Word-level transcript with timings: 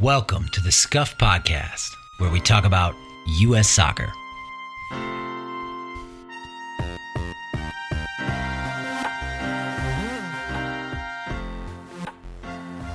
Welcome 0.00 0.48
to 0.52 0.62
the 0.62 0.72
Scuffed 0.72 1.18
Podcast, 1.18 1.94
where 2.16 2.30
we 2.30 2.40
talk 2.40 2.64
about 2.64 2.94
U.S. 3.40 3.68
soccer. 3.68 4.10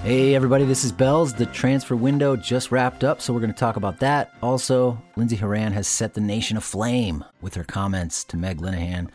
Hey, 0.01 0.33
everybody, 0.33 0.65
this 0.65 0.83
is 0.83 0.91
Bells. 0.91 1.35
The 1.35 1.45
transfer 1.45 1.95
window 1.95 2.35
just 2.35 2.71
wrapped 2.71 3.03
up, 3.03 3.21
so 3.21 3.33
we're 3.33 3.39
going 3.39 3.53
to 3.53 3.59
talk 3.59 3.75
about 3.75 3.99
that. 3.99 4.33
Also, 4.41 4.99
Lindsey 5.15 5.35
Horan 5.35 5.73
has 5.73 5.87
set 5.87 6.15
the 6.15 6.21
nation 6.21 6.57
aflame 6.57 7.23
with 7.39 7.53
her 7.53 7.63
comments 7.63 8.23
to 8.23 8.35
Meg 8.35 8.57
Linehan 8.57 9.09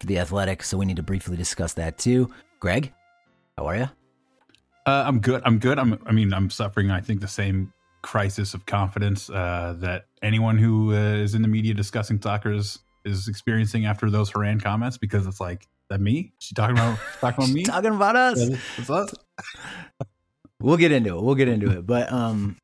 for 0.00 0.06
The 0.06 0.20
Athletic, 0.20 0.62
so 0.62 0.78
we 0.78 0.86
need 0.86 0.96
to 0.96 1.02
briefly 1.02 1.36
discuss 1.36 1.74
that 1.74 1.98
too. 1.98 2.30
Greg, 2.60 2.94
how 3.58 3.66
are 3.66 3.76
you? 3.76 3.90
Uh, 4.86 5.04
I'm 5.06 5.18
good. 5.18 5.42
I'm 5.44 5.58
good. 5.58 5.78
I'm. 5.78 5.98
I 6.06 6.12
mean, 6.12 6.32
I'm 6.32 6.48
suffering. 6.48 6.90
I 6.90 7.00
think 7.00 7.20
the 7.20 7.28
same 7.28 7.72
crisis 8.02 8.54
of 8.54 8.64
confidence 8.66 9.28
uh, 9.28 9.74
that 9.78 10.06
anyone 10.22 10.56
who 10.56 10.92
uh, 10.92 11.16
is 11.16 11.34
in 11.34 11.42
the 11.42 11.48
media 11.48 11.74
discussing 11.74 12.22
soccer 12.22 12.52
is, 12.52 12.78
is 13.04 13.26
experiencing 13.26 13.84
after 13.84 14.08
those 14.10 14.30
Horan 14.30 14.60
comments 14.60 14.96
because 14.96 15.26
it's 15.26 15.40
like 15.40 15.66
that 15.90 16.00
me. 16.00 16.32
She 16.38 16.54
talking 16.54 16.76
about 16.76 16.98
talking 17.20 17.44
about 17.44 17.50
me. 17.54 17.64
Talking 17.64 17.94
about 17.94 18.14
us. 18.14 18.48
What's 18.76 18.90
up? 18.90 19.08
We'll 20.60 20.76
get 20.76 20.92
into 20.92 21.18
it. 21.18 21.22
We'll 21.22 21.34
get 21.34 21.48
into 21.48 21.70
it. 21.78 21.84
But 21.84 22.12
um, 22.12 22.56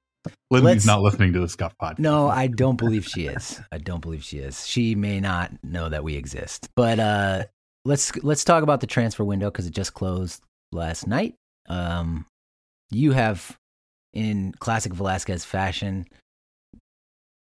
Lindsey's 0.51 0.87
not 0.87 1.03
listening 1.03 1.33
to 1.33 1.41
the 1.41 1.49
Scuffed 1.49 1.77
podcast. 1.79 1.99
no, 1.99 2.29
I 2.29 2.47
don't 2.47 2.77
believe 2.77 3.07
she 3.07 3.27
is. 3.27 3.61
I 3.73 3.79
don't 3.79 4.01
believe 4.01 4.23
she 4.23 4.39
is. 4.39 4.67
She 4.67 4.95
may 4.95 5.21
not 5.21 5.53
know 5.65 5.89
that 5.89 6.05
we 6.05 6.15
exist. 6.17 6.69
But 6.77 7.01
uh, 7.01 7.45
let's 7.85 8.15
let's 8.23 8.45
talk 8.45 8.63
about 8.63 8.81
the 8.81 8.87
transfer 8.87 9.25
window 9.25 9.51
because 9.51 9.67
it 9.67 9.75
just 9.75 9.95
closed 9.95 10.43
last 10.71 11.07
night. 11.07 11.35
Um, 11.69 12.27
you 12.91 13.13
have, 13.13 13.57
in 14.13 14.53
classic 14.59 14.93
Velasquez 14.93 15.45
fashion, 15.45 16.07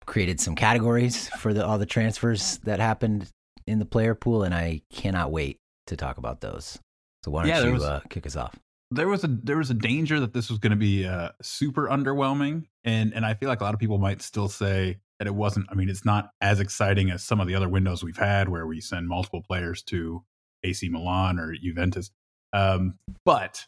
created 0.05 0.39
some 0.39 0.55
categories 0.55 1.27
for 1.29 1.53
the 1.53 1.65
all 1.65 1.77
the 1.77 1.85
transfers 1.85 2.57
that 2.59 2.79
happened 2.79 3.27
in 3.67 3.79
the 3.79 3.85
player 3.85 4.15
pool, 4.15 4.43
and 4.43 4.53
I 4.53 4.81
cannot 4.91 5.31
wait 5.31 5.57
to 5.87 5.95
talk 5.95 6.17
about 6.17 6.41
those. 6.41 6.79
So 7.23 7.31
why 7.31 7.43
don't 7.43 7.49
Yeah, 7.49 7.63
you 7.65 7.73
was- 7.73 7.83
uh, 7.83 8.01
kick 8.09 8.25
us 8.25 8.35
off? 8.35 8.57
there 8.93 9.07
was 9.07 9.23
a 9.23 9.27
there 9.27 9.55
was 9.57 9.69
a 9.69 9.73
danger 9.73 10.19
that 10.19 10.33
this 10.33 10.49
was 10.49 10.59
going 10.59 10.71
to 10.71 10.75
be 10.77 11.05
uh, 11.05 11.29
super 11.41 11.87
underwhelming, 11.87 12.65
and 12.83 13.13
and 13.13 13.25
I 13.25 13.33
feel 13.35 13.47
like 13.49 13.61
a 13.61 13.63
lot 13.63 13.73
of 13.73 13.79
people 13.79 13.97
might 13.99 14.21
still 14.21 14.49
say 14.49 14.97
that 15.19 15.27
it 15.27 15.35
wasn't. 15.35 15.67
I 15.69 15.75
mean, 15.75 15.87
it's 15.89 16.03
not 16.03 16.31
as 16.41 16.59
exciting 16.59 17.09
as 17.09 17.23
some 17.23 17.39
of 17.39 17.47
the 17.47 17.55
other 17.55 17.69
windows 17.69 18.03
we've 18.03 18.17
had, 18.17 18.49
where 18.49 18.67
we 18.67 18.81
send 18.81 19.07
multiple 19.07 19.41
players 19.47 19.81
to 19.83 20.23
AC 20.63 20.89
Milan 20.89 21.39
or 21.39 21.53
Juventus. 21.55 22.11
Um, 22.53 22.95
but 23.23 23.65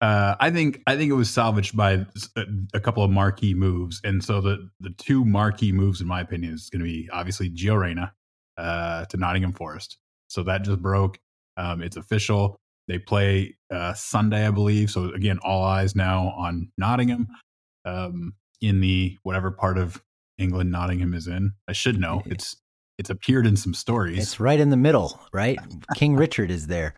uh, 0.00 0.34
I 0.40 0.50
think 0.50 0.82
I 0.86 0.96
think 0.96 1.10
it 1.10 1.14
was 1.14 1.28
salvaged 1.30 1.76
by 1.76 2.06
a, 2.36 2.44
a 2.74 2.80
couple 2.80 3.04
of 3.04 3.10
marquee 3.10 3.54
moves, 3.54 4.00
and 4.02 4.24
so 4.24 4.40
the 4.40 4.70
the 4.80 4.90
two 4.90 5.24
marquee 5.24 5.72
moves, 5.72 6.00
in 6.00 6.06
my 6.06 6.20
opinion, 6.20 6.54
is 6.54 6.70
going 6.70 6.80
to 6.80 6.84
be 6.84 7.08
obviously 7.12 7.50
Gio 7.50 7.78
Reyna 7.78 8.12
uh, 8.56 9.04
to 9.06 9.16
Nottingham 9.16 9.52
Forest. 9.52 9.98
So 10.28 10.42
that 10.44 10.62
just 10.62 10.80
broke. 10.80 11.18
Um, 11.56 11.82
it's 11.82 11.96
official. 11.96 12.56
They 12.88 12.98
play 12.98 13.56
uh, 13.70 13.92
Sunday, 13.94 14.46
I 14.46 14.50
believe. 14.50 14.90
So 14.90 15.12
again, 15.12 15.38
all 15.42 15.62
eyes 15.62 15.94
now 15.94 16.34
on 16.36 16.72
Nottingham 16.78 17.28
um, 17.84 18.34
in 18.60 18.80
the 18.80 19.18
whatever 19.22 19.50
part 19.50 19.76
of 19.76 20.02
England 20.38 20.72
Nottingham 20.72 21.12
is 21.12 21.26
in. 21.26 21.52
I 21.68 21.72
should 21.72 22.00
know. 22.00 22.22
It's 22.24 22.56
it's 22.98 23.10
appeared 23.10 23.46
in 23.46 23.56
some 23.56 23.74
stories. 23.74 24.18
It's 24.18 24.40
right 24.40 24.60
in 24.60 24.70
the 24.70 24.76
middle, 24.76 25.20
right? 25.32 25.58
King 25.94 26.16
Richard 26.16 26.50
is 26.50 26.66
there. 26.66 26.94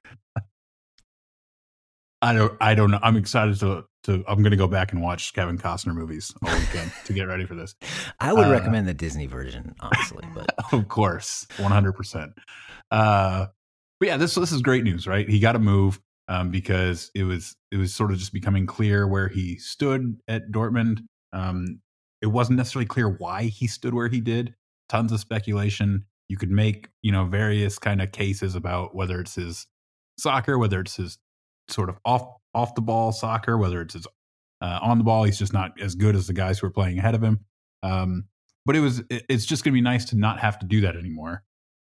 I 2.23 2.33
don't 2.33 2.57
I 2.61 2.75
don't 2.75 2.91
know. 2.93 3.01
I'm 3.03 3.17
excited 3.17 3.59
to 3.61 3.85
to 4.05 4.25
I'm 4.29 4.39
going 4.43 4.53
to 4.53 4.57
go 4.57 4.69
back 4.69 4.93
and 4.93 5.03
watch 5.03 5.33
Kevin 5.35 5.59
Costner 5.59 5.95
movies 5.95 6.33
all 6.43 6.57
weekend 6.59 6.93
to 7.05 7.13
get 7.13 7.25
ready 7.25 7.45
for 7.45 7.55
this. 7.55 7.75
I 8.21 8.33
would 8.33 8.47
Uh, 8.47 8.51
recommend 8.51 8.87
the 8.89 8.95
Disney 8.95 9.27
version, 9.27 9.75
honestly, 9.81 10.25
but 10.35 10.47
of 10.73 10.89
course, 10.89 11.47
100%. 11.57 12.33
Uh, 12.91 13.47
but 14.01 14.09
yeah, 14.09 14.17
this 14.17 14.35
this 14.37 14.53
is 14.53 14.63
great 14.63 14.85
news, 14.85 15.07
right? 15.07 15.29
He 15.29 15.41
got 15.41 15.57
a 15.57 15.59
move 15.59 16.01
um, 16.29 16.51
because 16.51 17.11
it 17.15 17.25
was 17.25 17.57
it 17.71 17.77
was 17.77 17.95
sort 17.95 18.13
of 18.13 18.19
just 18.19 18.33
becoming 18.33 18.67
clear 18.67 19.07
where 19.07 19.29
he 19.29 19.57
stood 19.57 20.17
at 20.29 20.51
Dortmund. 20.51 21.01
Um, 21.33 21.81
it 22.21 22.27
wasn't 22.29 22.57
necessarily 22.57 22.87
clear 22.87 23.09
why 23.09 23.45
he 23.45 23.67
stood 23.67 23.95
where 23.95 24.09
he 24.09 24.21
did. 24.21 24.55
Tons 24.89 25.11
of 25.11 25.21
speculation. 25.21 26.05
You 26.29 26.37
could 26.37 26.51
make 26.51 26.89
you 27.03 27.11
know 27.13 27.25
various 27.25 27.79
kind 27.79 28.01
of 28.01 28.13
cases 28.13 28.55
about 28.55 28.95
whether 28.95 29.21
it's 29.21 29.35
his 29.35 29.67
soccer, 30.19 30.57
whether 30.59 30.81
it's 30.81 30.97
his 30.97 31.19
sort 31.69 31.89
of 31.89 31.99
off 32.05 32.27
off 32.55 32.75
the 32.75 32.83
ball 32.83 33.13
soccer, 33.13 33.57
whether 33.59 33.81
it's 33.81 33.95
his 33.95 34.07
uh, 34.61 34.79
on 34.83 34.99
the 34.99 35.05
ball. 35.05 35.25
He's 35.25 35.39
just 35.39 35.53
not 35.53 35.81
as 35.81 35.95
good 35.95 36.15
as 36.17 36.27
the 36.27 36.33
guys 36.33 36.59
who 36.59 36.67
are 36.67 36.71
playing 36.71 36.99
ahead 36.99 37.15
of 37.15 37.23
him. 37.23 37.41
Um, 37.83 38.25
but 38.67 38.77
it 38.77 38.81
was 38.81 39.01
it- 39.11 39.25
it's 39.29 39.45
just 39.47 39.65
going 39.65 39.73
to 39.73 39.77
be 39.77 39.81
nice 39.81 40.05
to 40.07 40.17
not 40.17 40.39
have 40.41 40.59
to 40.61 40.67
do 40.67 40.81
that 40.83 40.97
anymore 40.97 41.43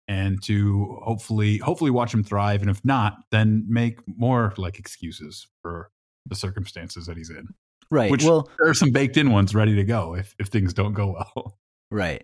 and 0.09 0.41
to 0.44 1.00
hopefully 1.03 1.57
hopefully 1.57 1.91
watch 1.91 2.13
him 2.13 2.23
thrive 2.23 2.61
and 2.61 2.69
if 2.72 2.83
not 2.85 3.17
then 3.31 3.66
make 3.67 4.00
more 4.07 4.53
like 4.57 4.79
excuses 4.79 5.47
for 5.61 5.89
the 6.25 6.35
circumstances 6.35 7.05
that 7.07 7.17
he's 7.17 7.29
in 7.29 7.47
right. 7.91 8.09
Which- 8.11 8.23
well, 8.23 8.49
there 8.57 8.69
are 8.69 8.73
some 8.73 8.91
baked 8.91 9.17
in 9.17 9.31
ones 9.31 9.53
ready 9.55 9.75
to 9.75 9.84
go 9.84 10.16
if 10.16 10.35
if 10.39 10.47
things 10.47 10.73
don't 10.73 10.94
go 10.94 11.13
well 11.13 11.57
right. 11.91 12.23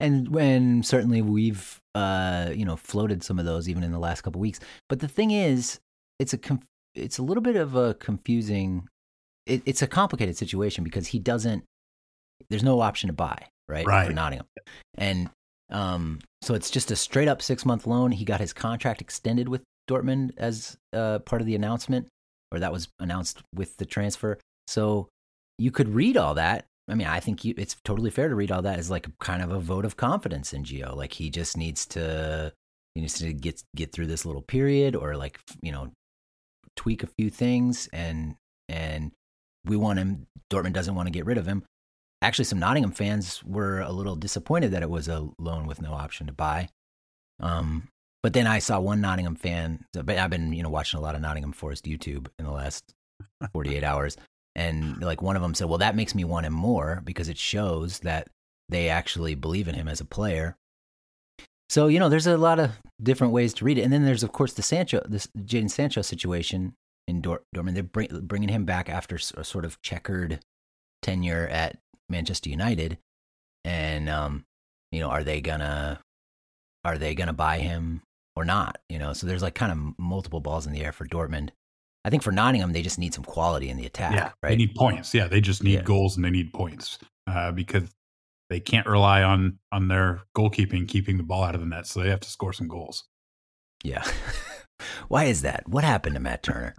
And 0.00 0.28
when 0.28 0.84
certainly 0.84 1.22
we've 1.22 1.80
uh, 1.96 2.50
you 2.54 2.64
know 2.64 2.76
floated 2.76 3.24
some 3.24 3.38
of 3.40 3.44
those 3.44 3.68
even 3.68 3.82
in 3.82 3.90
the 3.90 3.98
last 3.98 4.20
couple 4.22 4.40
weeks. 4.40 4.60
But 4.88 5.00
the 5.00 5.08
thing 5.08 5.32
is, 5.32 5.80
it's 6.18 6.32
a 6.32 6.38
conf- 6.38 6.64
it's 6.94 7.18
a 7.18 7.22
little 7.22 7.42
bit 7.42 7.56
of 7.56 7.74
a 7.74 7.94
confusing. 7.94 8.88
It, 9.46 9.62
it's 9.64 9.82
a 9.82 9.86
complicated 9.86 10.36
situation 10.36 10.84
because 10.84 11.08
he 11.08 11.18
doesn't. 11.18 11.64
There's 12.50 12.62
no 12.62 12.80
option 12.80 13.08
to 13.08 13.12
buy 13.12 13.46
right, 13.68 13.86
right. 13.86 14.06
for. 14.08 14.12
Nottingham, 14.12 14.46
and 14.96 15.30
um, 15.70 16.20
so 16.42 16.54
it's 16.54 16.70
just 16.70 16.90
a 16.90 16.96
straight 16.96 17.28
up 17.28 17.42
six 17.42 17.64
month 17.64 17.86
loan. 17.86 18.12
He 18.12 18.24
got 18.24 18.40
his 18.40 18.52
contract 18.52 19.00
extended 19.00 19.48
with 19.48 19.62
Dortmund 19.88 20.32
as 20.36 20.76
uh, 20.92 21.20
part 21.20 21.42
of 21.42 21.46
the 21.46 21.54
announcement, 21.54 22.08
or 22.52 22.60
that 22.60 22.72
was 22.72 22.88
announced 22.98 23.42
with 23.54 23.76
the 23.76 23.86
transfer. 23.86 24.38
So 24.66 25.08
you 25.58 25.70
could 25.70 25.88
read 25.88 26.16
all 26.16 26.34
that. 26.34 26.64
I 26.88 26.94
mean, 26.94 27.06
I 27.06 27.20
think 27.20 27.44
you, 27.44 27.54
it's 27.58 27.76
totally 27.84 28.10
fair 28.10 28.28
to 28.28 28.34
read 28.34 28.50
all 28.50 28.62
that 28.62 28.78
as 28.78 28.90
like 28.90 29.06
kind 29.18 29.42
of 29.42 29.50
a 29.50 29.60
vote 29.60 29.84
of 29.84 29.96
confidence 29.96 30.52
in 30.52 30.64
Gio. 30.64 30.96
Like 30.96 31.12
he 31.12 31.28
just 31.28 31.56
needs 31.56 31.84
to 31.86 32.52
he 32.94 33.02
needs 33.02 33.18
to 33.18 33.32
get 33.32 33.62
get 33.76 33.92
through 33.92 34.06
this 34.06 34.24
little 34.24 34.42
period, 34.42 34.96
or 34.96 35.16
like 35.16 35.38
you 35.60 35.72
know 35.72 35.90
tweak 36.78 37.02
a 37.02 37.08
few 37.08 37.28
things, 37.28 37.88
and 37.92 38.36
and 38.68 39.12
we 39.64 39.76
want 39.76 39.98
him. 39.98 40.26
Dortmund 40.48 40.72
doesn't 40.72 40.94
want 40.94 41.08
to 41.08 41.12
get 41.12 41.26
rid 41.26 41.36
of 41.36 41.46
him. 41.46 41.64
Actually, 42.22 42.46
some 42.46 42.58
Nottingham 42.58 42.92
fans 42.92 43.42
were 43.44 43.80
a 43.80 43.92
little 43.92 44.16
disappointed 44.16 44.70
that 44.70 44.82
it 44.82 44.88
was 44.88 45.08
a 45.08 45.28
loan 45.38 45.66
with 45.66 45.82
no 45.82 45.92
option 45.92 46.26
to 46.28 46.32
buy. 46.32 46.68
Um, 47.40 47.88
but 48.22 48.32
then 48.32 48.46
I 48.46 48.60
saw 48.60 48.80
one 48.80 49.00
Nottingham 49.00 49.34
fan. 49.34 49.84
But 49.92 50.10
I've 50.16 50.30
been 50.30 50.52
you 50.52 50.62
know 50.62 50.70
watching 50.70 50.98
a 50.98 51.02
lot 51.02 51.16
of 51.16 51.20
Nottingham 51.20 51.52
Forest 51.52 51.84
YouTube 51.84 52.28
in 52.38 52.44
the 52.44 52.52
last 52.52 52.94
48 53.52 53.82
hours, 53.82 54.16
and 54.54 55.02
like 55.02 55.20
one 55.20 55.36
of 55.36 55.42
them 55.42 55.54
said, 55.54 55.68
"Well, 55.68 55.78
that 55.78 55.96
makes 55.96 56.14
me 56.14 56.24
want 56.24 56.46
him 56.46 56.54
more 56.54 57.02
because 57.04 57.28
it 57.28 57.38
shows 57.38 57.98
that 58.00 58.28
they 58.68 58.88
actually 58.88 59.34
believe 59.34 59.66
in 59.66 59.74
him 59.74 59.88
as 59.88 60.00
a 60.00 60.04
player." 60.04 60.56
So 61.68 61.88
you 61.88 61.98
know, 61.98 62.08
there's 62.08 62.26
a 62.26 62.36
lot 62.36 62.58
of 62.58 62.72
different 63.02 63.32
ways 63.32 63.54
to 63.54 63.64
read 63.64 63.78
it, 63.78 63.82
and 63.82 63.92
then 63.92 64.04
there's 64.04 64.22
of 64.22 64.32
course 64.32 64.54
the 64.54 64.62
Sancho, 64.62 65.02
this 65.08 65.28
Jadon 65.38 65.70
Sancho 65.70 66.02
situation 66.02 66.74
in 67.06 67.20
Dor- 67.20 67.42
Dortmund. 67.54 67.74
They're 67.74 67.82
bring, 67.82 68.08
bringing 68.22 68.48
him 68.48 68.64
back 68.64 68.88
after 68.88 69.16
a 69.16 69.44
sort 69.44 69.64
of 69.64 69.80
checkered 69.82 70.40
tenure 71.02 71.46
at 71.48 71.78
Manchester 72.08 72.50
United, 72.50 72.98
and 73.64 74.08
um, 74.08 74.44
you 74.92 75.00
know, 75.00 75.08
are 75.10 75.24
they 75.24 75.40
gonna 75.40 76.00
are 76.84 76.98
they 76.98 77.14
gonna 77.14 77.32
buy 77.32 77.58
him 77.58 78.02
or 78.34 78.44
not? 78.44 78.78
You 78.88 78.98
know, 78.98 79.12
so 79.12 79.26
there's 79.26 79.42
like 79.42 79.54
kind 79.54 79.72
of 79.72 79.98
multiple 79.98 80.40
balls 80.40 80.66
in 80.66 80.72
the 80.72 80.84
air 80.84 80.92
for 80.92 81.06
Dortmund. 81.06 81.50
I 82.04 82.10
think 82.10 82.22
for 82.22 82.32
Nottingham, 82.32 82.72
they 82.72 82.82
they 88.50 88.56
need 88.56 88.64
points 88.64 88.82
yeah 88.82 88.82
they 88.82 88.82
just 88.82 88.82
need 88.82 88.82
Yeah. 88.82 88.82
goals 88.82 88.82
and 88.82 88.82
they 88.82 88.82
need 88.82 88.82
points 88.82 88.82
because 88.82 88.82
they 88.82 88.82
can't 88.82 88.86
rely 88.86 89.22
on 89.22 89.58
on 89.72 89.88
their 89.88 90.22
goalkeeping 90.36 90.88
keeping 90.88 91.16
the 91.16 91.22
ball 91.22 91.44
out 91.44 91.54
of 91.54 91.60
the 91.60 91.66
net 91.66 91.86
so 91.86 92.00
they 92.00 92.10
have 92.10 92.20
to 92.20 92.30
score 92.30 92.52
some 92.52 92.68
goals 92.68 93.04
Yeah. 93.84 94.04
Why 95.08 95.24
is 95.24 95.42
that? 95.42 95.68
What 95.68 95.82
happened 95.84 96.14
to 96.14 96.20
Matt 96.20 96.42
Turner? 96.42 96.74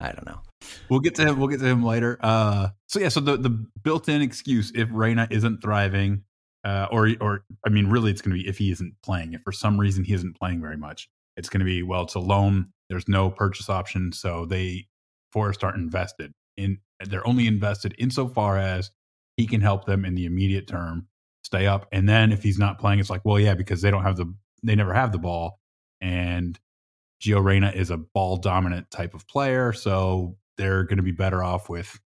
I 0.00 0.12
don't 0.12 0.26
know. 0.26 0.40
We'll 0.88 1.00
get 1.00 1.14
to 1.16 1.22
him. 1.26 1.38
We'll 1.38 1.48
get 1.48 1.60
to 1.60 1.66
him 1.66 1.82
later. 1.84 2.18
Uh, 2.20 2.68
so 2.86 3.00
yeah, 3.00 3.08
so 3.08 3.20
the 3.20 3.36
the 3.36 3.50
built-in 3.82 4.20
excuse 4.22 4.72
if 4.74 4.88
Reyna 4.92 5.26
isn't 5.30 5.62
thriving, 5.62 6.24
uh, 6.64 6.86
or 6.90 7.10
or 7.20 7.44
I 7.66 7.70
mean, 7.70 7.86
really, 7.88 8.10
it's 8.10 8.20
going 8.20 8.36
to 8.36 8.42
be 8.42 8.48
if 8.48 8.58
he 8.58 8.70
isn't 8.70 8.94
playing. 9.02 9.32
If 9.34 9.42
for 9.42 9.52
some 9.52 9.78
reason 9.78 10.04
he 10.04 10.12
isn't 10.12 10.36
playing 10.38 10.60
very 10.60 10.76
much, 10.76 11.08
it's 11.36 11.48
going 11.48 11.60
to 11.60 11.64
be 11.64 11.82
well, 11.82 12.02
it's 12.02 12.14
a 12.14 12.18
loan. 12.20 12.72
There's 12.90 13.08
no 13.08 13.30
purchase 13.30 13.68
option, 13.70 14.12
so 14.12 14.44
they 14.44 14.86
Forest 15.32 15.64
aren't 15.64 15.76
invested 15.78 16.32
in. 16.56 16.78
They're 17.04 17.26
only 17.26 17.46
invested 17.46 17.94
insofar 17.98 18.58
as 18.58 18.90
he 19.36 19.46
can 19.46 19.60
help 19.60 19.84
them 19.86 20.04
in 20.04 20.14
the 20.14 20.24
immediate 20.26 20.66
term 20.66 21.08
stay 21.44 21.66
up. 21.66 21.86
And 21.92 22.08
then 22.08 22.32
if 22.32 22.42
he's 22.42 22.58
not 22.58 22.78
playing, 22.78 22.98
it's 23.00 23.10
like, 23.10 23.24
well, 23.24 23.38
yeah, 23.38 23.54
because 23.54 23.82
they 23.82 23.90
don't 23.90 24.02
have 24.02 24.16
the 24.16 24.32
they 24.62 24.74
never 24.74 24.92
have 24.94 25.12
the 25.12 25.18
ball, 25.18 25.60
and 26.00 26.58
Gio 27.22 27.42
Reyna 27.44 27.70
is 27.70 27.90
a 27.90 27.96
ball 27.98 28.36
dominant 28.36 28.90
type 28.90 29.14
of 29.14 29.26
player, 29.28 29.72
so 29.72 30.36
they're 30.58 30.84
going 30.84 30.96
to 30.96 31.02
be 31.02 31.12
better 31.12 31.42
off 31.42 31.68
with 31.68 31.98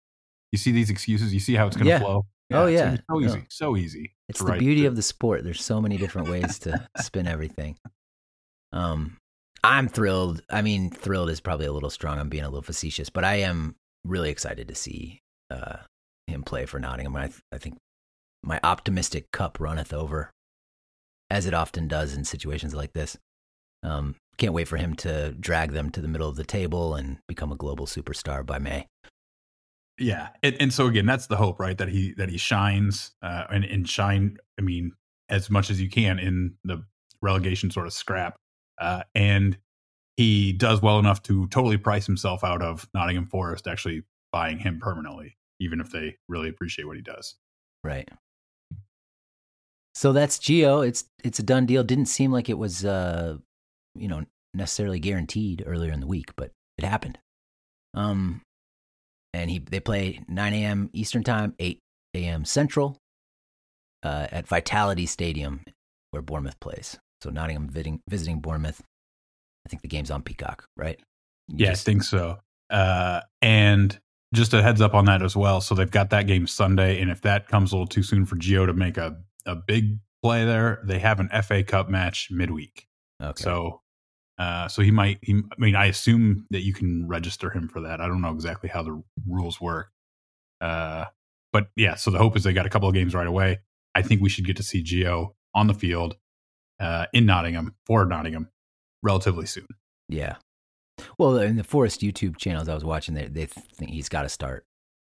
You 0.52 0.58
see 0.58 0.72
these 0.72 0.90
excuses. 0.90 1.32
You 1.34 1.40
see 1.40 1.54
how 1.54 1.68
it's 1.68 1.76
going 1.78 1.86
to 1.86 1.92
Yeah. 1.92 2.00
flow. 2.00 2.26
Oh, 2.52 2.66
yeah. 2.66 2.86
gonna 2.86 2.98
be 2.98 3.04
so 3.08 3.14
No. 3.20 3.22
easy, 3.28 3.46
so 3.50 3.78
easy. 3.78 4.16
It's 4.28 4.40
the 4.44 4.54
beauty 4.54 4.82
the- 4.82 4.88
of 4.88 4.96
the 4.96 5.04
sport. 5.04 5.44
There's 5.44 5.64
so 5.64 5.80
many 5.80 5.98
different 5.98 6.28
ways 6.30 6.58
to 6.60 6.88
spin 7.00 7.28
everything. 7.28 7.78
Um, 8.74 9.18
I'm 9.64 9.88
thrilled. 9.88 10.42
I 10.50 10.62
mean, 10.64 10.90
thrilled 10.90 11.30
is 11.30 11.40
probably 11.42 11.68
a 11.68 11.72
little 11.74 11.90
strong. 11.92 12.18
I'm 12.18 12.30
being 12.30 12.44
a 12.44 12.50
little 12.50 12.64
facetious, 12.64 13.10
but 13.12 13.24
I 13.24 13.36
am 13.36 13.76
really 14.04 14.30
excited 14.32 14.68
to 14.70 14.76
see 14.76 15.22
uh, 15.52 15.78
him 16.30 16.44
play 16.44 16.66
for 16.66 16.80
Nottingham. 16.80 17.16
I, 17.16 17.30
I 17.52 17.58
think 17.58 17.78
my 18.42 18.60
optimistic 18.64 19.32
cup 19.32 19.60
runneth 19.60 19.94
over, 19.94 20.32
as 21.30 21.46
it 21.46 21.54
often 21.54 21.88
does 21.88 22.14
in 22.16 22.24
situations 22.24 22.74
like 22.74 22.94
this. 22.94 23.18
Um, 23.84 24.16
can't 24.38 24.54
wait 24.54 24.68
for 24.68 24.78
him 24.78 24.96
to 24.96 25.32
drag 25.34 25.72
them 25.72 25.90
to 25.92 26.02
the 26.02 26.08
middle 26.08 26.30
of 26.30 26.36
the 26.36 26.46
table 26.46 26.96
and 26.96 27.18
become 27.28 27.52
a 27.52 27.58
global 27.58 27.86
superstar 27.86 28.46
by 28.46 28.58
May. 28.58 28.88
Yeah, 29.98 30.30
and, 30.42 30.56
and 30.62 30.74
so 30.74 30.88
again, 30.88 31.06
that's 31.06 31.28
the 31.28 31.36
hope, 31.36 31.60
right? 31.60 31.78
That 31.78 31.90
he 31.90 32.14
that 32.14 32.30
he 32.30 32.38
shines 32.38 33.12
uh, 33.22 33.44
and 33.52 33.66
and 33.66 33.88
shine. 33.88 34.38
I 34.58 34.62
mean, 34.62 34.94
as 35.28 35.50
much 35.50 35.70
as 35.70 35.82
you 35.82 35.90
can 35.90 36.20
in 36.20 36.56
the 36.64 36.84
relegation 37.22 37.70
sort 37.70 37.86
of 37.86 37.92
scrap, 37.92 38.38
uh, 38.80 39.04
and 39.14 39.58
he 40.16 40.54
does 40.54 40.82
well 40.82 41.00
enough 41.00 41.22
to 41.24 41.48
totally 41.48 41.78
price 41.78 42.06
himself 42.06 42.44
out 42.44 42.62
of 42.62 42.88
Nottingham 42.94 43.28
Forest 43.28 43.68
actually 43.68 44.04
buying 44.32 44.58
him 44.60 44.80
permanently, 44.80 45.36
even 45.60 45.80
if 45.82 45.92
they 45.92 46.16
really 46.28 46.50
appreciate 46.50 46.86
what 46.86 46.96
he 46.96 47.02
does. 47.02 47.36
Right. 47.84 48.10
So 49.96 50.14
that's 50.14 50.38
Gio. 50.38 50.88
It's 50.88 51.06
it's 51.24 51.40
a 51.40 51.44
done 51.44 51.66
deal. 51.66 51.84
Didn't 51.84 52.06
seem 52.06 52.32
like 52.32 52.50
it 52.50 52.58
was 52.58 52.86
uh 52.86 53.38
you 53.96 54.08
know 54.08 54.24
necessarily 54.54 55.00
guaranteed 55.00 55.64
earlier 55.66 55.92
in 55.92 56.00
the 56.00 56.08
week, 56.08 56.32
but 56.38 56.52
it 56.78 56.86
happened. 56.86 57.18
Um 57.94 58.42
and 59.34 59.50
he 59.50 59.60
they 59.60 59.80
play 59.80 60.24
9 60.28 60.54
a.m. 60.54 60.90
Eastern 60.94 61.24
time, 61.24 61.54
8 61.60 61.80
a.m. 62.16 62.46
Central, 62.46 62.98
uh, 64.04 64.28
at 64.32 64.48
Vitality 64.48 65.06
Stadium 65.06 65.62
where 66.12 66.22
Bournemouth 66.22 66.60
plays. 66.60 66.98
So 67.22 67.30
Nottingham 67.30 67.70
visiting 67.70 68.00
visiting 68.08 68.40
Bournemouth. 68.40 68.82
I 69.66 69.70
think 69.70 69.82
the 69.82 69.88
game's 69.90 70.10
on 70.12 70.24
Peacock, 70.24 70.66
right? 70.78 71.00
You 71.48 71.58
Yeah, 71.66 71.72
just- 71.72 71.88
I 71.88 71.92
think 71.92 72.04
so. 72.04 72.40
Uh, 72.70 73.22
and 73.42 74.00
just 74.34 74.54
a 74.54 74.62
heads 74.62 74.82
up 74.82 74.94
on 74.94 75.06
that 75.06 75.22
as 75.22 75.36
well. 75.36 75.62
So 75.62 75.76
they've 75.76 75.90
got 75.90 76.10
that 76.12 76.28
game 76.28 76.48
Sunday, 76.48 77.02
and 77.02 77.10
if 77.10 77.22
that 77.22 77.48
comes 77.48 77.72
a 77.72 77.76
little 77.76 77.88
too 77.88 78.04
soon 78.04 78.26
for 78.26 78.36
Gio 78.36 78.66
to 78.66 78.74
make 78.74 78.98
a, 78.98 79.18
a 79.46 79.56
big 79.56 80.00
play 80.22 80.46
there, 80.46 80.82
they 80.84 81.00
have 81.00 81.20
an 81.20 81.30
FA 81.44 81.64
Cup 81.64 81.90
match 81.90 82.30
midweek. 82.32 82.88
okay. 83.22 83.42
So, 83.42 83.82
uh, 84.38 84.68
so 84.68 84.82
he 84.82 84.92
might. 84.92 85.20
He, 85.22 85.34
I 85.34 85.56
mean, 85.60 85.76
I 85.76 85.88
assume 85.88 86.46
that 86.52 86.62
you 86.62 86.74
can 86.74 87.08
register 87.08 87.50
him 87.50 87.68
for 87.68 87.82
that. 87.82 88.02
I 88.02 88.08
don't 88.08 88.22
know 88.22 88.32
exactly 88.32 88.70
how 88.70 88.84
the 88.84 89.02
rules 89.28 89.60
work. 89.60 89.92
Uh, 90.62 91.06
but 91.52 91.70
yeah, 91.76 91.96
so 91.96 92.12
the 92.12 92.18
hope 92.18 92.38
is 92.38 92.44
they 92.44 92.54
got 92.54 92.66
a 92.66 92.70
couple 92.70 92.88
of 92.88 92.94
games 92.94 93.16
right 93.16 93.28
away. 93.28 93.60
I 93.96 94.02
think 94.02 94.22
we 94.22 94.30
should 94.30 94.46
get 94.46 94.58
to 94.58 94.64
see 94.64 94.84
Gio 94.84 95.34
on 95.56 95.68
the 95.68 95.74
field 95.74 96.16
uh, 96.80 97.08
in 97.14 97.26
Nottingham 97.26 97.76
for 97.86 98.06
Nottingham 98.06 98.50
relatively 99.02 99.46
soon. 99.46 99.68
Yeah. 100.08 100.36
Well, 101.20 101.38
in 101.38 101.58
the 101.58 101.66
Forest 101.66 102.00
YouTube 102.00 102.38
channels 102.38 102.70
I 102.70 102.74
was 102.74 102.86
watching, 102.86 103.14
they 103.14 103.28
they 103.28 103.46
think 103.46 103.92
he's 103.92 104.08
got 104.10 104.24
to 104.24 104.30
start 104.30 104.64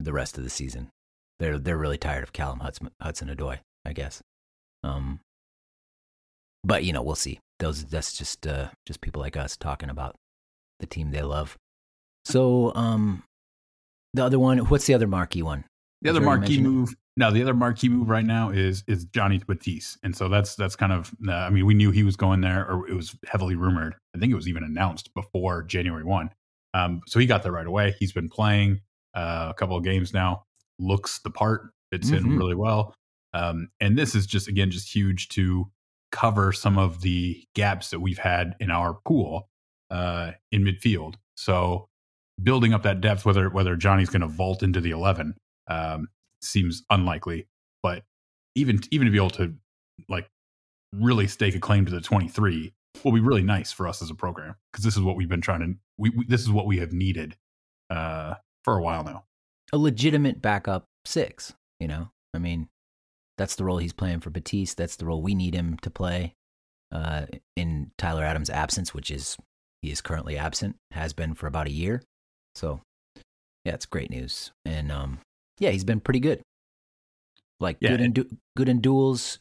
the 0.01 0.13
rest 0.13 0.37
of 0.37 0.43
the 0.43 0.51
season. 0.51 0.91
They're 1.39 1.59
they're 1.59 1.79
really 1.79 1.97
tired 1.97 2.25
of 2.25 2.33
Callum 2.33 2.59
Hudson 2.59 2.91
Hudson 3.01 3.29
Odoi, 3.29 3.61
I 3.85 3.93
guess. 3.93 4.21
Um, 4.83 5.21
but 6.65 6.83
you 6.85 6.93
know, 6.93 7.03
we'll 7.03 7.15
see. 7.15 7.39
Those 7.61 7.85
that's 7.85 8.19
just 8.19 8.47
uh, 8.49 8.71
just 8.85 9.01
people 9.01 9.23
like 9.23 9.37
us 9.37 9.57
talking 9.57 9.91
about 9.91 10.17
the 10.81 10.87
team 10.87 11.13
they 11.13 11.23
love. 11.23 11.57
So, 12.25 12.75
um, 12.75 13.23
the 14.13 14.25
other 14.25 14.41
one, 14.41 14.59
what's 14.59 14.87
the 14.87 14.95
other 14.95 15.07
marquee 15.07 15.43
one? 15.43 15.65
The 16.03 16.11
other 16.11 16.21
marquee 16.21 16.61
move, 16.61 16.97
no, 17.17 17.31
the 17.31 17.43
other 17.43 17.55
marquee 17.55 17.89
move 17.89 18.09
right 18.09 18.25
now 18.25 18.51
is 18.51 18.85
is 18.87 19.05
Johnny 19.07 19.39
Betis, 19.47 19.99
and 20.03 20.17
so 20.17 20.29
that's 20.29 20.55
that's 20.57 20.77
kind 20.77 20.93
of. 20.93 21.11
Uh, 21.27 21.33
I 21.33 21.51
mean, 21.51 21.67
we 21.67 21.75
knew 21.75 21.91
he 21.91 22.03
was 22.05 22.17
going 22.17 22.41
there, 22.41 22.67
or 22.71 22.89
it 22.89 22.95
was 22.95 23.17
heavily 23.27 23.55
rumored. 23.55 23.95
I 24.15 24.19
think 24.19 24.33
it 24.33 24.37
was 24.37 24.49
even 24.49 24.65
announced 24.65 25.13
before 25.15 25.63
January 25.63 26.05
one. 26.05 26.31
Um, 26.75 27.01
so 27.07 27.19
he 27.21 27.27
got 27.27 27.43
there 27.43 27.53
right 27.53 27.67
away. 27.67 27.95
He's 27.99 28.13
been 28.13 28.29
playing 28.31 28.81
uh, 29.15 29.49
a 29.51 29.55
couple 29.55 29.77
of 29.77 29.85
games 29.85 30.15
now. 30.15 30.45
Looks 30.79 31.19
the 31.21 31.31
part. 31.31 31.71
Fits 31.91 32.11
in 32.11 32.25
Mhm. 32.25 32.39
really 32.39 32.55
well. 32.55 32.95
Um, 33.35 33.69
and 33.81 33.99
this 33.99 34.15
is 34.15 34.27
just 34.27 34.49
again 34.49 34.71
just 34.71 34.95
huge 34.95 35.29
to 35.31 35.71
cover 36.11 36.53
some 36.53 36.79
of 36.79 37.03
the 37.03 37.45
gaps 37.55 37.91
that 37.91 38.01
we've 38.01 38.19
had 38.19 38.55
in 38.61 38.71
our 38.71 38.95
pool 39.07 39.49
uh, 39.91 40.33
in 40.51 40.65
midfield. 40.65 41.17
So 41.37 41.89
building 42.43 42.73
up 42.73 42.83
that 42.85 43.03
depth, 43.03 43.27
whether 43.27 43.51
whether 43.51 43.77
Johnny's 43.77 44.09
going 44.09 44.23
to 44.23 44.29
vault 44.29 44.63
into 44.63 44.81
the 44.81 44.91
eleven, 44.93 45.35
um, 45.69 46.09
seems 46.43 46.83
unlikely. 46.91 47.47
But 47.83 48.03
even 48.55 48.81
even 48.91 49.07
to 49.07 49.11
be 49.11 49.19
able 49.19 49.31
to 49.31 49.55
like 50.09 50.29
really 50.93 51.27
stake 51.27 51.55
a 51.55 51.61
claim 51.61 51.85
to 51.87 51.91
the 51.91 52.01
twenty 52.01 52.29
three 52.29 52.73
will 53.05 53.13
be 53.13 53.21
really 53.21 53.43
nice 53.43 53.73
for 53.73 53.89
us 53.89 54.03
as 54.03 54.11
a 54.11 54.15
program 54.15 54.55
because 54.71 54.85
this 54.85 54.97
is 54.97 55.03
what 55.03 55.17
we've 55.17 55.29
been 55.29 55.41
trying 55.41 55.61
to. 55.61 55.75
We, 55.99 56.11
we 56.11 56.25
this 56.27 56.43
is 56.43 56.51
what 56.51 56.67
we 56.67 56.79
have 56.79 56.93
needed 56.93 57.37
uh, 57.91 58.35
for 58.65 58.77
a 58.77 58.83
while 58.83 59.05
now. 59.05 59.25
a 59.73 59.79
legitimate 59.79 60.41
backup 60.43 60.85
six. 61.05 61.55
You 61.81 61.89
know, 61.89 62.11
I 62.35 62.39
mean, 62.39 62.69
that's 63.39 63.57
the 63.57 63.65
role 63.65 63.79
he's 63.79 63.93
playing 63.93 64.21
for 64.21 64.31
Betis. 64.31 64.75
That's 64.75 64.97
the 64.97 65.07
role 65.07 65.23
we 65.23 65.35
need 65.35 65.55
him 65.55 65.77
to 65.83 65.91
play 65.91 66.35
uh, 66.93 67.27
in 67.57 67.91
Tyler 67.99 68.25
Adams' 68.25 68.51
absence, 68.51 68.95
which 68.95 69.11
is 69.11 69.37
he 69.81 69.91
is 69.91 70.01
currently 70.01 70.37
absent, 70.37 70.77
has 70.93 71.13
been 71.13 71.35
for 71.35 71.47
about 71.49 71.67
a 71.67 71.73
year. 71.73 72.03
So, 72.55 72.83
yeah, 73.65 73.75
it's 73.75 73.87
great 73.87 74.11
news, 74.11 74.53
and 74.65 74.93
um, 74.93 75.19
yeah, 75.59 75.71
he's 75.71 75.85
been 75.85 76.01
pretty 76.01 76.21
good. 76.21 76.43
Like 77.61 77.77
Yeah, 77.81 77.91
good 77.91 78.01
in 78.01 78.13
du- 78.13 78.37
good 78.57 78.69
in 78.69 78.81
duels, 78.81 79.39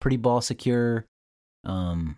pretty 0.00 0.16
ball 0.16 0.40
secure, 0.40 1.06
um, 1.64 2.16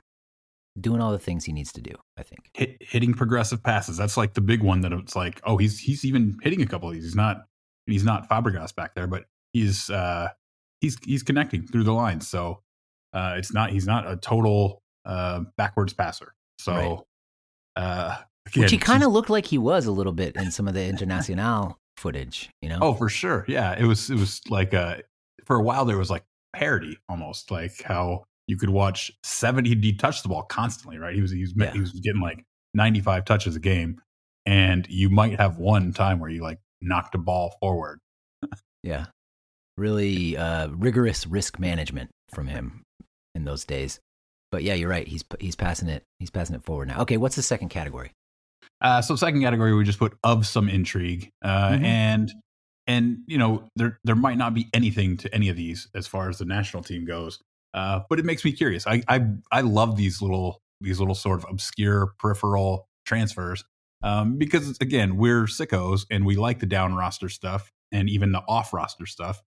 doing 0.80 1.00
all 1.00 1.12
the 1.12 1.18
things 1.18 1.44
he 1.44 1.52
needs 1.52 1.72
to 1.72 1.82
do. 1.82 1.92
I 2.16 2.22
think. 2.22 2.50
Hit, 2.54 2.76
hitting 2.80 3.12
progressive 3.14 3.62
passes. 3.62 3.96
That's 3.96 4.16
like 4.16 4.34
the 4.34 4.40
big 4.40 4.62
one 4.62 4.80
that 4.82 4.92
it's 4.92 5.14
like, 5.14 5.40
oh, 5.44 5.56
he's 5.58 5.78
he's 5.78 6.04
even 6.04 6.38
hitting 6.42 6.62
a 6.62 6.66
couple 6.66 6.88
of 6.88 6.94
these. 6.94 7.04
He's 7.04 7.14
not 7.14 7.46
he's 7.86 8.04
not 8.04 8.28
Fabregas 8.28 8.74
back 8.74 8.94
there, 8.94 9.06
but 9.06 9.24
he's 9.52 9.90
uh, 9.90 10.28
he's 10.80 10.96
he's 11.04 11.22
connecting 11.22 11.66
through 11.66 11.84
the 11.84 11.92
lines. 11.92 12.26
So 12.26 12.62
uh, 13.12 13.34
it's 13.36 13.52
not 13.52 13.70
he's 13.70 13.86
not 13.86 14.10
a 14.10 14.16
total 14.16 14.82
uh, 15.04 15.40
backwards 15.58 15.92
passer. 15.92 16.32
So 16.58 16.72
Right. 17.76 17.82
uh, 17.82 18.16
Which 18.54 18.70
he 18.70 18.78
kind 18.78 19.02
of 19.02 19.12
looked 19.12 19.28
like 19.28 19.44
he 19.46 19.58
was 19.58 19.84
a 19.84 19.92
little 19.92 20.12
bit 20.14 20.36
in 20.36 20.50
some 20.50 20.66
of 20.66 20.72
the 20.74 20.84
international 20.86 21.78
footage. 21.96 22.50
You 22.62 22.68
know. 22.68 22.78
Oh, 22.82 22.94
for 22.94 23.08
sure. 23.08 23.44
Yeah, 23.48 23.74
it 23.78 23.84
was 23.84 24.10
it 24.10 24.16
was 24.18 24.40
like 24.48 24.74
uh 24.74 24.96
for 25.44 25.56
a 25.56 25.62
while 25.62 25.84
there 25.84 25.98
was 25.98 26.10
like 26.10 26.24
parody 26.52 26.98
almost 27.08 27.50
like 27.50 27.82
how 27.82 28.24
you 28.48 28.56
could 28.56 28.70
watch 28.70 29.10
70 29.24 29.68
he'd 29.80 29.98
touch 29.98 30.22
the 30.22 30.28
ball 30.28 30.42
constantly, 30.42 30.98
right? 30.98 31.14
He 31.14 31.20
was 31.20 31.30
he 31.30 31.40
was, 31.42 31.52
Yeah. 31.56 31.72
he 31.72 31.80
was 31.80 31.92
getting 31.92 32.20
like 32.20 32.44
95 32.74 33.24
touches 33.24 33.56
a 33.56 33.60
game 33.60 34.00
and 34.46 34.86
you 34.88 35.10
might 35.10 35.38
have 35.38 35.58
one 35.58 35.92
time 35.92 36.18
where 36.20 36.30
you 36.30 36.42
like 36.42 36.58
knocked 36.80 37.14
a 37.14 37.18
ball 37.18 37.56
forward. 37.60 37.98
Yeah. 38.82 39.06
Really 39.76 40.36
uh, 40.36 40.68
rigorous 40.68 41.26
risk 41.26 41.58
management 41.58 42.10
from 42.32 42.46
him 42.46 42.82
in 43.34 43.44
those 43.44 43.64
days. 43.64 43.98
But 44.52 44.62
yeah, 44.62 44.74
you're 44.74 44.88
right. 44.88 45.06
He's 45.06 45.24
he's 45.40 45.56
passing 45.56 45.88
it. 45.88 46.02
He's 46.20 46.30
passing 46.30 46.54
it 46.56 46.62
forward 46.64 46.88
now. 46.88 47.00
Okay, 47.02 47.16
what's 47.16 47.36
the 47.36 47.42
second 47.42 47.68
category? 47.68 48.12
Uh, 48.86 49.02
so 49.02 49.16
second 49.16 49.40
category, 49.40 49.74
we 49.74 49.82
just 49.84 49.98
put 49.98 50.16
of 50.22 50.46
some 50.46 50.68
intrigue, 50.68 51.30
uh, 51.42 51.70
Mhm. 51.70 51.82
and 51.84 52.32
and 52.86 53.18
you 53.26 53.36
know 53.36 53.66
there 53.74 53.98
there 54.04 54.14
might 54.14 54.38
not 54.38 54.54
be 54.54 54.68
anything 54.72 55.16
to 55.16 55.34
any 55.34 55.48
of 55.48 55.56
these 55.56 55.88
as 55.94 56.06
far 56.06 56.28
as 56.28 56.38
the 56.38 56.44
national 56.44 56.84
team 56.84 57.04
goes, 57.04 57.40
uh, 57.74 58.00
but 58.08 58.20
it 58.20 58.24
makes 58.24 58.44
me 58.44 58.52
curious. 58.52 58.86
I 58.86 59.02
I 59.08 59.26
I 59.50 59.62
love 59.62 59.96
these 59.96 60.22
little 60.22 60.60
these 60.80 61.00
little 61.00 61.16
sort 61.16 61.40
of 61.40 61.46
obscure 61.50 62.12
peripheral 62.20 62.86
transfers 63.06 63.64
um, 64.02 64.36
because 64.38 64.76
again 64.80 65.16
we're 65.16 65.44
sickos 65.46 66.06
and 66.10 66.24
we 66.24 66.36
like 66.36 66.60
the 66.60 66.66
down 66.66 66.94
roster 66.94 67.28
stuff 67.28 67.72
and 67.90 68.08
even 68.10 68.30
the 68.32 68.42
off 68.46 68.72
roster 68.72 69.06
stuff 69.06 69.42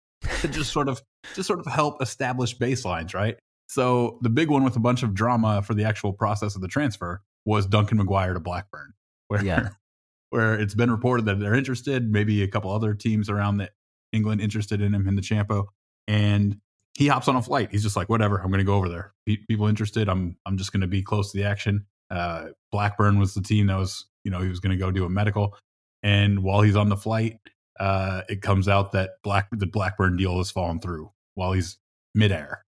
to 0.41 0.47
just 0.47 0.71
sort 0.71 0.87
of 0.87 1.01
just 1.33 1.47
sort 1.47 1.59
of 1.59 1.65
help 1.65 2.01
establish 2.01 2.57
baselines, 2.57 3.13
right? 3.13 3.37
So 3.67 4.17
the 4.21 4.29
big 4.29 4.49
one 4.49 4.63
with 4.63 4.75
a 4.77 4.79
bunch 4.79 5.03
of 5.03 5.13
drama 5.13 5.61
for 5.61 5.73
the 5.73 5.83
actual 5.83 6.13
process 6.13 6.55
of 6.55 6.61
the 6.61 6.67
transfer 6.69 7.21
was 7.45 7.65
Duncan 7.65 7.97
McGuire 7.97 8.33
to 8.33 8.39
Blackburn, 8.39 8.93
where 9.27 9.43
Yeah. 9.43 9.69
where 10.29 10.59
it's 10.59 10.73
been 10.73 10.91
reported 10.91 11.25
that 11.25 11.39
they're 11.39 11.53
interested, 11.53 12.11
maybe 12.11 12.43
a 12.43 12.47
couple 12.47 12.71
other 12.71 12.93
teams 12.93 13.29
around 13.29 13.57
the 13.57 13.69
England 14.11 14.41
interested 14.41 14.81
in 14.81 14.93
him 14.93 15.07
in 15.07 15.15
the 15.15 15.21
Champo, 15.21 15.65
and 16.07 16.57
he 16.93 17.07
hops 17.07 17.27
on 17.27 17.35
a 17.35 17.41
flight. 17.41 17.69
He's 17.71 17.83
just 17.83 17.95
like, 17.95 18.09
whatever, 18.09 18.37
I'm 18.37 18.49
going 18.49 18.59
to 18.59 18.65
go 18.65 18.75
over 18.75 18.89
there. 18.89 19.13
People 19.25 19.67
interested, 19.67 20.09
I'm 20.09 20.37
I'm 20.45 20.57
just 20.57 20.71
going 20.71 20.81
to 20.81 20.87
be 20.87 21.01
close 21.01 21.31
to 21.31 21.37
the 21.37 21.45
action. 21.45 21.85
Uh, 22.09 22.47
Blackburn 22.71 23.19
was 23.19 23.33
the 23.33 23.41
team 23.41 23.67
that 23.67 23.77
was, 23.77 24.05
you 24.23 24.31
know, 24.31 24.39
he 24.39 24.49
was 24.49 24.59
going 24.59 24.71
to 24.71 24.77
go 24.77 24.91
do 24.91 25.05
a 25.05 25.09
medical, 25.09 25.55
and 26.03 26.43
while 26.43 26.61
he's 26.61 26.75
on 26.75 26.89
the 26.89 26.97
flight, 26.97 27.39
uh, 27.79 28.21
it 28.29 28.41
comes 28.41 28.67
out 28.67 28.91
that 28.93 29.11
Black 29.23 29.47
the 29.51 29.67
Blackburn 29.67 30.17
deal 30.17 30.37
has 30.37 30.51
fallen 30.51 30.79
through 30.79 31.11
while 31.35 31.53
he's 31.53 31.77
midair. 32.13 32.64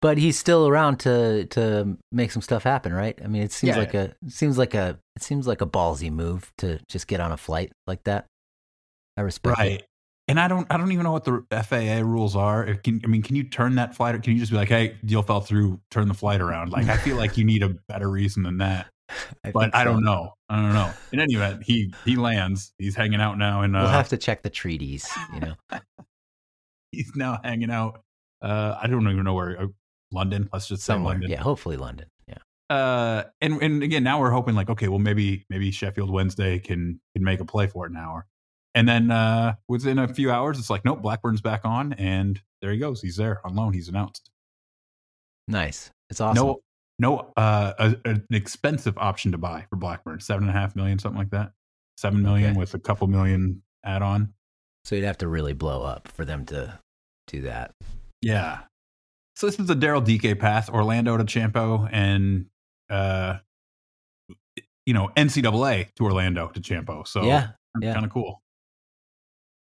But 0.00 0.18
he's 0.18 0.38
still 0.38 0.66
around 0.68 0.98
to 1.00 1.46
to 1.46 1.96
make 2.12 2.30
some 2.32 2.42
stuff 2.42 2.62
happen, 2.62 2.92
right? 2.92 3.18
I 3.22 3.26
mean, 3.26 3.42
it 3.42 3.52
seems 3.52 3.76
Yeah. 3.76 3.80
like 3.80 3.94
a 3.94 4.14
seems 4.28 4.58
like 4.58 4.74
a 4.74 4.98
it 5.16 5.22
seems 5.22 5.46
like 5.46 5.60
a 5.60 5.66
ballsy 5.66 6.10
move 6.10 6.52
to 6.58 6.78
just 6.88 7.06
get 7.06 7.20
on 7.20 7.32
a 7.32 7.36
flight 7.36 7.72
like 7.86 8.04
that. 8.04 8.26
I 9.16 9.22
respect 9.22 9.58
right. 9.58 9.72
it. 9.80 9.84
And 10.28 10.38
I 10.38 10.46
don't, 10.46 10.66
I 10.70 10.76
don't 10.76 10.92
even 10.92 11.04
know 11.04 11.12
what 11.12 11.24
the 11.24 11.42
FAA 11.50 12.02
rules 12.06 12.36
are. 12.36 12.62
It 12.66 12.82
Can, 12.82 13.00
I 13.02 13.06
mean, 13.06 13.22
can 13.22 13.34
you 13.34 13.44
turn 13.44 13.76
that 13.76 13.94
flight? 13.96 14.14
Or 14.14 14.18
can 14.18 14.34
you 14.34 14.38
just 14.38 14.52
be 14.52 14.58
like, 14.58 14.68
"Hey, 14.68 14.94
deal 15.04 15.22
fell 15.22 15.40
through. 15.40 15.80
Turn 15.90 16.06
the 16.06 16.12
flight 16.12 16.42
around." 16.42 16.70
Like, 16.70 16.86
I 16.86 16.98
feel 16.98 17.16
like 17.16 17.38
you 17.38 17.44
need 17.44 17.62
a 17.62 17.70
better 17.88 18.10
reason 18.10 18.42
than 18.42 18.58
that. 18.58 18.88
I 19.44 19.50
But 19.52 19.74
I 19.74 19.84
so. 19.84 19.92
don't 19.92 20.04
know. 20.04 20.34
I 20.50 20.56
don't 20.60 20.74
know. 20.74 20.92
In 21.12 21.20
any 21.20 21.32
event, 21.34 21.62
he 21.64 21.94
he 22.04 22.16
lands. 22.16 22.72
He's 22.76 22.94
hanging 22.94 23.22
out 23.22 23.38
now, 23.38 23.62
and 23.62 23.74
uh, 23.74 23.80
We'll 23.80 23.88
have 23.88 24.10
to 24.10 24.18
check 24.18 24.42
the 24.42 24.50
treaties. 24.50 25.08
You 25.32 25.40
know, 25.40 25.54
he's 26.92 27.10
now 27.16 27.40
hanging 27.42 27.70
out. 27.70 28.02
Uh, 28.42 28.76
I 28.80 28.86
don't 28.86 29.02
even 29.10 29.24
know 29.24 29.34
where. 29.34 29.60
Uh, 29.60 29.66
London. 30.10 30.48
Let's 30.52 30.66
just 30.68 30.82
say 30.84 30.94
somewhere. 30.94 31.12
London. 31.14 31.30
Yeah, 31.30 31.42
hopefully 31.42 31.76
London. 31.76 32.06
Yeah. 32.26 32.38
uh 32.74 33.24
and 33.42 33.60
and 33.62 33.82
again 33.82 34.02
now 34.02 34.20
we're 34.20 34.30
hoping 34.30 34.54
like 34.54 34.70
okay 34.70 34.88
well 34.88 34.98
maybe 34.98 35.44
maybe 35.50 35.70
sheffield 35.70 36.10
wednesday 36.10 36.58
can 36.58 37.00
can 37.14 37.22
make 37.24 37.40
a 37.40 37.44
play 37.44 37.66
for 37.66 37.84
it 37.86 37.92
now 37.92 38.22
and 38.74 38.86
then 38.88 39.10
uh 39.10 39.54
within 39.68 39.98
a 39.98 40.08
few 40.08 40.30
hours 40.30 40.58
it's 40.58 40.68
like 40.70 40.84
nope 40.84 41.00
blackburn's 41.02 41.40
back 41.42 41.62
on 41.64 41.92
and 41.94 42.40
there 42.62 42.70
he 42.72 42.78
goes 42.78 43.00
he's 43.02 43.16
there 43.16 43.40
on 43.46 43.54
loan 43.54 43.72
he's 43.72 43.88
announced 43.88 44.30
Nice. 45.46 45.90
It's 46.10 46.20
awesome. 46.20 46.46
no 46.46 46.60
no 46.98 47.32
uh 47.36 47.72
a, 47.78 47.96
an 48.08 48.26
expensive 48.30 48.96
option 48.98 49.32
to 49.32 49.38
buy 49.38 49.64
for 49.70 49.76
blackburn 49.76 50.20
seven 50.20 50.48
and 50.48 50.56
a 50.56 50.58
half 50.58 50.74
million 50.76 50.98
something 50.98 51.18
like 51.18 51.30
that 51.30 51.52
seven 51.96 52.22
million 52.22 52.50
Okay. 52.52 52.58
with 52.60 52.74
a 52.74 52.78
couple 52.78 53.06
million 53.08 53.62
add-on 53.84 54.32
So 54.84 54.94
you'd 54.94 55.04
have 55.04 55.18
to 55.18 55.28
really 55.28 55.52
blow 55.54 55.82
up 55.82 56.08
for 56.08 56.24
them 56.24 56.44
to 56.46 56.78
do 57.26 57.42
that. 57.42 57.72
Yeah 58.22 58.60
so 59.38 59.46
this 59.46 59.58
is 59.58 59.66
the 59.66 59.76
Daryl 59.76 60.04
Dike 60.04 60.38
path 60.38 60.68
orlando 60.68 61.16
to 61.16 61.24
champo 61.24 61.88
and 61.92 62.46
uh 62.90 63.38
you 64.84 64.92
know 64.92 65.10
ncaa 65.16 65.94
to 65.94 66.04
orlando 66.04 66.48
to 66.48 66.60
champo 66.60 67.06
so 67.06 67.22
yeah. 67.22 67.50
yeah. 67.80 67.94
kind 67.94 68.04
of 68.04 68.12
cool 68.12 68.42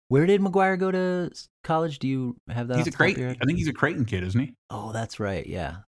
Where 0.08 0.24
did 0.24 0.40
McGuire 0.40 0.78
go 0.78 0.92
to 0.92 1.32
college? 1.64 1.98
Do 1.98 2.06
you 2.06 2.36
have 2.48 2.68
that? 2.68 2.78
he's 2.78 2.86
a 2.86 2.92
Creighton. 2.92 3.36
I 3.42 3.44
think 3.44 3.58
he's 3.58 3.66
a 3.66 3.72
Creighton 3.72 4.04
kid, 4.04 4.22
isn't 4.22 4.40
he? 4.40 4.54
Oh, 4.70 4.92
that's 4.92 5.18
right. 5.18 5.44
Yeah. 5.44 5.78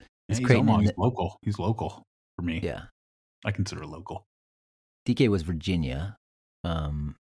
Yeah, 0.00 0.06
he's, 0.26 0.40
Creighton 0.40 0.80
he's 0.80 0.90
local. 0.98 1.38
He's 1.42 1.60
local 1.60 2.02
for 2.34 2.42
me. 2.42 2.58
Yeah. 2.60 2.82
I 3.44 3.52
consider 3.52 3.86
local. 3.86 4.26
Dike 5.06 5.30
was 5.30 5.42
Virginia. 5.42 6.16
Um, 6.64 7.14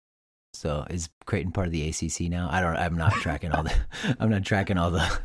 so 0.56 0.86
is 0.90 1.10
Creighton 1.26 1.52
part 1.52 1.68
of 1.68 1.74
the 1.74 1.88
ACC 1.90 2.30
now? 2.30 2.48
I 2.52 2.62
don't. 2.62 2.76
I'm 2.76 2.98
not 2.98 3.14
tracking 3.14 3.52
all 3.52 3.64
the. 3.64 3.74
I'm 4.20 4.30
not 4.30 4.44
tracking 4.44 4.78
all 4.78 4.92
the. 4.92 5.20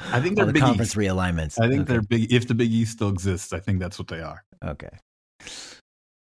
I 0.00 0.20
think 0.20 0.36
they're 0.36 0.46
the 0.46 0.52
Big 0.52 0.62
conference 0.62 0.90
East. 0.90 0.96
realignments. 0.96 1.60
I 1.60 1.68
think 1.68 1.82
okay. 1.82 1.92
they're 1.92 2.02
big. 2.02 2.32
If 2.32 2.48
the 2.48 2.54
Big 2.54 2.72
East 2.72 2.92
still 2.92 3.08
exists, 3.08 3.52
I 3.52 3.60
think 3.60 3.78
that's 3.78 3.98
what 3.98 4.08
they 4.08 4.20
are. 4.20 4.44
okay. 4.64 4.90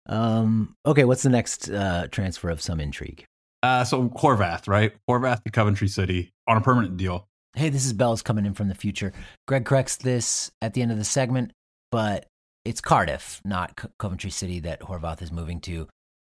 Um. 0.08 0.76
Okay. 0.86 1.04
What's 1.04 1.24
the 1.24 1.30
next 1.30 1.70
uh, 1.70 2.08
transfer 2.12 2.50
of 2.50 2.62
some 2.62 2.80
intrigue? 2.80 3.26
Uh, 3.64 3.84
so 3.84 4.10
Horvath, 4.10 4.68
right? 4.68 4.94
Horvath 5.10 5.44
to 5.44 5.52
Coventry 5.52 5.88
City 5.88 6.32
on 6.48 6.58
a 6.58 6.62
permanent 6.62 6.98
deal. 6.98 7.28
Hey, 7.56 7.70
this 7.70 7.86
is 7.86 7.94
Bells 7.94 8.22
coming 8.22 8.46
in 8.46 8.54
from 8.54 8.68
the 8.68 8.76
future. 8.76 9.14
Greg 9.48 9.66
corrects 9.66 9.96
this 9.96 10.52
at 10.62 10.74
the 10.74 10.82
end 10.82 10.92
of 10.92 10.98
the 10.98 11.04
segment, 11.04 11.52
but 11.90 12.28
it's 12.64 12.82
Cardiff, 12.82 13.42
not 13.44 13.76
Co- 13.76 13.90
Coventry 13.98 14.30
City, 14.30 14.60
that 14.60 14.82
Horvath 14.82 15.22
is 15.22 15.32
moving 15.32 15.62
to. 15.62 15.88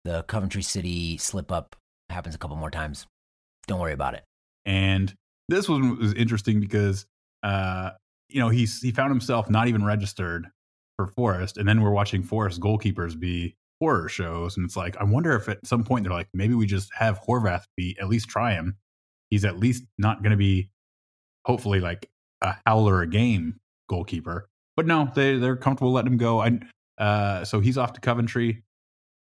The 0.04 0.22
Coventry 0.24 0.62
City 0.62 1.18
slip 1.18 1.52
up 1.52 1.76
happens 2.10 2.34
a 2.34 2.38
couple 2.38 2.56
more 2.56 2.70
times. 2.70 3.06
Don't 3.66 3.80
worry 3.80 3.92
about 3.92 4.14
it. 4.14 4.24
And 4.64 5.14
this 5.48 5.68
one 5.68 5.98
was 5.98 6.12
interesting 6.14 6.60
because, 6.60 7.06
uh, 7.42 7.90
you 8.28 8.40
know, 8.40 8.48
he's 8.48 8.80
he 8.80 8.92
found 8.92 9.10
himself 9.10 9.50
not 9.50 9.68
even 9.68 9.84
registered 9.84 10.46
for 10.96 11.06
Forest, 11.06 11.56
and 11.58 11.68
then 11.68 11.80
we're 11.82 11.90
watching 11.90 12.22
Forest 12.22 12.60
goalkeepers 12.60 13.18
be 13.18 13.56
horror 13.80 14.08
shows, 14.08 14.56
and 14.56 14.66
it's 14.66 14.76
like 14.76 14.96
I 14.98 15.04
wonder 15.04 15.34
if 15.34 15.48
at 15.48 15.66
some 15.66 15.84
point 15.84 16.04
they're 16.04 16.12
like 16.12 16.28
maybe 16.34 16.54
we 16.54 16.66
just 16.66 16.90
have 16.94 17.20
Horvath 17.20 17.64
be 17.76 17.96
at 18.00 18.08
least 18.08 18.28
try 18.28 18.52
him. 18.52 18.76
He's 19.30 19.44
at 19.44 19.58
least 19.58 19.84
not 19.98 20.22
going 20.22 20.32
to 20.32 20.36
be, 20.36 20.70
hopefully, 21.46 21.80
like 21.80 22.10
a 22.42 22.56
howler 22.66 23.02
a 23.02 23.06
game 23.06 23.60
goalkeeper. 23.88 24.48
But 24.76 24.86
no, 24.86 25.10
they 25.14 25.36
they're 25.36 25.56
comfortable 25.56 25.92
letting 25.92 26.12
him 26.12 26.18
go. 26.18 26.40
I 26.40 26.60
uh, 26.98 27.44
so 27.44 27.60
he's 27.60 27.78
off 27.78 27.94
to 27.94 28.00
Coventry 28.00 28.62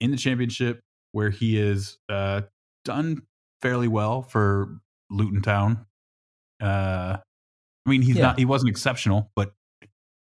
in 0.00 0.10
the 0.10 0.16
championship 0.16 0.80
where 1.12 1.30
he 1.30 1.58
is 1.58 1.98
uh, 2.08 2.42
done 2.86 3.22
fairly 3.60 3.88
well 3.88 4.22
for 4.22 4.78
Luton 5.10 5.42
Town. 5.42 5.84
Uh, 6.62 7.18
I 7.86 7.90
mean, 7.90 8.00
he's 8.02 8.16
Yeah. 8.16 8.22
not 8.22 8.38
he 8.38 8.44
wasn't 8.46 8.70
exceptional, 8.70 9.30
but 9.36 9.52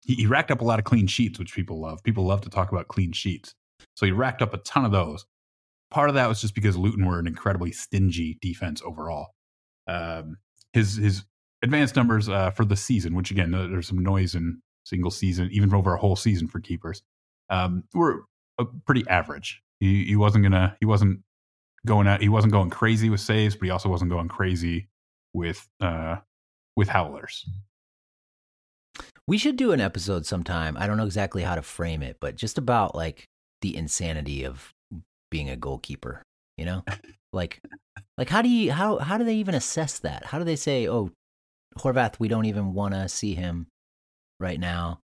he, 0.03 0.15
he 0.15 0.27
racked 0.27 0.51
up 0.51 0.61
a 0.61 0.65
lot 0.65 0.79
of 0.79 0.85
clean 0.85 1.07
sheets, 1.07 1.39
which 1.39 1.53
people 1.53 1.79
love. 1.79 2.03
People 2.03 2.25
love 2.25 2.41
to 2.41 2.49
talk 2.49 2.71
about 2.71 2.87
clean 2.89 3.11
sheets, 3.13 3.53
so 3.95 4.05
he 4.05 4.11
racked 4.11 4.41
up 4.41 4.53
a 4.53 4.57
ton 4.59 4.83
of 4.85 4.91
those. 4.91 5.25
Part 5.91 6.09
of 6.09 6.15
that 6.15 6.27
was 6.27 6.41
just 6.41 6.53
because 6.53 6.77
Luton 6.77 7.05
were 7.05 7.19
an 7.19 7.25
incredibly 7.27 7.71
stingy 7.71 8.37
defense 8.41 8.81
overall. 8.85 9.29
Um, 9.87 10.37
his 10.73 10.95
his 10.97 11.23
advanced 11.63 11.95
numbers 11.95 12.29
uh, 12.29 12.51
for 12.51 12.65
the 12.65 12.75
season, 12.75 13.15
which 13.15 13.31
again, 13.31 13.51
there's 13.51 13.87
some 13.87 13.99
noise 13.99 14.35
in 14.35 14.61
single 14.85 15.11
season, 15.11 15.49
even 15.51 15.73
over 15.73 15.93
a 15.93 15.99
whole 15.99 16.15
season 16.15 16.47
for 16.47 16.59
keepers, 16.59 17.01
um, 17.49 17.83
were 17.93 18.23
uh, 18.59 18.65
pretty 18.85 19.03
average. 19.09 19.61
He, 19.79 20.05
he 20.05 20.15
wasn't 20.15 20.43
gonna, 20.43 20.75
he 20.79 20.85
wasn't 20.85 21.21
going 21.85 22.07
out, 22.07 22.21
he 22.21 22.29
wasn't 22.29 22.53
going 22.53 22.69
crazy 22.69 23.09
with 23.09 23.21
saves, 23.21 23.55
but 23.55 23.65
he 23.65 23.71
also 23.71 23.89
wasn't 23.89 24.11
going 24.11 24.27
crazy 24.27 24.89
with 25.33 25.67
uh, 25.81 26.17
with 26.75 26.89
howlers. 26.89 27.47
We 29.27 29.37
should 29.37 29.57
do 29.57 29.71
an 29.71 29.81
episode 29.81 30.25
sometime. 30.25 30.75
I 30.77 30.87
don't 30.87 30.97
know 30.97 31.05
exactly 31.05 31.43
how 31.43 31.55
to 31.55 31.61
frame 31.61 32.01
it, 32.01 32.17
but 32.19 32.35
just 32.35 32.57
about 32.57 32.95
like 32.95 33.25
the 33.61 33.75
insanity 33.75 34.43
of 34.43 34.73
being 35.29 35.49
a 35.49 35.55
goalkeeper, 35.55 36.23
you 36.57 36.65
know? 36.65 36.83
Like 37.31 37.61
like 38.17 38.27
how 38.27 38.41
do 38.41 38.49
you 38.49 38.71
how 38.71 38.97
how 38.97 39.19
do 39.19 39.23
they 39.23 39.35
even 39.35 39.53
assess 39.53 39.99
that? 39.99 40.25
How 40.25 40.39
do 40.39 40.45
they 40.45 40.55
say, 40.55 40.87
"Oh, 40.87 41.11
Horvath, 41.77 42.19
we 42.19 42.27
don't 42.27 42.45
even 42.45 42.73
want 42.73 42.95
to 42.95 43.07
see 43.07 43.35
him 43.35 43.67
right 44.39 44.59
now." 44.59 44.99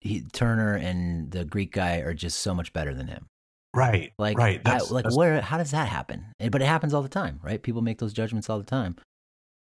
He, 0.00 0.22
Turner 0.32 0.74
and 0.74 1.30
the 1.30 1.44
Greek 1.44 1.72
guy 1.72 1.98
are 1.98 2.14
just 2.14 2.40
so 2.40 2.52
much 2.52 2.72
better 2.72 2.94
than 2.94 3.06
him. 3.06 3.28
Right, 3.74 4.12
Like, 4.18 4.38
right. 4.38 4.60
I- 4.64 4.78
like 4.78 5.04
that's- 5.04 5.16
where? 5.16 5.40
How 5.40 5.58
does 5.58 5.70
that 5.72 5.88
happen? 5.88 6.26
But 6.50 6.62
it 6.62 6.66
happens 6.66 6.94
all 6.94 7.02
the 7.02 7.08
time, 7.08 7.38
right? 7.42 7.62
People 7.62 7.82
make 7.82 7.98
those 7.98 8.12
judgments 8.12 8.48
all 8.50 8.58
the 8.58 8.64
time, 8.64 8.96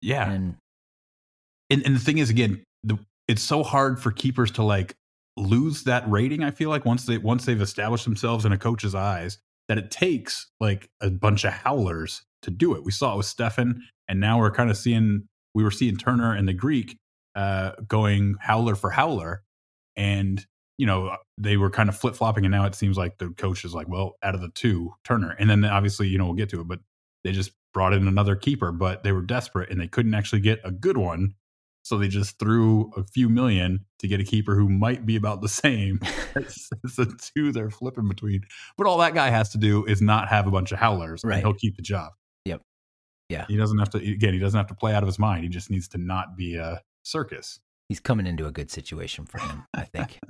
yeah. 0.01 0.31
and 0.31 0.57
and, 1.71 1.83
and 1.87 1.95
the 1.97 2.01
thing 2.01 2.19
is 2.19 2.29
again 2.29 2.63
the, 2.85 2.99
it's 3.29 3.43
so 3.43 3.63
hard 3.63 4.01
for 4.01 4.11
keepers 4.11 4.51
to 4.53 4.63
like 4.63 4.95
lose 5.39 5.85
that 5.85 6.05
rating 6.11 6.43
i 6.43 6.51
feel 6.51 6.69
like 6.69 6.85
once 6.85 7.07
they 7.07 7.17
once 7.17 7.47
they've 7.47 7.63
established 7.63 8.05
themselves 8.05 8.45
in 8.45 8.53
a 8.53 8.59
coach's 8.59 8.95
eyes 8.95 9.39
that 9.69 9.79
it 9.79 9.91
takes 9.91 10.51
like 10.61 10.91
a 11.01 11.09
bunch 11.09 11.45
of 11.45 11.53
howlers 11.55 12.23
to 12.43 12.51
do 12.51 12.75
it 12.75 12.85
we 12.85 12.91
saw 12.93 13.15
it 13.15 13.17
with 13.17 13.25
steffen 13.27 13.77
and 14.09 14.21
now 14.21 14.39
we're 14.39 14.51
kind 14.51 14.69
of 14.71 14.77
seeing 14.77 15.27
we 15.55 15.65
were 15.65 15.71
seeing 15.71 15.97
turner 15.97 16.35
and 16.35 16.47
the 16.47 16.53
greek 16.53 16.99
uh 17.35 17.71
going 17.89 18.35
howler 18.41 18.75
for 18.75 18.91
howler 18.91 19.43
and 19.97 20.45
you 20.83 20.87
know 20.87 21.07
uh, 21.07 21.17
they 21.39 21.57
were 21.57 21.71
kind 21.71 21.89
of 21.89 21.97
flip-flopping 21.97 22.45
and 22.45 22.51
now 22.53 22.65
it 22.67 22.75
seems 22.75 22.97
like 22.99 23.19
the 23.19 23.29
coach 23.45 23.65
is 23.65 23.73
like 23.73 23.89
well 23.89 24.17
out 24.25 24.35
of 24.35 24.41
the 24.41 24.49
two 24.63 24.93
turner 25.05 25.37
and 25.39 25.49
then 25.49 25.65
obviously 25.65 26.09
you 26.09 26.19
know 26.19 26.25
we'll 26.27 26.35
get 26.43 26.49
to 26.49 26.61
it 26.61 26.67
but 26.67 26.81
they 27.25 27.31
just 27.31 27.53
brought 27.73 27.93
in 27.93 28.09
another 28.09 28.35
keeper 28.37 28.73
but 28.73 29.05
they 29.05 29.13
were 29.13 29.23
desperate 29.23 29.71
and 29.71 29.81
they 29.81 29.87
couldn't 29.87 30.15
actually 30.15 30.41
get 30.41 30.59
a 30.65 30.73
good 30.73 30.97
one 30.97 31.35
so 31.85 31.99
they 31.99 32.09
just 32.09 32.39
threw 32.39 32.91
a 32.97 33.05
few 33.05 33.29
million 33.29 33.85
to 34.01 34.09
get 34.09 34.21
a 34.21 34.25
keeper 34.25 34.55
who 34.57 34.69
might 34.69 35.07
be 35.07 35.15
about 35.17 35.41
the 35.41 35.49
same 35.65 36.01
as, 36.37 36.69
as 36.85 36.97
the 36.97 37.07
two 37.35 37.53
they're 37.53 37.71
flipping 37.71 38.09
between. 38.09 38.43
But 38.77 38.87
all 38.87 38.99
that 38.99 39.15
guy 39.15 39.31
has 39.31 39.49
to 39.51 39.59
do 39.59 39.85
is 39.87 40.01
not 40.01 40.29
have 40.29 40.47
a 40.47 40.51
bunch 40.53 40.71
of 40.73 40.79
howlers, 40.79 41.23
Right. 41.25 41.35
and 41.39 41.43
he'll 41.45 41.55
keep 41.55 41.75
the 41.77 41.83
job. 41.83 42.13
Yep. 42.45 42.63
Yeah. 43.29 43.47
He 43.49 43.57
doesn't 43.57 43.79
have 43.79 43.91
to. 43.91 43.99
Again, 43.99 44.33
he 44.33 44.39
doesn't 44.39 44.57
have 44.57 44.69
to 44.69 44.77
play 44.77 44.95
out 44.95 45.03
of 45.03 45.09
his 45.09 45.19
mind. 45.19 45.43
He 45.43 45.49
just 45.49 45.71
needs 45.71 45.89
to 45.89 45.99
not 45.99 46.37
be 46.37 46.55
a 46.55 46.81
circus. 47.03 47.59
he's 47.89 47.99
coming 48.01 48.27
into 48.29 48.47
a 48.47 48.53
good 48.53 48.71
situation 48.71 49.27
for 49.27 49.39
him, 49.41 49.65
I 49.75 49.83
think. 49.83 50.21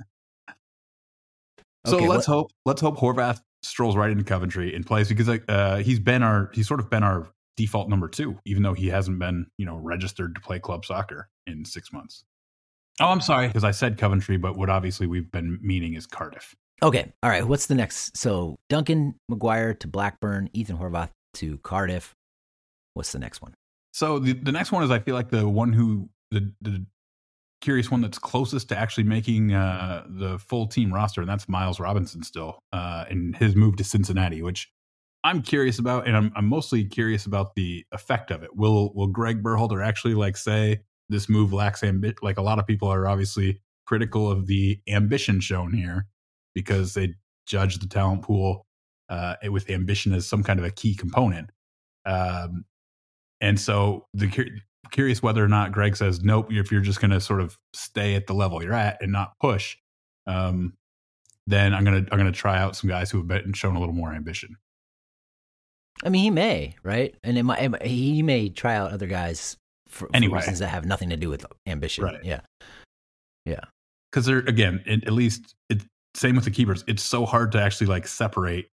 So 1.85 1.97
Okay, 1.97 2.07
let's 2.07 2.27
what- 2.27 2.33
hope. 2.35 2.51
Let's 2.65 2.81
hope 2.81 2.97
Horvath 2.97 3.41
strolls 3.61 3.95
right 3.95 4.09
into 4.11 4.23
Coventry 4.23 4.73
and 4.75 4.85
plays 4.85 5.09
because 5.09 5.29
uh, 5.47 5.77
he's 5.77 5.99
been 5.99 6.23
our. 6.23 6.49
He's 6.53 6.67
sort 6.67 6.79
of 6.79 6.89
been 6.89 7.03
our 7.03 7.27
default 7.57 7.89
number 7.89 8.07
two, 8.07 8.37
even 8.45 8.63
though 8.63 8.73
he 8.73 8.87
hasn't 8.87 9.19
been 9.19 9.47
you 9.57 9.65
know 9.65 9.77
registered 9.77 10.35
to 10.35 10.41
play 10.41 10.59
club 10.59 10.85
soccer 10.85 11.29
in 11.47 11.65
six 11.65 11.91
months. 11.91 12.23
Oh, 13.01 13.07
I'm 13.07 13.21
sorry 13.21 13.47
because 13.47 13.63
I 13.63 13.71
said 13.71 13.97
Coventry, 13.97 14.37
but 14.37 14.55
what 14.57 14.69
obviously 14.69 15.07
we've 15.07 15.31
been 15.31 15.59
meaning 15.61 15.95
is 15.95 16.05
Cardiff. 16.05 16.55
Okay. 16.81 17.11
All 17.23 17.29
right. 17.29 17.45
What's 17.47 17.65
the 17.67 17.75
next? 17.75 18.15
So 18.17 18.57
Duncan 18.69 19.15
McGuire 19.31 19.77
to 19.79 19.87
Blackburn, 19.87 20.49
Ethan 20.53 20.77
Horvath 20.77 21.09
to 21.35 21.57
Cardiff. 21.59 22.13
What's 22.93 23.11
the 23.11 23.19
next 23.19 23.41
one? 23.41 23.53
So 23.93 24.19
the, 24.19 24.33
the 24.33 24.51
next 24.51 24.71
one 24.71 24.83
is 24.83 24.91
I 24.91 24.99
feel 24.99 25.15
like 25.15 25.29
the 25.29 25.47
one 25.47 25.73
who 25.73 26.09
the 26.31 26.51
the 26.61 26.85
curious 27.63 27.89
one 27.89 28.01
that's 28.01 28.19
closest 28.19 28.67
to 28.69 28.77
actually 28.77 29.05
making 29.05 29.53
uh, 29.53 30.03
the 30.07 30.37
full 30.37 30.67
team 30.67 30.93
roster, 30.93 31.21
and 31.21 31.29
that's 31.29 31.47
Miles 31.47 31.79
Robinson 31.79 32.21
still, 32.21 32.59
uh, 32.73 33.05
and 33.09 33.35
his 33.37 33.55
move 33.55 33.77
to 33.77 33.83
Cincinnati, 33.83 34.41
which 34.41 34.69
I'm 35.23 35.41
curious 35.41 35.79
about, 35.79 36.05
and 36.05 36.15
I'm 36.15 36.31
I'm 36.35 36.45
mostly 36.45 36.83
curious 36.83 37.25
about 37.25 37.55
the 37.55 37.85
effect 37.91 38.29
of 38.31 38.43
it. 38.43 38.55
Will 38.55 38.93
will 38.93 39.07
Greg 39.07 39.41
Berhalter 39.41 39.83
actually 39.83 40.13
like 40.13 40.35
say 40.35 40.81
this 41.09 41.29
move 41.29 41.53
lacks 41.53 41.83
ambition? 41.83 42.17
Like 42.21 42.37
a 42.37 42.41
lot 42.41 42.59
of 42.59 42.67
people 42.67 42.89
are 42.89 43.07
obviously 43.07 43.61
critical 43.87 44.29
of 44.29 44.47
the 44.47 44.79
ambition 44.87 45.39
shown 45.39 45.73
here 45.73 46.07
because 46.53 46.93
they 46.93 47.15
judge 47.47 47.79
the 47.79 47.87
talent 47.87 48.23
pool 48.23 48.67
uh, 49.09 49.35
with 49.49 49.69
ambition 49.69 50.13
as 50.13 50.27
some 50.27 50.43
kind 50.43 50.59
of 50.59 50.65
a 50.65 50.71
key 50.71 50.95
component. 50.95 51.49
Um, 52.05 52.65
and 53.39 53.59
so 53.59 54.05
the 54.13 54.27
curious 54.91 55.23
whether 55.23 55.43
or 55.43 55.47
not 55.47 55.71
Greg 55.71 55.95
says 55.95 56.21
nope 56.23 56.51
if 56.51 56.71
you're 56.71 56.81
just 56.81 56.99
going 57.01 57.11
to 57.11 57.19
sort 57.21 57.41
of 57.41 57.57
stay 57.73 58.15
at 58.15 58.27
the 58.27 58.33
level 58.33 58.61
you're 58.63 58.73
at 58.73 59.01
and 59.01 59.11
not 59.11 59.33
push. 59.39 59.77
Um, 60.27 60.73
then 61.47 61.73
I'm 61.73 61.83
gonna 61.83 62.05
I'm 62.11 62.17
gonna 62.17 62.31
try 62.31 62.57
out 62.57 62.75
some 62.75 62.89
guys 62.89 63.11
who 63.11 63.17
have 63.17 63.27
been 63.27 63.53
shown 63.53 63.75
a 63.75 63.79
little 63.79 63.95
more 63.95 64.13
ambition. 64.13 64.55
I 66.03 66.09
mean, 66.09 66.23
he 66.23 66.29
may, 66.29 66.75
right? 66.83 67.15
And 67.23 67.37
it 67.37 67.43
might, 67.43 67.61
it 67.61 67.69
might- 67.69 67.85
he 67.85 68.21
may 68.23 68.49
try 68.49 68.75
out 68.75 68.91
other 68.91 69.07
guys 69.07 69.57
for, 69.87 70.07
for 70.07 70.15
Anyway. 70.15 70.39
reasons 70.39 70.59
that 70.59 70.67
have 70.69 70.85
nothing 70.85 71.09
to 71.09 71.17
do 71.17 71.29
with 71.29 71.45
ambition. 71.67 72.03
Right. 72.03 72.23
Yeah. 72.23 72.41
Yeah. 73.45 73.59
Because 74.11 74.25
they're 74.25 74.39
again 74.39 74.81
it, 74.85 75.05
at 75.05 75.13
least 75.13 75.55
it 75.69 75.81
same 76.15 76.35
with 76.35 76.45
the 76.45 76.51
keepers 76.51 76.83
it's 76.87 77.01
so 77.03 77.25
hard 77.25 77.51
to 77.53 77.59
actually 77.61 77.87
like 77.87 78.07
separate 78.07 78.67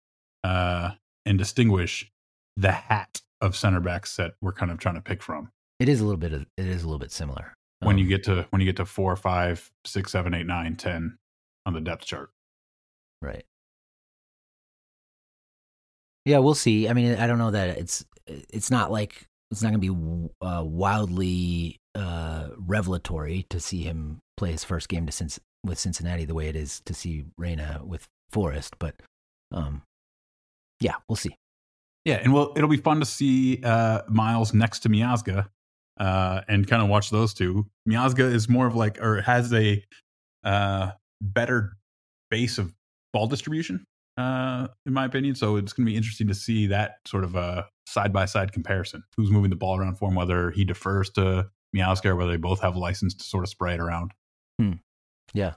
uh 0.45 0.91
and 1.27 1.37
distinguish 1.39 2.11
the 2.57 2.73
hat 2.73 3.21
of 3.43 3.55
center 3.55 3.81
backs 3.81 4.17
that 4.17 4.35
we're 4.41 4.53
kind 4.53 4.73
of 4.73 4.79
trying 4.79 4.95
to 4.95 5.03
pick 5.03 5.23
from 5.23 5.51
It 5.79 5.89
is 5.89 6.01
a 6.01 6.05
little 6.05 6.17
bit 6.19 6.33
of, 6.33 6.47
it 6.57 6.67
is 6.67 6.83
a 6.83 6.87
little 6.87 6.99
bit 6.99 7.13
similar. 7.13 7.53
when 7.81 7.99
you 7.99 8.05
Um, 8.05 8.09
get 8.09 8.25
to 8.25 8.47
when 8.51 8.61
you 8.61 8.67
get 8.67 8.77
to 8.77 8.87
four 8.87 9.15
five 9.17 9.71
six 9.85 10.11
seven 10.13 10.33
eight 10.35 10.47
nine 10.47 10.77
ten 10.77 11.19
on 11.67 11.75
the 11.75 11.81
depth 11.81 12.05
chart 12.07 12.31
Right. 13.23 13.45
Yeah, 16.25 16.39
we'll 16.39 16.55
see. 16.55 16.89
I 16.89 16.93
mean, 16.93 17.15
I 17.17 17.27
don't 17.27 17.39
know 17.39 17.51
that 17.53 17.79
it's 17.79 18.05
it's 18.27 18.71
not 18.71 18.91
like 18.91 19.27
it's 19.51 19.63
not 19.63 19.71
going 19.71 19.81
to 19.81 19.95
be 19.95 20.31
uh, 20.47 20.63
wildly 20.65 21.79
uh, 21.95 22.49
revelatory 22.59 23.47
to 23.51 23.61
see 23.61 23.83
him 23.83 24.19
play 24.37 24.51
his 24.53 24.65
first 24.65 24.89
game 24.89 25.07
to 25.07 25.13
Cinc- 25.13 25.39
with 25.65 25.79
Cincinnati 25.79 26.25
the 26.25 26.35
way 26.35 26.49
it 26.49 26.57
is 26.57 26.81
to 26.87 26.95
see 26.95 27.25
Reyna 27.39 27.81
with 27.85 28.07
Forest, 28.33 28.75
but 28.81 28.97
um, 29.53 29.83
yeah, 30.81 30.95
we'll 31.09 31.17
see. 31.17 31.37
yeah 32.05 32.17
and 32.17 32.33
well 32.33 32.53
it'll 32.57 32.69
be 32.69 32.77
fun 32.77 32.99
to 33.01 33.07
see 33.07 33.61
uh 33.65 34.03
miles 34.09 34.53
next 34.53 34.81
to 34.81 34.89
miazga 34.89 35.49
uh 35.99 36.43
and 36.49 36.67
kind 36.67 36.83
of 36.83 36.89
watch 36.89 37.11
those 37.11 37.33
two 37.33 37.67
miazga 37.89 38.33
is 38.33 38.49
more 38.49 38.67
of 38.67 38.75
like 38.75 39.01
or 39.01 39.21
has 39.23 39.53
a 39.53 39.83
uh 40.45 40.91
better 41.21 41.77
base 42.31 42.59
of 42.59 42.75
ball 43.13 43.27
distribution 43.27 43.87
uh, 44.17 44.69
in 44.87 44.93
my 44.93 45.05
opinion. 45.05 45.35
So 45.35 45.57
it's 45.57 45.73
going 45.73 45.87
to 45.87 45.91
be 45.91 45.97
interesting 45.97 46.29
to 46.29 46.35
see 46.35 46.67
that 46.69 46.97
sort 47.07 47.25
of 47.25 47.35
a 47.35 47.67
side 47.87 48.13
by 48.13 48.25
side 48.25 48.53
comparison. 48.53 49.03
Who's 49.17 49.31
moving 49.31 49.51
the 49.51 49.57
ball 49.57 49.79
around 49.79 49.99
for 49.99 50.09
him, 50.09 50.15
whether 50.15 50.51
he 50.51 50.65
defers 50.65 51.11
to 51.11 51.51
Miazga 51.75 52.07
or 52.07 52.17
whether 52.17 52.31
they 52.33 52.37
both 52.37 52.61
have 52.61 52.77
license 52.77 53.15
to 53.15 53.25
sort 53.25 53.45
of 53.45 53.51
spray 53.51 53.75
it 53.75 53.81
around. 53.81 54.13
Hmm. 54.59 54.73
Yeah. 55.35 55.55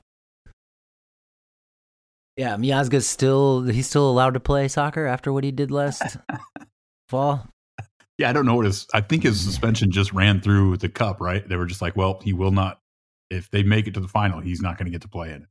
Yeah, 2.35 2.55
Miazga's 2.55 3.07
still 3.07 3.63
he's 3.63 3.87
still 3.87 4.09
allowed 4.09 4.33
to 4.35 4.39
play 4.39 4.69
soccer 4.69 5.05
after 5.05 5.33
what 5.33 5.43
he 5.43 5.51
did 5.51 5.71
last 5.71 6.17
fall. 7.09 7.47
Yeah, 8.19 8.29
I 8.29 8.33
don't 8.33 8.45
know 8.45 8.55
what 8.55 8.65
his. 8.65 8.85
I 8.93 8.99
think 8.99 9.23
his 9.23 9.39
suspension 9.39 9.91
just 9.91 10.11
ran 10.11 10.41
through 10.41 10.77
the 10.77 10.89
cup. 10.89 11.21
Right? 11.21 11.47
They 11.47 11.55
were 11.55 11.65
just 11.65 11.81
like, 11.81 11.95
well, 11.95 12.19
he 12.21 12.33
will 12.33 12.51
not. 12.51 12.81
If 13.29 13.49
they 13.49 13.63
make 13.63 13.87
it 13.87 13.93
to 13.93 14.01
the 14.01 14.07
final, 14.09 14.41
he's 14.41 14.61
not 14.61 14.77
going 14.77 14.85
to 14.87 14.91
get 14.91 15.01
to 15.03 15.07
play 15.07 15.29
in 15.29 15.43
it. 15.43 15.47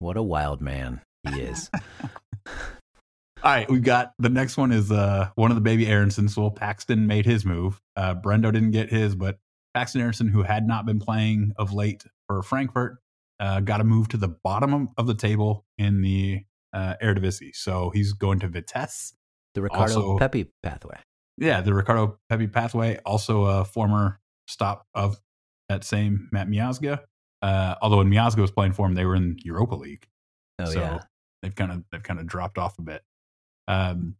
What 0.00 0.16
a 0.16 0.22
wild 0.22 0.60
man 0.60 1.00
he 1.28 1.40
is. 1.40 1.70
All 3.42 3.50
right, 3.50 3.70
we've 3.70 3.82
got 3.82 4.12
the 4.18 4.28
next 4.28 4.58
one 4.58 4.70
is 4.70 4.92
uh 4.92 5.30
one 5.34 5.50
of 5.50 5.54
the 5.54 5.62
baby 5.62 5.86
Aaronsons. 5.86 6.36
Well, 6.36 6.50
Paxton 6.50 7.06
made 7.06 7.24
his 7.24 7.46
move. 7.46 7.80
Uh, 7.96 8.14
Brendo 8.14 8.52
didn't 8.52 8.72
get 8.72 8.90
his, 8.90 9.14
but 9.14 9.38
Paxten 9.74 10.00
Aaronson, 10.00 10.28
who 10.28 10.42
had 10.42 10.66
not 10.66 10.84
been 10.84 10.98
playing 10.98 11.52
of 11.56 11.72
late 11.72 12.04
for 12.26 12.42
Frankfurt, 12.42 12.98
uh, 13.38 13.60
got 13.60 13.80
a 13.80 13.84
move 13.84 14.08
to 14.08 14.18
the 14.18 14.28
bottom 14.28 14.90
of 14.98 15.06
the 15.06 15.14
table 15.14 15.64
in 15.78 16.02
the 16.02 16.44
uh, 16.74 16.96
Eredivisie. 17.02 17.54
So 17.54 17.90
he's 17.94 18.12
going 18.12 18.40
to 18.40 18.48
Vitesse. 18.48 19.14
The 19.54 19.62
Ricardo 19.62 19.94
Also- 19.94 20.18
Pepi 20.18 20.50
pathway. 20.62 20.98
Yeah, 21.40 21.62
the 21.62 21.74
Ricardo 21.74 22.18
Pepi 22.28 22.46
pathway, 22.46 22.98
also 23.04 23.44
a 23.44 23.64
former 23.64 24.20
stop 24.46 24.86
of 24.94 25.18
that 25.68 25.82
same 25.84 26.28
Matt 26.30 26.48
Miazga. 26.48 27.00
Uh, 27.42 27.74
although 27.80 27.96
when 27.98 28.10
Miazga 28.10 28.38
was 28.38 28.50
playing 28.50 28.72
for 28.72 28.86
him, 28.86 28.94
they 28.94 29.06
were 29.06 29.16
in 29.16 29.38
Europa 29.42 29.74
League. 29.74 30.06
Oh 30.58 30.66
so 30.66 30.80
yeah. 30.80 31.00
they've 31.42 31.54
kind 31.54 31.72
of 31.72 31.84
they've 31.90 32.02
kind 32.02 32.20
of 32.20 32.26
dropped 32.26 32.58
off 32.58 32.78
a 32.78 32.82
bit. 32.82 33.02
Um, 33.66 34.16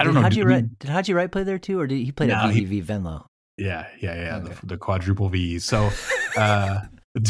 I 0.00 0.04
don't 0.04 0.14
did 0.14 0.20
know. 0.20 0.22
Haji 0.24 0.40
do- 0.40 0.46
Wright, 0.46 0.78
did 0.78 0.90
Haji 0.90 1.14
Wright 1.14 1.30
play 1.30 1.42
there 1.42 1.58
too, 1.58 1.78
or 1.78 1.86
did 1.86 1.96
he 1.98 2.10
play 2.10 2.28
No, 2.28 2.34
at 2.36 2.50
he- 2.50 2.64
VVV 2.64 2.82
Venlo? 2.82 3.26
Yeah, 3.56 3.86
yeah, 4.00 4.14
yeah. 4.16 4.36
Okay. 4.38 4.54
The, 4.62 4.66
the 4.66 4.76
quadruple 4.78 5.28
V's. 5.28 5.64
So, 5.64 5.90
uh, 6.36 6.80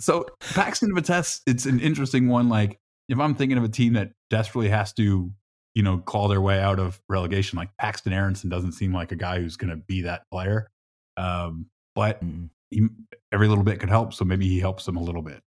so 0.00 0.26
Paxton 0.54 0.94
Vitesse, 0.94 1.42
it's 1.46 1.66
an 1.66 1.80
interesting 1.80 2.28
one. 2.28 2.48
Like, 2.48 2.78
if 3.08 3.18
I'm 3.18 3.34
thinking 3.34 3.58
of 3.58 3.64
a 3.64 3.68
team 3.68 3.94
that 3.94 4.12
desperately 4.30 4.70
has 4.70 4.92
to, 4.94 5.30
you 5.74 5.82
know, 5.82 5.98
claw 5.98 6.28
their 6.28 6.40
way 6.40 6.60
out 6.60 6.78
of 6.78 7.00
relegation, 7.08 7.56
like 7.58 7.70
Paxten 7.80 8.12
Aaronson 8.12 8.48
doesn't 8.50 8.72
seem 8.72 8.92
like 8.92 9.12
a 9.12 9.16
guy 9.16 9.40
who's 9.40 9.56
going 9.56 9.70
to 9.70 9.76
be 9.76 10.02
that 10.02 10.22
player. 10.30 10.70
Um, 11.16 11.66
but 11.94 12.24
Mm. 12.24 12.50
he, 12.70 12.88
every 13.32 13.48
little 13.48 13.64
bit 13.64 13.80
could 13.80 13.88
help. 13.88 14.12
So 14.14 14.24
maybe 14.24 14.48
he 14.48 14.60
helps 14.60 14.84
them 14.84 14.96
a 14.96 15.02
little 15.02 15.22
bit. 15.22 15.42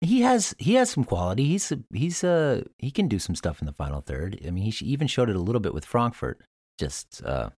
He 0.00 0.22
has 0.22 0.54
he 0.58 0.74
has 0.74 0.90
some 0.90 1.04
quality. 1.04 1.44
He's 1.44 1.72
he's 1.92 2.24
uh 2.24 2.62
he 2.78 2.90
can 2.90 3.08
do 3.08 3.18
some 3.18 3.34
stuff 3.34 3.60
in 3.60 3.66
the 3.66 3.72
final 3.72 4.00
third. 4.00 4.40
I 4.46 4.50
mean, 4.50 4.70
he 4.70 4.84
even 4.86 5.06
showed 5.06 5.28
it 5.30 5.36
a 5.36 5.40
little 5.40 5.60
bit 5.60 5.74
with 5.74 5.84
Frankfurt. 5.84 6.42
Just 6.78 7.22
uh, 7.24 7.50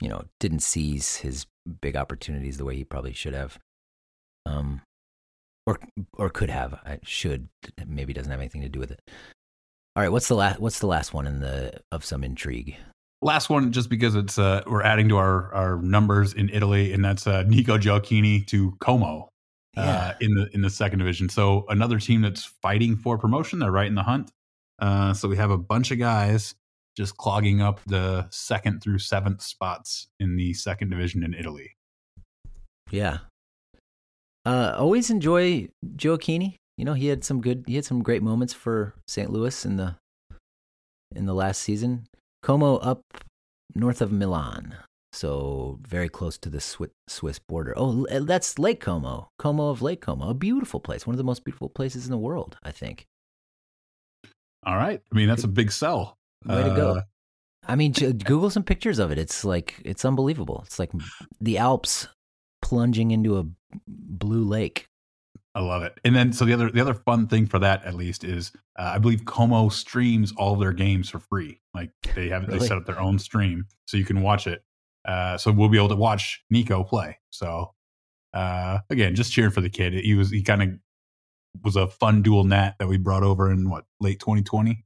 you 0.00 0.08
know, 0.08 0.24
didn't 0.40 0.60
seize 0.60 1.16
his 1.16 1.46
big 1.80 1.96
opportunities 1.96 2.56
the 2.56 2.64
way 2.64 2.76
he 2.76 2.84
probably 2.84 3.12
should 3.12 3.34
have. 3.34 3.58
Um, 4.46 4.82
or 5.66 5.78
or 6.14 6.30
could 6.30 6.50
have. 6.50 6.74
I 6.84 6.98
should 7.02 7.48
maybe 7.86 8.12
doesn't 8.12 8.30
have 8.30 8.40
anything 8.40 8.62
to 8.62 8.68
do 8.68 8.78
with 8.78 8.90
it. 8.90 9.00
All 9.96 10.02
right, 10.02 10.10
what's 10.10 10.28
the 10.28 10.34
last 10.34 10.60
what's 10.60 10.80
the 10.80 10.86
last 10.86 11.14
one 11.14 11.26
in 11.26 11.40
the 11.40 11.80
of 11.92 12.04
some 12.04 12.24
intrigue? 12.24 12.76
Last 13.22 13.48
one, 13.48 13.72
just 13.72 13.88
because 13.88 14.14
it's 14.14 14.38
uh, 14.38 14.62
we're 14.66 14.82
adding 14.82 15.08
to 15.08 15.16
our 15.16 15.52
our 15.54 15.76
numbers 15.80 16.34
in 16.34 16.50
Italy, 16.50 16.92
and 16.92 17.04
that's 17.04 17.26
uh, 17.26 17.42
Nico 17.44 17.78
Gioacchini 17.78 18.46
to 18.48 18.76
Como. 18.80 19.28
uh, 19.76 20.12
in 20.20 20.34
the 20.34 20.48
in 20.54 20.62
the 20.62 20.70
second 20.70 20.98
division. 20.98 21.28
So 21.28 21.64
another 21.68 21.98
team 21.98 22.22
that's 22.22 22.44
fighting 22.62 22.96
for 22.96 23.18
promotion. 23.18 23.58
They're 23.58 23.72
right 23.72 23.86
in 23.86 23.94
the 23.94 24.02
hunt. 24.02 24.30
Uh, 24.78 25.14
so 25.14 25.28
we 25.28 25.36
have 25.36 25.50
a 25.50 25.58
bunch 25.58 25.90
of 25.90 25.98
guys 25.98 26.54
just 26.96 27.16
clogging 27.16 27.60
up 27.60 27.80
the 27.86 28.28
second 28.30 28.82
through 28.82 28.98
seventh 28.98 29.42
spots 29.42 30.08
in 30.20 30.36
the 30.36 30.54
second 30.54 30.90
division 30.90 31.24
in 31.24 31.34
Italy. 31.34 31.76
Yeah. 32.90 33.18
Uh, 34.44 34.74
always 34.76 35.10
enjoy 35.10 35.68
Gioacchini. 35.96 36.56
You 36.76 36.84
know, 36.84 36.94
he 36.94 37.06
had 37.06 37.24
some 37.24 37.40
good, 37.40 37.64
he 37.66 37.76
had 37.76 37.84
some 37.84 38.02
great 38.02 38.22
moments 38.22 38.52
for 38.52 38.94
St. 39.06 39.30
Louis 39.30 39.64
in 39.64 39.76
the 39.76 39.96
in 41.14 41.26
the 41.26 41.34
last 41.34 41.62
season. 41.62 42.06
Como 42.42 42.76
up 42.76 43.02
north 43.74 44.02
of 44.02 44.12
Milan, 44.12 44.74
so 45.12 45.78
very 45.86 46.08
close 46.08 46.36
to 46.38 46.50
the 46.50 46.60
Swiss, 46.60 47.38
border. 47.38 47.72
Oh, 47.76 48.06
that's 48.22 48.58
Lake 48.58 48.80
Como, 48.80 49.28
Como 49.38 49.70
of 49.70 49.80
Lake 49.80 50.00
Como, 50.00 50.28
a 50.28 50.34
beautiful 50.34 50.80
place, 50.80 51.06
one 51.06 51.14
of 51.14 51.18
the 51.18 51.24
most 51.24 51.44
beautiful 51.44 51.68
places 51.68 52.04
in 52.04 52.10
the 52.10 52.18
world, 52.18 52.58
I 52.62 52.72
think. 52.72 53.06
All 54.66 54.76
right. 54.76 55.00
I 55.12 55.14
mean, 55.14 55.28
that's 55.28 55.44
a 55.44 55.48
big 55.48 55.70
sell. 55.70 56.16
Way 56.46 56.64
to 56.64 56.70
go. 56.70 56.90
Uh, 56.96 57.02
I 57.66 57.76
mean, 57.76 57.92
Google 57.92 58.50
some 58.50 58.64
pictures 58.64 58.98
of 58.98 59.10
it. 59.10 59.18
It's 59.18 59.44
like 59.44 59.80
it's 59.84 60.04
unbelievable. 60.04 60.62
It's 60.66 60.78
like 60.78 60.90
the 61.40 61.58
Alps 61.58 62.08
plunging 62.60 63.10
into 63.10 63.38
a 63.38 63.44
blue 63.86 64.44
lake. 64.44 64.88
I 65.56 65.60
love 65.60 65.82
it. 65.82 65.98
And 66.04 66.16
then, 66.16 66.32
so 66.32 66.44
the 66.44 66.52
other 66.52 66.70
the 66.70 66.80
other 66.80 66.94
fun 66.94 67.28
thing 67.28 67.46
for 67.46 67.58
that 67.60 67.84
at 67.84 67.94
least 67.94 68.24
is, 68.24 68.50
uh, 68.76 68.92
I 68.94 68.98
believe 68.98 69.24
Como 69.24 69.68
streams 69.68 70.32
all 70.36 70.56
their 70.56 70.72
games 70.72 71.08
for 71.08 71.20
free. 71.20 71.60
Like 71.74 71.90
they 72.16 72.28
have 72.30 72.46
Really? 72.48 72.58
they 72.58 72.66
set 72.66 72.76
up 72.76 72.86
their 72.86 72.98
own 73.00 73.18
stream, 73.20 73.66
so 73.86 73.96
you 73.96 74.04
can 74.04 74.20
watch 74.22 74.46
it. 74.48 74.64
Uh, 75.04 75.36
so 75.38 75.52
we'll 75.52 75.68
be 75.68 75.76
able 75.78 75.90
to 75.90 75.96
watch 75.96 76.42
Nico 76.50 76.82
play. 76.82 77.18
So 77.30 77.72
uh, 78.32 78.80
again, 78.90 79.14
just 79.14 79.32
cheering 79.32 79.52
for 79.52 79.60
the 79.60 79.70
kid. 79.70 79.92
He 79.92 80.14
was 80.14 80.30
he 80.30 80.42
kind 80.42 80.62
of 80.62 80.68
was 81.62 81.76
a 81.76 81.86
fun 81.86 82.22
dual 82.22 82.42
nat 82.42 82.74
that 82.80 82.88
we 82.88 82.96
brought 82.96 83.22
over 83.22 83.48
in 83.52 83.70
what 83.70 83.84
late 84.00 84.18
2020. 84.18 84.84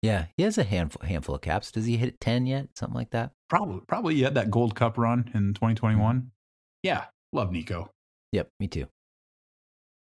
Yeah, 0.00 0.26
he 0.38 0.42
has 0.42 0.56
a 0.56 0.64
handful 0.64 1.06
handful 1.06 1.34
of 1.34 1.42
caps. 1.42 1.70
Does 1.70 1.84
he 1.84 1.98
hit 1.98 2.18
ten 2.18 2.46
yet? 2.46 2.68
Something 2.76 2.96
like 2.96 3.10
that. 3.10 3.32
Probably 3.50 3.80
probably 3.86 4.14
he 4.14 4.22
had 4.22 4.34
that 4.36 4.50
Gold 4.50 4.74
Cup 4.74 4.96
run 4.96 5.30
in 5.34 5.52
2021. 5.52 6.30
Yeah, 6.82 7.04
love 7.32 7.52
Nico. 7.52 7.90
Yep, 8.32 8.48
me 8.60 8.68
too. 8.68 8.86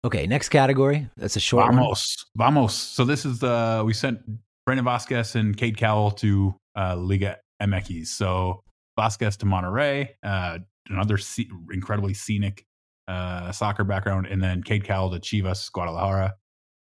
Okay, 0.05 0.27
next 0.27 0.49
category. 0.49 1.09
That's 1.17 1.35
a 1.35 1.39
short 1.39 1.65
one. 1.65 1.75
Vamos, 1.75 2.25
vamos. 2.35 2.73
So 2.73 3.03
this 3.03 3.25
is 3.25 3.39
the 3.39 3.83
we 3.85 3.93
sent 3.93 4.19
Brandon 4.65 4.85
Vasquez 4.85 5.35
and 5.35 5.57
Cade 5.57 5.77
Cowell 5.77 6.11
to 6.11 6.55
uh, 6.77 6.95
Liga 6.95 7.37
MX. 7.61 8.07
So 8.07 8.63
Vasquez 8.97 9.35
to 9.37 9.45
Monterrey, 9.45 10.09
uh, 10.23 10.59
another 10.89 11.17
sce- 11.17 11.49
incredibly 11.71 12.13
scenic 12.13 12.65
uh, 13.07 13.51
soccer 13.51 13.83
background, 13.83 14.27
and 14.27 14.41
then 14.41 14.63
Cade 14.63 14.83
Cowell 14.83 15.11
to 15.11 15.19
Chivas 15.19 15.71
Guadalajara. 15.71 16.35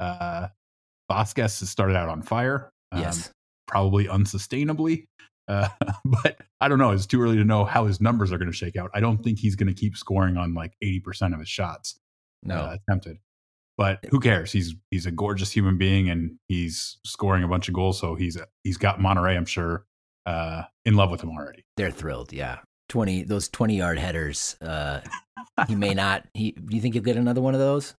Uh, 0.00 0.48
Vasquez 1.10 1.60
has 1.60 1.70
started 1.70 1.96
out 1.96 2.08
on 2.08 2.22
fire, 2.22 2.70
um, 2.92 3.00
yes. 3.00 3.30
probably 3.66 4.06
unsustainably. 4.06 5.06
Uh, 5.48 5.68
but 6.04 6.36
I 6.60 6.68
don't 6.68 6.78
know. 6.78 6.90
It's 6.92 7.06
too 7.06 7.22
early 7.22 7.36
to 7.36 7.44
know 7.44 7.64
how 7.64 7.86
his 7.86 8.00
numbers 8.00 8.30
are 8.32 8.38
going 8.38 8.50
to 8.50 8.56
shake 8.56 8.76
out. 8.76 8.90
I 8.94 9.00
don't 9.00 9.18
think 9.22 9.38
he's 9.38 9.56
going 9.56 9.72
to 9.72 9.78
keep 9.80 9.96
scoring 9.96 10.36
on 10.36 10.54
like 10.54 10.74
80% 10.84 11.32
of 11.32 11.40
his 11.40 11.48
shots 11.48 11.98
No. 12.42 12.56
uh, 12.56 12.76
attempted. 12.88 13.18
but 13.76 14.04
who 14.10 14.20
cares? 14.20 14.52
He's 14.52 14.74
he's 14.90 15.06
a 15.06 15.10
gorgeous 15.10 15.50
human 15.50 15.78
being, 15.78 16.08
and 16.10 16.36
he's 16.48 16.98
scoring 17.04 17.42
a 17.44 17.48
bunch 17.48 17.68
of 17.68 17.74
goals. 17.74 17.98
So 17.98 18.14
he's 18.14 18.36
he's 18.64 18.76
got 18.76 18.98
Monterrey, 18.98 19.36
I'm 19.36 19.46
sure, 19.46 19.84
uh, 20.26 20.64
in 20.84 20.94
love 20.96 21.10
with 21.10 21.22
him 21.22 21.30
already. 21.30 21.64
They're 21.76 21.90
thrilled. 21.90 22.32
Yeah, 22.32 22.58
twenty 22.88 23.22
those 23.22 23.48
twenty 23.48 23.76
yard 23.76 23.98
headers. 23.98 24.56
Uh, 24.60 25.00
he 25.68 25.74
may 25.76 25.94
not. 25.94 26.26
He. 26.34 26.52
Do 26.52 26.74
you 26.76 26.82
think 26.82 26.94
he'll 26.94 27.02
get 27.04 27.16
another 27.16 27.40
one 27.40 27.54
of 27.54 27.60
those? 27.60 27.94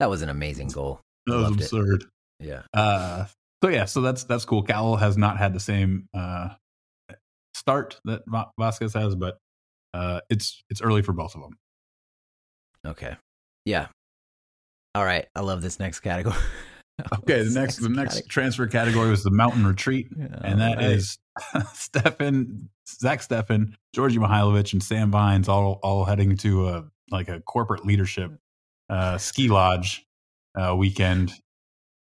That 0.00 0.10
was 0.10 0.22
an 0.22 0.28
amazing 0.28 0.68
goal. 0.68 1.00
That 1.26 1.34
was 1.36 1.42
Loved 1.44 1.60
it. 1.60 1.64
absurd. 1.64 2.04
Yeah. 2.40 2.62
Uh, 2.74 3.26
so 3.64 3.70
yeah, 3.70 3.84
so 3.86 4.00
that's 4.02 4.24
that's 4.24 4.44
cool. 4.44 4.62
Cal 4.62 4.96
has 4.96 5.16
not 5.16 5.38
had 5.38 5.54
the 5.54 5.60
same 5.60 6.08
uh, 6.12 6.50
start 7.66 8.00
that 8.04 8.22
Vasquez 8.58 8.94
has, 8.94 9.16
but 9.16 9.38
uh, 9.92 10.20
it's 10.30 10.62
it's 10.70 10.80
early 10.80 11.02
for 11.02 11.12
both 11.12 11.34
of 11.34 11.42
them. 11.42 11.58
Okay. 12.86 13.16
Yeah. 13.64 13.88
All 14.94 15.04
right. 15.04 15.26
I 15.34 15.40
love 15.40 15.62
this 15.62 15.80
next 15.80 16.00
category. 16.00 16.36
Okay, 17.12 17.40
the 17.40 17.44
This 17.44 17.54
next 17.54 17.76
the 17.76 17.90
next 17.90 18.14
category. 18.14 18.28
transfer 18.30 18.66
category 18.66 19.10
was 19.10 19.22
the 19.22 19.30
Mountain 19.30 19.66
Retreat, 19.66 20.08
and 20.16 20.58
that 20.62 20.78
right. 20.78 20.92
is 20.92 21.18
Steffen, 21.54 22.68
Zack 22.88 23.20
Steffen, 23.20 23.74
Djordje 23.94 24.16
Mihailovic, 24.16 24.72
and 24.72 24.82
Sam 24.82 25.10
Vines 25.10 25.46
all 25.46 25.78
all 25.82 26.06
heading 26.06 26.38
to 26.38 26.68
a 26.68 26.84
like 27.10 27.28
a 27.28 27.40
corporate 27.40 27.84
leadership 27.84 28.32
uh, 28.88 29.18
ski 29.18 29.48
lodge 29.50 30.06
uh, 30.58 30.74
weekend, 30.74 31.32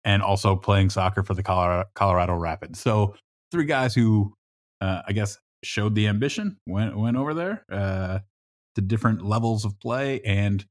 and 0.03 0.21
also 0.21 0.55
playing 0.55 0.91
soccer 0.91 1.23
for 1.23 1.33
the 1.33 1.41
Colorado, 1.41 1.89
Colorado 1.95 2.35
Rapids. 2.35 2.79
So 2.79 3.15
three 3.51 3.65
guys 3.65 3.95
who 3.95 4.35
uh, 4.81 5.01
I 5.07 5.13
guess 5.13 5.39
showed 5.65 5.95
the 5.95 6.07
ambition, 6.07 6.57
went 6.67 6.97
went 6.97 7.17
over 7.17 7.33
there 7.33 7.65
uh, 7.71 8.19
to 8.75 8.81
different 8.81 9.25
levels 9.25 9.65
of 9.65 9.79
play, 9.79 10.21
and 10.21 10.65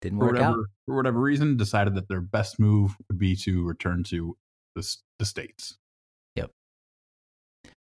didn't 0.00 0.18
work 0.18 0.32
whatever 0.32 0.60
out. 0.60 0.66
for 0.86 0.96
whatever 0.96 1.20
reason 1.20 1.56
decided 1.56 1.94
that 1.94 2.08
their 2.08 2.20
best 2.20 2.58
move 2.58 2.96
would 3.08 3.18
be 3.18 3.34
to 3.36 3.64
return 3.64 4.04
to 4.04 4.36
the 4.74 4.96
the 5.18 5.24
states. 5.24 5.76
Yep. 6.36 6.50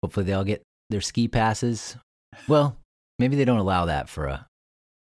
Hopefully, 0.02 0.26
they 0.26 0.33
all 0.33 0.44
get 0.44 0.62
their 0.90 1.00
ski 1.00 1.28
passes. 1.28 1.96
Well, 2.48 2.76
maybe 3.18 3.37
they 3.37 3.44
don't 3.44 3.59
allow 3.59 3.87
that 3.87 4.09
for 4.09 4.26
a 4.26 4.46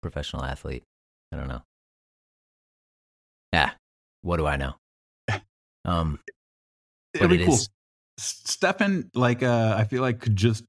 professional 0.02 0.44
athlete. 0.44 0.82
I 1.32 1.36
don't 1.36 1.48
know. 1.48 1.62
Yeah. 3.52 3.72
What 4.22 4.36
do 4.36 4.46
I 4.46 4.56
know? 4.56 4.74
Um. 5.86 6.20
It'd 7.14 7.30
be 7.30 7.42
it 7.42 7.46
cool. 7.46 7.58
Steffen, 8.20 9.08
like 9.14 9.42
uh, 9.42 9.74
I 9.78 9.84
feel 9.84 10.02
like 10.02 10.20
could 10.20 10.36
just 10.36 10.62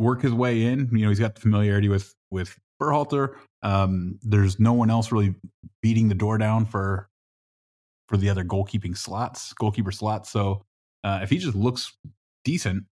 work 0.00 0.22
his 0.22 0.32
way 0.32 0.62
in. 0.64 0.88
You 0.92 1.02
know, 1.04 1.08
he's 1.10 1.20
got 1.20 1.34
the 1.34 1.40
familiarity 1.40 1.88
with 1.88 2.14
with 2.30 2.58
Berhalter. 2.80 3.34
Um, 3.62 4.18
there's 4.22 4.58
no 4.58 4.72
one 4.72 4.90
else 4.90 5.12
really 5.12 5.34
beating 5.82 6.08
the 6.08 6.14
door 6.14 6.38
down 6.38 6.64
for 6.64 7.08
for 8.08 8.16
the 8.16 8.28
other 8.30 8.42
goalkeeping 8.44 8.96
slots, 8.96 9.52
goalkeeper 9.52 9.92
slots. 9.92 10.30
So 10.30 10.64
uh, 11.04 11.20
if 11.22 11.30
he 11.30 11.38
just 11.38 11.54
looks 11.54 11.96
decent, 12.44 12.84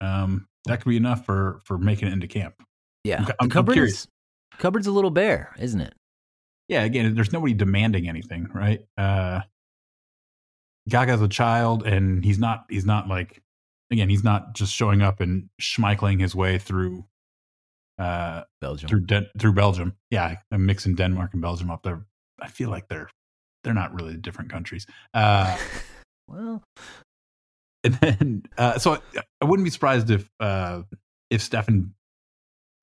um, 0.00 0.46
that 0.66 0.80
could 0.82 0.90
be 0.90 0.96
enough 0.96 1.24
for 1.24 1.60
for 1.64 1.78
making 1.78 2.08
it 2.08 2.12
into 2.12 2.26
camp. 2.26 2.54
Yeah. 3.04 3.16
I'm- 3.16 3.24
I'm- 3.26 3.36
I'm 3.42 3.48
cupboard 3.50 3.72
curious. 3.74 4.00
is- 4.00 4.08
cupboard's 4.58 4.86
a 4.88 4.92
little 4.92 5.10
bare, 5.10 5.54
isn't 5.58 5.80
it? 5.80 5.94
yeah, 6.68 6.82
again, 6.82 7.14
there's 7.14 7.32
nobody 7.32 7.54
demanding 7.54 8.08
anything, 8.08 8.46
right? 8.52 8.80
Uh 8.98 9.40
Gaga's 10.88 11.20
a 11.22 11.28
child 11.28 11.86
and 11.86 12.24
he's 12.24 12.38
not 12.38 12.64
he's 12.68 12.84
not 12.86 13.08
like 13.08 13.42
again, 13.90 14.08
he's 14.08 14.24
not 14.24 14.54
just 14.54 14.72
showing 14.74 15.02
up 15.02 15.20
and 15.20 15.48
schmeichling 15.60 16.20
his 16.20 16.34
way 16.34 16.58
through 16.58 17.04
uh 17.98 18.44
Belgium. 18.60 18.88
through 18.88 19.06
Den- 19.06 19.28
through 19.38 19.52
Belgium. 19.54 19.96
Yeah, 20.10 20.36
I'm 20.52 20.66
mixing 20.66 20.94
Denmark 20.94 21.32
and 21.32 21.42
Belgium 21.42 21.70
up 21.70 21.82
there. 21.82 22.06
I 22.40 22.48
feel 22.48 22.70
like 22.70 22.88
they're 22.88 23.10
they're 23.64 23.74
not 23.74 23.92
really 23.94 24.16
different 24.16 24.50
countries. 24.50 24.86
Uh 25.14 25.56
well, 26.28 26.62
and 27.82 27.94
then 27.94 28.42
uh 28.56 28.78
so 28.78 28.94
I, 28.94 29.22
I 29.40 29.44
wouldn't 29.44 29.64
be 29.64 29.70
surprised 29.70 30.10
if 30.10 30.28
uh 30.38 30.82
if 31.30 31.42
Steffen 31.42 31.90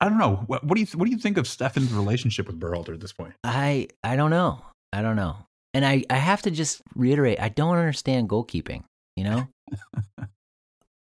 I 0.00 0.08
don't 0.10 0.18
know. 0.18 0.44
What, 0.46 0.62
what 0.64 0.74
do 0.74 0.80
you 0.82 0.86
what 0.98 1.06
do 1.06 1.10
you 1.10 1.18
think 1.18 1.38
of 1.38 1.46
Steffen's 1.46 1.92
relationship 1.92 2.46
with 2.46 2.60
Berhalter 2.60 2.92
at 2.92 3.00
this 3.00 3.12
point? 3.12 3.34
I 3.42 3.88
I 4.04 4.16
don't 4.16 4.30
know. 4.30 4.60
I 4.92 5.00
don't 5.02 5.16
know. 5.16 5.36
And 5.72 5.86
I 5.86 6.04
I 6.10 6.16
have 6.16 6.42
to 6.42 6.50
just 6.50 6.82
reiterate, 6.94 7.40
I 7.40 7.48
don't 7.48 7.76
understand 7.76 8.28
goalkeeping, 8.28 8.84
you 9.16 9.24
know? 9.24 9.48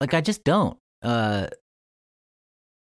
like 0.02 0.14
I 0.14 0.20
just 0.20 0.42
don't. 0.42 0.76
Uh 1.00 1.46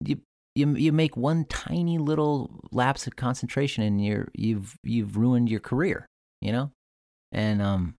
you 0.05 0.21
you 0.55 0.77
you 0.77 0.92
make 0.92 1.16
one 1.16 1.47
tiny 1.47 1.97
little 1.97 2.61
lapse 2.71 3.07
of 3.07 3.16
concentration 3.16 3.83
and 3.83 4.05
you're 4.05 4.29
you've 4.35 4.77
you've 4.85 5.16
ruined 5.16 5.49
your 5.49 5.61
career, 5.61 6.07
you 6.42 6.53
know? 6.53 6.71
And 7.33 7.62
um 7.62 7.94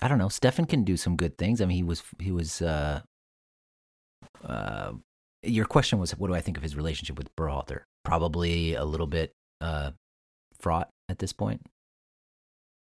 I 0.00 0.06
don't 0.06 0.18
know, 0.18 0.28
Steffen 0.28 0.68
can 0.68 0.84
do 0.84 0.96
some 0.96 1.16
good 1.16 1.36
things. 1.36 1.60
I 1.60 1.64
mean, 1.64 1.76
he 1.76 1.82
was 1.82 2.04
he 2.20 2.30
was 2.30 2.62
uh 2.62 3.00
uh 4.44 4.92
your 5.42 5.66
question 5.66 5.98
was 5.98 6.12
what 6.12 6.28
do 6.28 6.34
I 6.34 6.40
think 6.40 6.56
of 6.56 6.62
his 6.62 6.76
relationship 6.76 7.18
with 7.18 7.34
Berhalter? 7.34 7.80
Probably 8.04 8.74
a 8.74 8.84
little 8.84 9.08
bit 9.08 9.32
uh 9.60 9.90
fraught 10.60 10.90
at 11.08 11.18
this 11.18 11.32
point. 11.32 11.60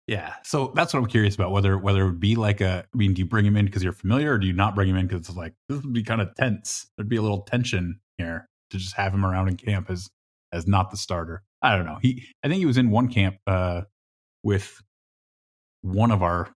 Yeah, 0.08 0.32
so 0.42 0.72
that's 0.74 0.94
what 0.94 1.00
I'm 1.00 1.06
curious 1.06 1.34
about 1.34 1.52
whether 1.52 1.76
whether 1.76 2.00
it 2.00 2.06
would 2.06 2.20
be 2.20 2.34
like 2.34 2.62
a. 2.62 2.86
I 2.92 2.96
mean, 2.96 3.12
do 3.12 3.20
you 3.20 3.26
bring 3.26 3.44
him 3.44 3.58
in 3.58 3.66
because 3.66 3.84
you're 3.84 3.92
familiar, 3.92 4.32
or 4.32 4.38
do 4.38 4.46
you 4.46 4.54
not 4.54 4.74
bring 4.74 4.88
him 4.88 4.96
in 4.96 5.06
because 5.06 5.28
it's 5.28 5.36
like 5.36 5.52
this 5.68 5.82
would 5.82 5.92
be 5.92 6.02
kind 6.02 6.22
of 6.22 6.34
tense? 6.34 6.86
There'd 6.96 7.10
be 7.10 7.16
a 7.16 7.22
little 7.22 7.42
tension 7.42 8.00
here 8.16 8.48
to 8.70 8.78
just 8.78 8.94
have 8.96 9.12
him 9.12 9.26
around 9.26 9.48
in 9.48 9.56
camp 9.56 9.90
as 9.90 10.08
as 10.50 10.66
not 10.66 10.90
the 10.90 10.96
starter. 10.96 11.42
I 11.60 11.76
don't 11.76 11.84
know. 11.84 11.98
He, 12.00 12.24
I 12.42 12.48
think 12.48 12.58
he 12.58 12.64
was 12.64 12.78
in 12.78 12.90
one 12.90 13.08
camp 13.08 13.36
uh, 13.46 13.82
with 14.42 14.80
one 15.82 16.10
of 16.10 16.22
our 16.22 16.48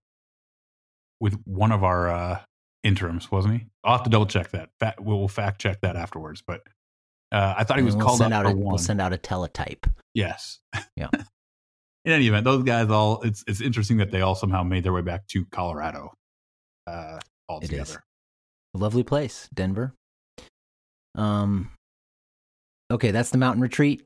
with 1.19 1.35
one 1.45 1.71
of 1.71 1.83
our 1.83 2.09
uh, 2.09 2.39
interims, 2.83 3.31
wasn't 3.31 3.53
he? 3.53 3.67
I'll 3.83 3.97
have 3.97 4.03
to 4.03 4.09
double 4.09 4.25
check 4.25 4.49
that. 4.49 4.69
Fa- 4.79 4.95
we'll 4.99 5.27
fact 5.27 5.61
check 5.61 5.81
that 5.81 5.95
afterwards. 5.95 6.41
But 6.41 6.63
uh, 7.31 7.53
I 7.55 7.65
thought 7.65 7.77
he 7.77 7.83
was 7.83 7.95
we'll 7.95 8.05
called 8.05 8.21
up 8.23 8.45
a. 8.45 8.55
We'll 8.55 8.79
send 8.79 8.99
out 8.99 9.13
a 9.13 9.17
teletype. 9.17 9.85
Yes. 10.15 10.57
Yeah. 10.95 11.09
In 12.05 12.11
any 12.11 12.27
event, 12.27 12.43
those 12.43 12.63
guys 12.63 12.89
all 12.89 13.21
it's 13.21 13.43
it's 13.47 13.61
interesting 13.61 13.97
that 13.97 14.11
they 14.11 14.21
all 14.21 14.35
somehow 14.35 14.63
made 14.63 14.83
their 14.83 14.93
way 14.93 15.01
back 15.01 15.25
to 15.27 15.45
Colorado 15.45 16.11
uh 16.87 17.19
all 17.47 17.59
It 17.59 17.63
is. 17.65 17.69
together. 17.69 18.03
A 18.75 18.77
lovely 18.77 19.03
place, 19.03 19.49
Denver. 19.53 19.93
Um. 21.15 21.71
Okay, 22.91 23.11
that's 23.11 23.29
the 23.29 23.37
mountain 23.37 23.61
retreat. 23.61 24.03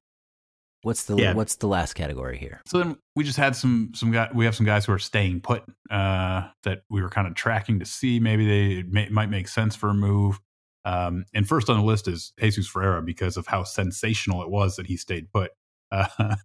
What's 0.83 1.05
the 1.05 1.15
Yeah. 1.17 1.33
What's 1.33 1.55
the 1.55 1.67
last 1.67 1.93
category 1.93 2.37
here? 2.37 2.61
So 2.67 2.77
then 2.77 2.97
we 3.15 3.23
just 3.23 3.37
had 3.37 3.55
some 3.55 3.91
some 3.95 4.11
guy 4.11 4.29
we 4.33 4.45
have 4.45 4.55
some 4.55 4.65
guys 4.65 4.85
who 4.85 4.93
are 4.93 4.99
staying 4.99 5.41
put 5.41 5.63
uh 5.89 6.49
that 6.63 6.83
we 6.89 7.01
were 7.01 7.09
kind 7.09 7.27
of 7.27 7.33
tracking 7.33 7.79
to 7.79 7.85
see 7.85 8.19
maybe 8.19 8.45
they 8.45 8.83
may, 8.83 9.09
might 9.09 9.29
make 9.29 9.47
sense 9.47 9.75
for 9.75 9.89
a 9.89 9.93
move. 9.93 10.39
Um 10.85 11.25
and 11.33 11.47
first 11.47 11.69
on 11.69 11.77
the 11.77 11.83
list 11.83 12.07
is 12.07 12.31
Jesus 12.39 12.67
Ferreira 12.67 13.01
because 13.01 13.37
of 13.37 13.47
how 13.47 13.63
sensational 13.63 14.43
it 14.43 14.49
was 14.49 14.75
that 14.75 14.85
he 14.85 14.97
stayed 14.97 15.31
put. 15.31 15.51
Uh, 15.91 16.05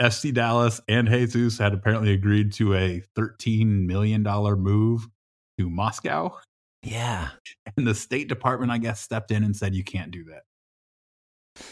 FC 0.00 0.32
Dallas 0.32 0.80
and 0.88 1.08
Jesus 1.08 1.58
had 1.58 1.74
apparently 1.74 2.12
agreed 2.12 2.52
to 2.54 2.74
a 2.74 3.02
$13 3.16 3.86
million 3.86 4.22
move 4.22 5.08
to 5.58 5.68
Moscow. 5.68 6.36
Yeah, 6.84 7.30
And 7.76 7.86
the 7.86 7.94
State 7.94 8.28
Department, 8.28 8.70
I 8.70 8.78
guess, 8.78 9.00
stepped 9.00 9.32
in 9.32 9.42
and 9.42 9.56
said, 9.56 9.74
you 9.74 9.82
can't 9.82 10.12
do 10.12 10.24
that. 10.24 10.42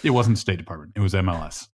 It 0.02 0.10
wasn't 0.10 0.36
the 0.36 0.40
State 0.40 0.58
Department, 0.58 0.92
it 0.96 1.00
was 1.00 1.14
MLS. 1.14 1.68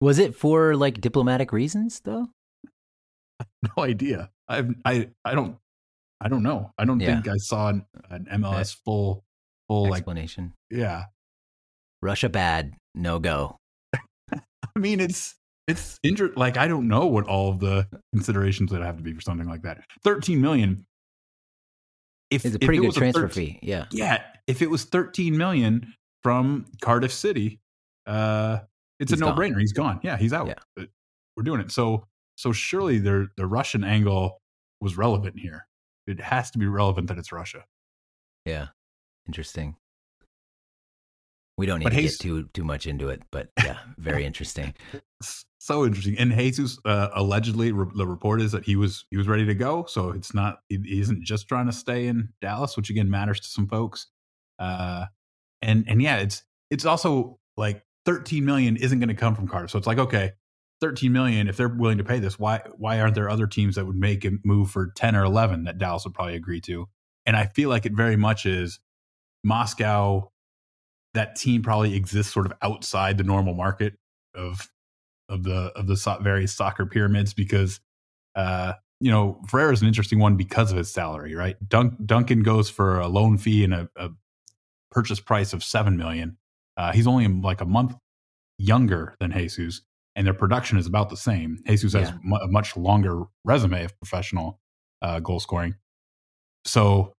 was 0.00 0.18
it 0.18 0.34
for 0.34 0.74
like 0.74 1.00
diplomatic 1.00 1.52
reasons 1.52 2.00
though? 2.00 2.28
No 3.76 3.82
idea. 3.84 4.30
I've, 4.48 4.74
I, 4.84 5.10
I 5.24 5.34
don't, 5.34 5.56
I 6.20 6.28
don't 6.28 6.42
know. 6.42 6.72
I 6.78 6.84
don't 6.84 7.00
Yeah. 7.00 7.14
think 7.14 7.28
I 7.28 7.36
saw 7.36 7.68
an, 7.68 7.84
an 8.10 8.26
MLS 8.32 8.72
eh, 8.74 8.78
full, 8.84 9.24
full, 9.68 9.84
like, 9.90 9.98
Explanation. 10.00 10.54
yeah. 10.70 11.04
Russia 12.00 12.28
bad, 12.28 12.74
no 12.94 13.18
go. 13.20 13.56
I 14.76 14.80
mean, 14.80 15.00
it's, 15.00 15.34
it's 15.68 15.98
injured. 16.02 16.36
Like, 16.36 16.56
I 16.56 16.68
don't 16.68 16.88
know 16.88 17.06
what 17.06 17.26
all 17.26 17.50
of 17.50 17.60
the 17.60 17.86
considerations 18.12 18.72
would 18.72 18.82
have 18.82 18.96
to 18.96 19.02
be 19.02 19.12
for 19.12 19.20
something 19.20 19.48
like 19.48 19.62
that. 19.62 19.84
13 20.04 20.40
million. 20.40 20.86
If, 22.30 22.44
It's 22.44 22.56
a 22.56 22.58
pretty 22.58 22.80
good 22.80 22.94
transfer 22.94 23.28
13 23.28 23.46
fee. 23.46 23.58
Yeah, 23.62 23.86
Yeah, 23.90 24.22
if 24.46 24.62
it 24.62 24.70
was 24.70 24.84
13 24.84 25.36
million 25.36 25.94
from 26.22 26.66
Cardiff 26.80 27.12
City, 27.12 27.60
uh, 28.06 28.60
it's 28.98 29.12
He's 29.12 29.20
a 29.20 29.24
no-brainer. 29.24 29.58
He's 29.58 29.72
gone. 29.72 30.00
Yeah, 30.02 30.16
he's 30.16 30.32
out. 30.32 30.48
Yeah. 30.48 30.54
But 30.76 30.88
We're 31.36 31.42
doing 31.42 31.60
it. 31.60 31.70
So, 31.70 32.06
so 32.36 32.52
surely 32.52 32.98
the 32.98 33.28
the 33.36 33.46
Russian 33.46 33.84
angle 33.84 34.40
was 34.80 34.96
relevant 34.96 35.38
here. 35.38 35.66
It 36.06 36.20
has 36.20 36.50
to 36.52 36.58
be 36.58 36.66
relevant 36.66 37.08
that 37.08 37.18
it's 37.18 37.32
Russia. 37.32 37.64
yeah. 38.44 38.68
Interesting. 39.26 39.76
We 41.58 41.66
don't 41.66 41.80
need 41.80 41.84
But 41.84 41.90
to 41.90 41.96
Hayes- 41.96 42.16
get 42.16 42.22
too 42.22 42.48
too 42.54 42.64
much 42.64 42.86
into 42.86 43.08
it, 43.08 43.22
but 43.30 43.50
yeah, 43.58 43.78
very 43.98 44.24
interesting. 44.24 44.74
So 45.60 45.84
interesting. 45.84 46.18
And 46.18 46.32
Jesus 46.32 46.78
uh, 46.84 47.08
allegedly, 47.14 47.70
re- 47.70 47.92
the 47.94 48.06
report 48.06 48.40
is 48.40 48.50
that 48.52 48.64
he 48.64 48.74
was 48.74 49.04
he 49.10 49.16
was 49.16 49.28
ready 49.28 49.44
to 49.46 49.54
go. 49.54 49.84
So 49.86 50.10
it's 50.10 50.34
not 50.34 50.60
he, 50.68 50.78
he 50.84 51.00
isn't 51.00 51.24
just 51.24 51.46
trying 51.48 51.66
to 51.66 51.72
stay 51.72 52.06
in 52.08 52.30
Dallas, 52.40 52.76
which 52.76 52.90
again 52.90 53.10
matters 53.10 53.38
to 53.40 53.46
some 53.48 53.68
folks. 53.68 54.08
Uh, 54.58 55.04
and 55.60 55.84
and 55.86 56.02
yeah, 56.02 56.16
it's 56.16 56.42
it's 56.70 56.84
also 56.84 57.38
like 57.56 57.84
13 58.06 58.44
million 58.44 58.76
isn't 58.76 58.98
going 58.98 59.08
to 59.10 59.14
come 59.14 59.36
from 59.36 59.46
Cardiff. 59.46 59.70
So 59.70 59.78
it's 59.78 59.86
like 59.86 59.98
okay, 59.98 60.32
13 60.80 61.12
million. 61.12 61.46
If 61.48 61.56
they're 61.58 61.68
willing 61.68 61.98
to 61.98 62.04
pay 62.04 62.18
this, 62.18 62.38
why 62.38 62.62
why 62.76 62.98
aren't 63.00 63.14
there 63.14 63.30
other 63.30 63.46
teams 63.46 63.76
that 63.76 63.86
would 63.86 63.94
make 63.94 64.24
a 64.24 64.32
move 64.44 64.70
for 64.70 64.90
10 64.96 65.14
or 65.14 65.22
11 65.24 65.64
that 65.64 65.78
Dallas 65.78 66.04
would 66.04 66.14
probably 66.14 66.34
agree 66.34 66.60
to? 66.62 66.88
And 67.24 67.36
I 67.36 67.46
feel 67.46 67.68
like 67.68 67.86
it 67.86 67.92
very 67.92 68.16
much 68.16 68.46
is 68.46 68.80
Moscow. 69.44 70.31
That 71.14 71.36
team 71.36 71.62
probably 71.62 71.94
exists 71.94 72.32
sort 72.32 72.46
of 72.46 72.52
outside 72.62 73.18
the 73.18 73.24
normal 73.24 73.54
market 73.54 73.94
of 74.34 74.68
of 75.28 75.42
the 75.44 75.72
of 75.76 75.86
the 75.86 75.96
so- 75.96 76.18
various 76.20 76.54
soccer 76.54 76.86
pyramids 76.86 77.34
because 77.34 77.80
uh, 78.34 78.74
you 79.00 79.10
know 79.10 79.40
Ferreira 79.48 79.72
is 79.72 79.82
an 79.82 79.88
interesting 79.88 80.18
one 80.18 80.36
because 80.36 80.70
of 80.70 80.78
his 80.78 80.90
salary, 80.90 81.34
right? 81.34 81.56
Dunk, 81.68 81.94
Duncan 82.04 82.42
goes 82.42 82.70
for 82.70 82.98
a 82.98 83.08
loan 83.08 83.36
fee 83.38 83.64
and 83.64 83.74
a, 83.74 83.88
a 83.96 84.10
purchase 84.90 85.20
price 85.20 85.52
of 85.52 85.62
seven 85.62 85.96
million. 85.96 86.36
Uh, 86.76 86.92
he's 86.92 87.06
only 87.06 87.28
like 87.28 87.60
a 87.60 87.66
month 87.66 87.94
younger 88.58 89.14
than 89.20 89.32
Jesus, 89.32 89.82
and 90.16 90.26
their 90.26 90.34
production 90.34 90.78
is 90.78 90.86
about 90.86 91.10
the 91.10 91.16
same. 91.16 91.58
Jesus 91.66 91.92
has 91.92 92.08
Yeah. 92.10 92.18
mu- 92.22 92.36
a 92.36 92.48
much 92.48 92.76
longer 92.76 93.24
resume 93.44 93.84
of 93.84 93.96
professional 93.98 94.60
uh, 95.02 95.20
goal 95.20 95.40
scoring. 95.40 95.74
So, 96.64 97.12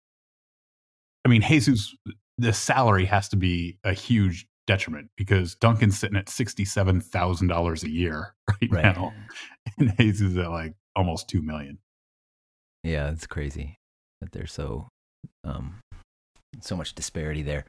I 1.25 1.29
mean, 1.29 1.43
Jesus, 1.43 1.95
the 2.43 2.53
salary 2.53 3.05
has 3.07 3.29
to 3.31 3.37
be 3.37 3.79
a 3.85 3.93
huge 3.93 4.47
detriment 4.67 5.09
because 5.17 5.55
Duncan's 5.57 5.99
sitting 5.99 6.17
at 6.17 6.29
sixty-seven 6.29 7.01
thousand 7.01 7.49
dollars 7.49 7.83
a 7.83 7.91
year 7.91 8.35
right, 8.49 8.71
Right. 8.71 8.85
now, 8.85 9.13
and 9.79 9.97
Jesus 9.99 10.33
is 10.33 10.37
at 10.37 10.51
like 10.51 10.75
almost 10.97 11.29
two 11.29 11.43
million. 11.43 11.79
Yeah, 12.85 13.11
it's 13.11 13.27
crazy 13.27 13.77
that 14.21 14.33
there's 14.33 14.53
so 14.53 14.89
um 15.45 15.77
so 16.61 16.77
much 16.77 16.95
disparity 16.95 17.43
there. 17.43 17.65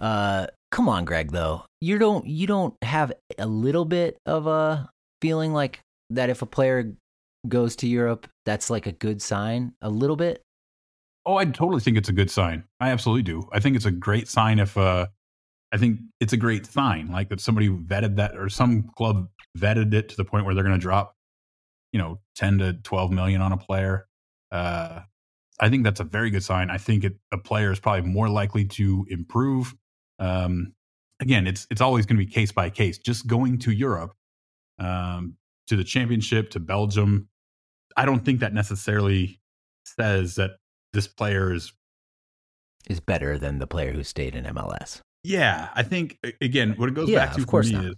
Uh 0.00 0.46
come 0.70 0.88
on, 0.88 1.04
Greg 1.04 1.32
though. 1.32 1.64
You 1.80 1.98
don't 1.98 2.26
you 2.26 2.46
don't 2.46 2.74
have 2.82 3.12
a 3.38 3.46
little 3.46 3.84
bit 3.84 4.16
of 4.26 4.46
a 4.46 4.88
feeling 5.22 5.52
like 5.52 5.80
that 6.10 6.30
if 6.30 6.42
a 6.42 6.46
player 6.46 6.92
goes 7.46 7.76
to 7.76 7.86
Europe, 7.88 8.26
that's 8.46 8.70
like 8.70 8.86
a 8.86 8.92
good 8.92 9.20
sign 9.22 9.72
a 9.82 9.88
little 9.90 10.16
bit? 10.16 10.42
Oh, 11.28 11.36
I 11.36 11.44
totally 11.44 11.82
think 11.82 11.98
it's 11.98 12.08
a 12.08 12.14
good 12.14 12.30
sign. 12.30 12.64
I 12.80 12.88
absolutely 12.88 13.22
do. 13.22 13.46
I 13.52 13.60
think 13.60 13.76
it's 13.76 13.84
a 13.84 13.90
great 13.90 14.28
sign 14.28 14.58
if 14.58 14.78
uh 14.78 15.08
I 15.70 15.76
think 15.76 16.00
it's 16.20 16.32
a 16.32 16.38
great 16.38 16.64
sign 16.64 17.08
like 17.08 17.28
that 17.28 17.38
somebody 17.38 17.68
vetted 17.68 18.16
that 18.16 18.34
or 18.34 18.48
some 18.48 18.84
club 18.96 19.28
vetted 19.56 19.92
it 19.92 20.08
to 20.08 20.16
the 20.16 20.24
point 20.24 20.46
where 20.46 20.54
they're 20.54 20.64
going 20.64 20.78
to 20.78 20.80
drop 20.80 21.14
you 21.92 21.98
know 21.98 22.20
10 22.36 22.58
to 22.60 22.72
12 22.82 23.12
million 23.12 23.42
on 23.42 23.52
a 23.52 23.58
player. 23.58 24.08
Uh 24.50 25.00
I 25.60 25.68
think 25.68 25.84
that's 25.84 26.00
a 26.00 26.04
very 26.04 26.30
good 26.30 26.42
sign. 26.42 26.70
I 26.70 26.78
think 26.78 27.04
it, 27.04 27.18
a 27.30 27.36
player 27.36 27.72
is 27.72 27.78
probably 27.78 28.08
more 28.08 28.30
likely 28.30 28.64
to 28.64 29.04
improve. 29.10 29.74
Um 30.18 30.72
again, 31.20 31.46
it's 31.46 31.66
it's 31.70 31.82
always 31.82 32.06
going 32.06 32.18
to 32.18 32.24
be 32.24 32.32
case 32.32 32.52
by 32.52 32.70
case. 32.70 32.96
Just 32.96 33.26
going 33.26 33.58
to 33.58 33.70
Europe 33.70 34.14
um 34.78 35.34
to 35.66 35.76
the 35.76 35.84
championship 35.84 36.48
to 36.52 36.58
Belgium, 36.58 37.28
I 37.98 38.06
don't 38.06 38.24
think 38.24 38.40
that 38.40 38.54
necessarily 38.54 39.42
says 39.84 40.36
that 40.36 40.52
this 40.92 41.06
player 41.08 41.52
is 41.52 41.72
Is 42.88 43.00
better 43.00 43.38
than 43.38 43.58
the 43.58 43.66
player 43.66 43.92
who 43.92 44.02
stayed 44.04 44.34
in 44.34 44.44
MLS. 44.44 45.00
Yeah, 45.24 45.68
I 45.74 45.82
think 45.82 46.18
again, 46.40 46.74
what 46.76 46.88
it 46.88 46.94
goes 46.94 47.08
Yeah, 47.08 47.18
back 47.26 47.34
to 47.34 47.38
of 47.38 47.44
for 47.44 47.50
course 47.50 47.70
me 47.72 47.88
is 47.88 47.94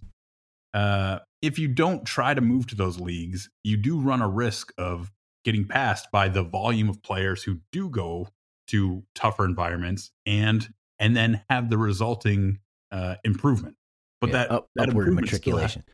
uh, 0.74 1.18
if 1.42 1.58
you 1.58 1.68
don't 1.68 2.04
try 2.04 2.32
to 2.34 2.40
move 2.40 2.66
to 2.68 2.74
those 2.76 3.00
leagues, 3.00 3.50
you 3.64 3.76
do 3.76 3.98
run 4.00 4.22
a 4.22 4.28
risk 4.28 4.72
of 4.78 5.10
getting 5.44 5.66
passed 5.66 6.10
by 6.12 6.28
the 6.28 6.42
volume 6.42 6.88
of 6.88 7.02
players 7.02 7.42
who 7.42 7.58
do 7.72 7.88
go 7.88 8.28
to 8.68 9.02
tougher 9.14 9.44
environments 9.44 10.10
and 10.26 10.72
and 10.98 11.16
then 11.16 11.42
have 11.50 11.70
the 11.70 11.78
resulting 11.78 12.58
uh, 12.92 13.16
improvement. 13.24 13.76
But 14.20 14.28
Yeah, 14.30 14.32
that, 14.34 14.50
up- 14.50 14.68
that 14.76 14.88
upward 14.90 15.04
still 15.06 15.14
has- 15.16 15.22
matriculation. 15.22 15.84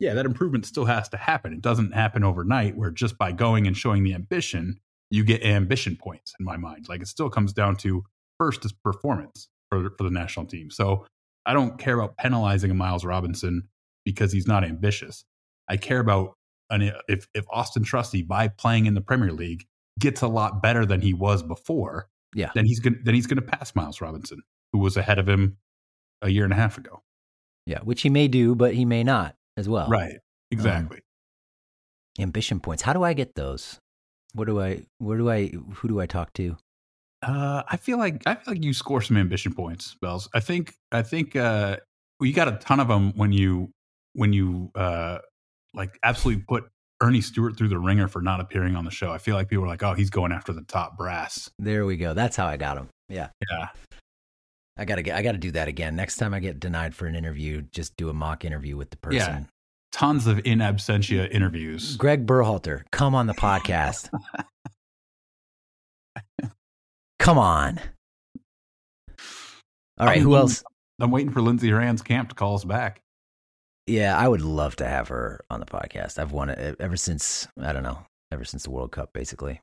yeah, 0.00 0.14
that 0.14 0.24
improvement 0.26 0.64
still 0.66 0.86
has 0.86 1.08
to 1.10 1.16
happen. 1.16 1.52
It 1.52 1.60
doesn't 1.60 1.92
happen 1.92 2.24
overnight 2.24 2.76
where 2.76 2.90
just 2.90 3.18
by 3.18 3.32
going 3.32 3.66
and 3.66 3.76
showing 3.76 4.04
the 4.04 4.14
ambition, 4.14 4.80
you 5.14 5.22
get 5.24 5.44
ambition 5.44 5.96
points 5.96 6.34
in 6.40 6.44
my 6.44 6.56
mind. 6.56 6.88
Like 6.88 7.00
it 7.00 7.06
still 7.06 7.30
comes 7.30 7.52
down 7.52 7.76
to 7.76 8.02
first 8.38 8.64
is 8.64 8.72
performance 8.72 9.48
for, 9.70 9.90
for 9.96 10.02
the 10.02 10.10
national 10.10 10.46
team. 10.46 10.70
So 10.70 11.06
I 11.46 11.52
don't 11.52 11.78
care 11.78 11.94
about 11.94 12.16
penalizing 12.16 12.70
a 12.72 12.74
Miles 12.74 13.04
Robinson 13.04 13.68
because 14.04 14.32
he's 14.32 14.48
not 14.48 14.64
ambitious. 14.64 15.24
I 15.68 15.76
care 15.76 16.00
about 16.00 16.34
an, 16.68 16.90
if, 17.08 17.28
if 17.32 17.44
Austin 17.48 17.84
Trusty, 17.84 18.22
by 18.22 18.48
playing 18.48 18.86
in 18.86 18.94
the 18.94 19.00
Premier 19.00 19.30
League, 19.32 19.64
gets 20.00 20.20
a 20.22 20.26
lot 20.26 20.60
better 20.60 20.84
than 20.84 21.00
he 21.00 21.14
was 21.14 21.44
before, 21.44 22.08
Yeah. 22.34 22.50
then 22.56 22.64
he's 22.64 22.80
gonna 22.80 22.96
then 23.04 23.14
he's 23.14 23.28
gonna 23.28 23.40
pass 23.42 23.72
Miles 23.76 24.00
Robinson, 24.00 24.40
who 24.72 24.80
was 24.80 24.96
ahead 24.96 25.20
of 25.20 25.28
him 25.28 25.58
a 26.22 26.28
year 26.28 26.42
and 26.42 26.52
a 26.52 26.56
half 26.56 26.76
ago. 26.76 27.02
Yeah, 27.66 27.78
which 27.84 28.02
he 28.02 28.10
may 28.10 28.26
do, 28.26 28.56
but 28.56 28.74
he 28.74 28.84
may 28.84 29.04
not 29.04 29.36
as 29.56 29.68
well. 29.68 29.88
Right. 29.88 30.14
Um, 30.14 30.18
exactly. 30.50 31.00
Ambition 32.18 32.58
points. 32.58 32.82
How 32.82 32.92
do 32.92 33.04
I 33.04 33.12
get 33.12 33.36
those? 33.36 33.78
What 34.34 34.46
do 34.46 34.60
I 34.60 34.82
where 34.98 35.16
do 35.16 35.30
I 35.30 35.48
who 35.48 35.88
do 35.88 36.00
I 36.00 36.06
talk 36.06 36.32
to? 36.34 36.56
Uh, 37.22 37.62
I 37.68 37.76
feel 37.76 37.98
like 37.98 38.22
I 38.26 38.34
feel 38.34 38.54
like 38.54 38.64
you 38.64 38.74
score 38.74 39.00
some 39.00 39.16
ambition 39.16 39.54
points, 39.54 39.96
Bells. 40.00 40.28
I 40.34 40.40
think 40.40 40.74
I 40.92 41.02
think 41.02 41.36
uh, 41.36 41.78
you 42.20 42.32
got 42.32 42.48
a 42.48 42.52
ton 42.52 42.80
of 42.80 42.88
them 42.88 43.12
when 43.16 43.32
you 43.32 43.70
when 44.12 44.32
you 44.32 44.70
uh, 44.74 45.18
like 45.72 45.98
absolutely 46.02 46.44
put 46.46 46.64
Earnie 47.02 47.22
Stewart 47.22 47.56
through 47.56 47.68
the 47.68 47.78
ringer 47.78 48.08
for 48.08 48.20
not 48.20 48.40
appearing 48.40 48.76
on 48.76 48.84
the 48.84 48.90
show. 48.90 49.10
I 49.10 49.18
feel 49.18 49.36
like 49.36 49.48
people 49.48 49.64
are 49.64 49.68
like, 49.68 49.82
oh, 49.82 49.94
he's 49.94 50.10
going 50.10 50.32
after 50.32 50.52
the 50.52 50.62
top 50.62 50.96
brass. 50.96 51.50
There 51.58 51.86
we 51.86 51.96
go. 51.96 52.14
That's 52.14 52.36
how 52.36 52.46
I 52.46 52.56
got 52.56 52.76
him. 52.76 52.88
Yeah. 53.08 53.28
Yeah, 53.50 53.68
I 54.76 54.84
gotta 54.84 55.02
get. 55.02 55.16
I 55.16 55.22
gotta 55.22 55.38
do 55.38 55.52
that 55.52 55.68
again. 55.68 55.96
Next 55.96 56.16
time 56.16 56.34
I 56.34 56.40
get 56.40 56.60
denied 56.60 56.94
for 56.94 57.06
an 57.06 57.14
interview, 57.14 57.62
just 57.62 57.96
do 57.96 58.08
a 58.08 58.14
mock 58.14 58.44
interview 58.44 58.76
with 58.76 58.90
the 58.90 58.96
person. 58.96 59.18
Yeah. 59.18 59.44
Tons 59.94 60.26
of 60.26 60.40
in 60.44 60.58
absentia 60.58 61.30
interviews. 61.30 61.96
Greg 61.96 62.26
Berhalter, 62.26 62.82
come 62.90 63.14
on 63.14 63.28
the 63.28 63.32
podcast. 63.32 64.10
come 67.20 67.38
on. 67.38 67.78
All 69.96 70.06
right. 70.08 70.16
I'm 70.16 70.22
Who 70.24 70.34
else? 70.34 70.64
I'm 70.98 71.12
waiting 71.12 71.30
for 71.30 71.40
Lindsey 71.40 71.70
Horan's 71.70 72.02
camp 72.02 72.30
to 72.30 72.34
call 72.34 72.56
us 72.56 72.64
back. 72.64 73.02
Yeah, 73.86 74.18
I 74.18 74.26
would 74.26 74.40
love 74.40 74.74
to 74.76 74.84
have 74.84 75.06
her 75.08 75.44
on 75.48 75.60
the 75.60 75.66
podcast. 75.66 76.18
I've 76.18 76.32
wanted 76.32 76.58
it 76.58 76.76
ever 76.80 76.96
since 76.96 77.46
I 77.56 77.72
don't 77.72 77.84
know, 77.84 78.04
ever 78.32 78.44
since 78.44 78.64
the 78.64 78.72
World 78.72 78.90
Cup, 78.90 79.12
basically. 79.12 79.60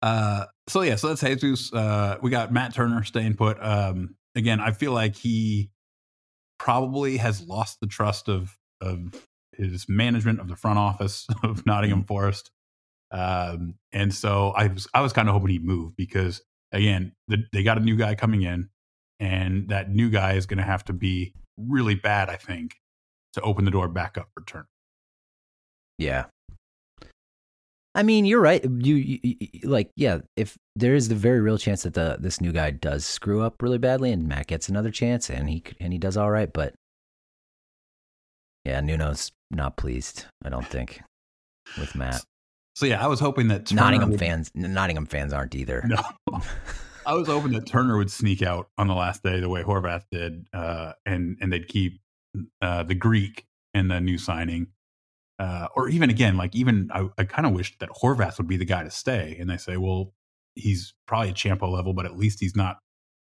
Uh, 0.00 0.46
so 0.66 0.80
yeah, 0.80 0.96
so 0.96 1.14
that's 1.14 1.20
Jesus. 1.20 1.70
Uh, 1.74 2.16
we 2.22 2.30
got 2.30 2.54
Matt 2.54 2.72
Turner 2.72 3.04
staying 3.04 3.34
put. 3.34 3.62
Um, 3.62 4.14
again, 4.34 4.60
I 4.60 4.70
feel 4.70 4.92
like 4.92 5.14
he 5.14 5.68
probably 6.58 7.18
has 7.18 7.42
lost 7.42 7.80
the 7.82 7.86
trust 7.86 8.30
of 8.30 8.56
of 8.80 9.26
his 9.52 9.86
management 9.88 10.40
of 10.40 10.48
the 10.48 10.56
front 10.56 10.78
office 10.78 11.26
of 11.42 11.64
Nottingham 11.66 12.04
Forest. 12.04 12.50
Um, 13.10 13.74
and 13.92 14.12
so 14.12 14.52
I 14.56 14.66
was 14.66 14.88
I 14.92 15.00
was 15.00 15.12
kind 15.12 15.28
of 15.28 15.34
hoping 15.34 15.50
he'd 15.50 15.64
move 15.64 15.96
because 15.96 16.42
again, 16.72 17.12
the, 17.28 17.44
they 17.52 17.62
got 17.62 17.78
a 17.78 17.80
new 17.80 17.96
guy 17.96 18.14
coming 18.16 18.42
in, 18.42 18.68
and 19.20 19.68
that 19.68 19.90
new 19.90 20.10
guy 20.10 20.32
is 20.34 20.46
going 20.46 20.58
to 20.58 20.64
have 20.64 20.84
to 20.86 20.92
be 20.92 21.32
really 21.56 21.94
bad, 21.94 22.28
I 22.28 22.36
think, 22.36 22.74
to 23.34 23.40
open 23.42 23.64
the 23.64 23.70
door 23.70 23.88
back 23.88 24.18
up 24.18 24.28
for 24.34 24.44
Turner. 24.44 24.66
Yeah. 25.98 26.26
I 27.94 28.02
mean, 28.02 28.26
you're 28.26 28.42
right. 28.42 28.62
You, 28.62 28.94
you, 28.96 29.18
you- 29.22 29.68
like, 29.68 29.90
yeah. 29.96 30.18
If 30.36 30.58
there 30.74 30.94
is 30.94 31.08
the 31.08 31.14
very 31.14 31.40
real 31.40 31.56
chance 31.56 31.84
that 31.84 31.94
the 31.94 32.18
this 32.20 32.40
new 32.42 32.52
guy 32.52 32.70
does 32.70 33.06
screw 33.06 33.42
up 33.42 33.62
really 33.62 33.78
badly, 33.78 34.12
and 34.12 34.28
Matt 34.28 34.48
gets 34.48 34.68
another 34.68 34.90
chance, 34.90 35.30
and 35.30 35.48
he 35.48 35.62
and 35.80 35.92
he 35.94 35.98
does 35.98 36.16
all 36.18 36.30
right, 36.30 36.52
but 36.52 36.74
yeah, 38.66 38.80
Nuno's 38.80 39.32
not 39.50 39.76
pleased. 39.76 40.24
I 40.44 40.48
don't 40.48 40.66
think 40.66 41.00
with 41.78 41.94
Matt. 41.94 42.24
So 42.74 42.84
yeah, 42.84 43.02
I 43.02 43.06
was 43.06 43.20
hoping 43.20 43.48
that 43.48 43.66
Turner 43.66 43.82
Nottingham 43.82 44.10
would- 44.10 44.18
fans, 44.18 44.50
Nottingham 44.54 45.06
fans 45.06 45.32
aren't 45.32 45.54
either. 45.54 45.84
No. 45.86 45.96
I 47.06 47.14
was 47.14 47.28
hoping 47.28 47.52
that 47.52 47.66
Turner 47.66 47.96
would 47.96 48.10
sneak 48.10 48.42
out 48.42 48.68
on 48.76 48.88
the 48.88 48.94
last 48.94 49.22
day 49.22 49.38
the 49.38 49.48
way 49.48 49.62
Horvath 49.62 50.04
did, 50.10 50.46
uh, 50.52 50.92
and 51.06 51.36
and 51.40 51.52
they'd 51.52 51.68
keep 51.68 52.00
uh, 52.60 52.82
the 52.82 52.96
Greek 52.96 53.46
and 53.74 53.88
the 53.88 54.00
new 54.00 54.18
signing, 54.18 54.66
uh, 55.38 55.68
or 55.76 55.88
even 55.88 56.10
again, 56.10 56.36
like 56.36 56.56
even 56.56 56.90
I, 56.92 57.08
I 57.16 57.22
kind 57.22 57.46
of 57.46 57.52
wished 57.52 57.78
that 57.78 57.90
Horvath 57.90 58.38
would 58.38 58.48
be 58.48 58.56
the 58.56 58.64
guy 58.64 58.82
to 58.82 58.90
stay, 58.90 59.36
and 59.38 59.48
they 59.48 59.56
say, 59.56 59.76
well, 59.76 60.14
he's 60.56 60.94
probably 61.06 61.30
a 61.30 61.32
Champo 61.32 61.70
level, 61.70 61.92
but 61.92 62.06
at 62.06 62.18
least 62.18 62.40
he's 62.40 62.56
not 62.56 62.78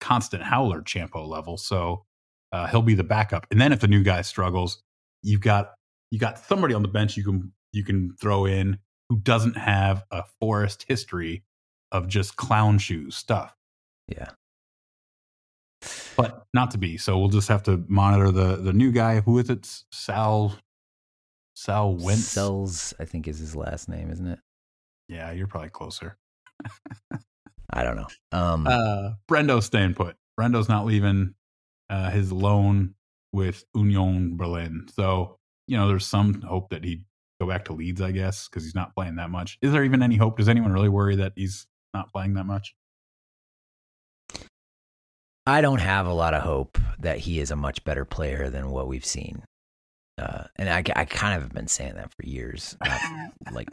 constant 0.00 0.42
Howler 0.42 0.82
Champo 0.82 1.28
level, 1.28 1.56
so 1.56 2.04
uh, 2.50 2.66
he'll 2.66 2.82
be 2.82 2.94
the 2.94 3.04
backup. 3.04 3.46
And 3.52 3.60
then 3.60 3.72
if 3.72 3.78
the 3.78 3.88
new 3.88 4.02
guy 4.02 4.22
struggles, 4.22 4.82
you've 5.22 5.40
got 5.40 5.72
you 6.10 6.18
got 6.18 6.38
somebody 6.38 6.74
on 6.74 6.82
the 6.82 6.88
bench 6.88 7.16
you 7.16 7.24
can 7.24 7.52
you 7.72 7.84
can 7.84 8.14
throw 8.20 8.44
in 8.46 8.78
who 9.08 9.18
doesn't 9.18 9.56
have 9.56 10.04
a 10.10 10.24
Forest 10.40 10.84
history 10.88 11.42
of 11.92 12.06
just 12.08 12.36
clown 12.36 12.78
shoes 12.78 13.16
stuff, 13.16 13.54
Yeah, 14.08 14.28
but 16.16 16.44
not 16.54 16.70
to 16.72 16.78
be. 16.78 16.96
So 16.98 17.18
we'll 17.18 17.28
just 17.28 17.48
have 17.48 17.62
to 17.64 17.84
monitor 17.88 18.30
the 18.30 18.56
the 18.56 18.72
new 18.72 18.92
guy. 18.92 19.20
Who 19.20 19.38
is 19.38 19.50
it? 19.50 19.68
Sal 19.92 20.56
Sal 21.54 21.94
Wentz. 21.94 22.24
Sells, 22.26 22.94
I 23.00 23.04
think 23.04 23.26
is 23.28 23.38
his 23.38 23.54
last 23.56 23.88
name, 23.88 24.10
isn't 24.10 24.26
it? 24.26 24.38
Yeah, 25.08 25.32
you're 25.32 25.46
probably 25.48 25.70
closer. 25.70 26.16
I 27.72 27.82
don't 27.82 27.96
know. 27.96 28.06
Um, 28.32 28.66
Uh, 28.66 29.10
Brendo's 29.28 29.66
staying 29.66 29.94
put. 29.94 30.16
Brendo's 30.38 30.68
not 30.68 30.86
leaving 30.86 31.34
uh, 31.88 32.10
his 32.10 32.32
loan 32.32 32.94
with 33.32 33.64
Union 33.74 34.36
Berlin. 34.36 34.86
So 34.94 35.38
you 35.70 35.76
know, 35.76 35.86
there's 35.86 36.06
some 36.06 36.42
hope 36.42 36.70
that 36.70 36.82
he'd 36.82 37.04
go 37.40 37.46
back 37.46 37.64
to 37.66 37.72
Leeds, 37.72 38.02
I 38.02 38.10
guess, 38.10 38.48
because 38.48 38.64
he's 38.64 38.74
not 38.74 38.92
playing 38.92 39.14
that 39.16 39.30
much. 39.30 39.56
Is 39.62 39.70
there 39.70 39.84
even 39.84 40.02
any 40.02 40.16
hope? 40.16 40.36
Does 40.36 40.48
anyone 40.48 40.72
really 40.72 40.88
worry 40.88 41.14
that 41.16 41.32
he's 41.36 41.68
not 41.94 42.12
playing 42.12 42.34
that 42.34 42.44
much? 42.44 42.74
I 45.46 45.60
don't 45.60 45.80
have 45.80 46.06
a 46.06 46.12
lot 46.12 46.34
of 46.34 46.42
hope 46.42 46.76
that 46.98 47.18
he 47.18 47.38
is 47.38 47.52
a 47.52 47.56
much 47.56 47.84
better 47.84 48.04
player 48.04 48.50
than 48.50 48.70
what 48.70 48.88
we've 48.88 49.04
seen. 49.04 49.44
Uh, 50.18 50.44
and 50.56 50.68
I, 50.68 50.82
I 50.96 51.04
kind 51.04 51.36
of 51.36 51.42
have 51.42 51.52
been 51.52 51.68
saying 51.68 51.94
that 51.94 52.10
for 52.10 52.26
years. 52.26 52.76
Like, 53.52 53.68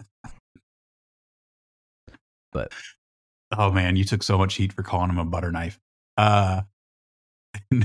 but 2.51 2.71
oh 3.57 3.71
man, 3.71 3.95
you 3.95 4.03
took 4.03 4.21
so 4.21 4.37
much 4.37 4.53
heat 4.53 4.71
for 4.71 4.83
calling 4.83 5.09
him 5.09 5.17
a 5.17 5.25
butter 5.25 5.51
knife. 5.51 5.79
Uh, 6.15 6.61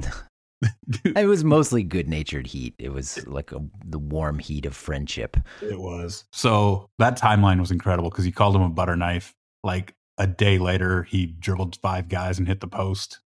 it 1.04 1.26
was 1.26 1.44
mostly 1.44 1.82
good 1.82 2.08
natured 2.08 2.46
heat. 2.46 2.74
It 2.78 2.92
was 2.92 3.26
like 3.26 3.52
a, 3.52 3.60
the 3.84 3.98
warm 3.98 4.38
heat 4.38 4.66
of 4.66 4.74
friendship. 4.74 5.36
It 5.62 5.78
was. 5.78 6.24
So 6.32 6.88
that 6.98 7.18
timeline 7.18 7.60
was 7.60 7.70
incredible 7.70 8.10
because 8.10 8.24
he 8.24 8.32
called 8.32 8.56
him 8.56 8.62
a 8.62 8.68
butter 8.68 8.96
knife. 8.96 9.34
Like 9.62 9.94
a 10.18 10.26
day 10.26 10.58
later, 10.58 11.02
he 11.04 11.26
dribbled 11.26 11.78
five 11.82 12.08
guys 12.08 12.38
and 12.38 12.46
hit 12.46 12.60
the 12.60 12.68
post. 12.68 13.20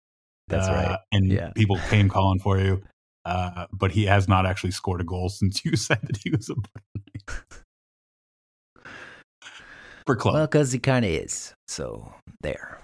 That's 0.49 0.69
uh, 0.69 0.73
right. 0.73 0.99
And 1.13 1.31
yeah. 1.31 1.51
people 1.55 1.79
came 1.89 2.09
calling 2.09 2.39
for 2.39 2.59
you. 2.59 2.83
Uh, 3.25 3.67
but 3.73 3.91
he 3.91 4.07
has 4.07 4.27
not 4.27 4.47
actually 4.47 4.71
scored 4.71 5.01
a 5.01 5.05
goal 5.05 5.29
since 5.29 5.65
you 5.65 5.77
said 5.77 6.01
that 6.03 6.17
he 6.17 6.31
was 6.31 6.49
a 6.49 6.55
butter 6.55 6.85
knife. 6.95 7.65
For 10.07 10.17
club. 10.17 10.35
Well, 10.35 10.47
because 10.47 10.73
he 10.73 10.79
kind 10.79 11.05
of 11.05 11.11
is. 11.11 11.53
So 11.67 12.15
there. 12.41 12.83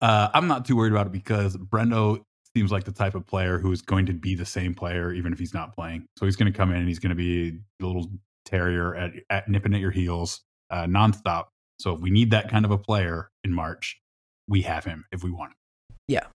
Uh, 0.00 0.28
I'm 0.34 0.48
not 0.48 0.64
too 0.64 0.76
worried 0.76 0.92
about 0.92 1.06
it 1.06 1.12
because 1.12 1.56
Brendo 1.56 2.22
seems 2.56 2.70
like 2.70 2.84
the 2.84 2.92
type 2.92 3.14
of 3.14 3.26
player 3.26 3.58
who 3.58 3.72
is 3.72 3.82
going 3.82 4.06
to 4.06 4.12
be 4.12 4.34
the 4.34 4.46
same 4.46 4.74
player 4.74 5.12
even 5.12 5.32
if 5.32 5.38
he's 5.38 5.54
not 5.54 5.74
playing. 5.74 6.06
So 6.18 6.26
he's 6.26 6.36
going 6.36 6.52
to 6.52 6.56
come 6.56 6.70
in 6.70 6.78
and 6.78 6.88
he's 6.88 6.98
going 6.98 7.10
to 7.10 7.16
be 7.16 7.58
a 7.82 7.86
little 7.86 8.10
terrier 8.44 8.94
at, 8.94 9.12
at 9.30 9.48
nipping 9.48 9.74
at 9.74 9.80
your 9.80 9.90
heels 9.90 10.42
uh, 10.70 10.84
nonstop. 10.84 11.46
So 11.78 11.94
if 11.94 12.00
we 12.00 12.10
need 12.10 12.30
that 12.30 12.48
kind 12.48 12.64
of 12.64 12.70
a 12.70 12.78
player 12.78 13.30
in 13.42 13.52
March, 13.52 14.00
we 14.48 14.62
have 14.62 14.84
him 14.84 15.04
if 15.12 15.24
we 15.24 15.30
want 15.30 15.52
him. 15.52 15.56
Yeah. 16.08 16.26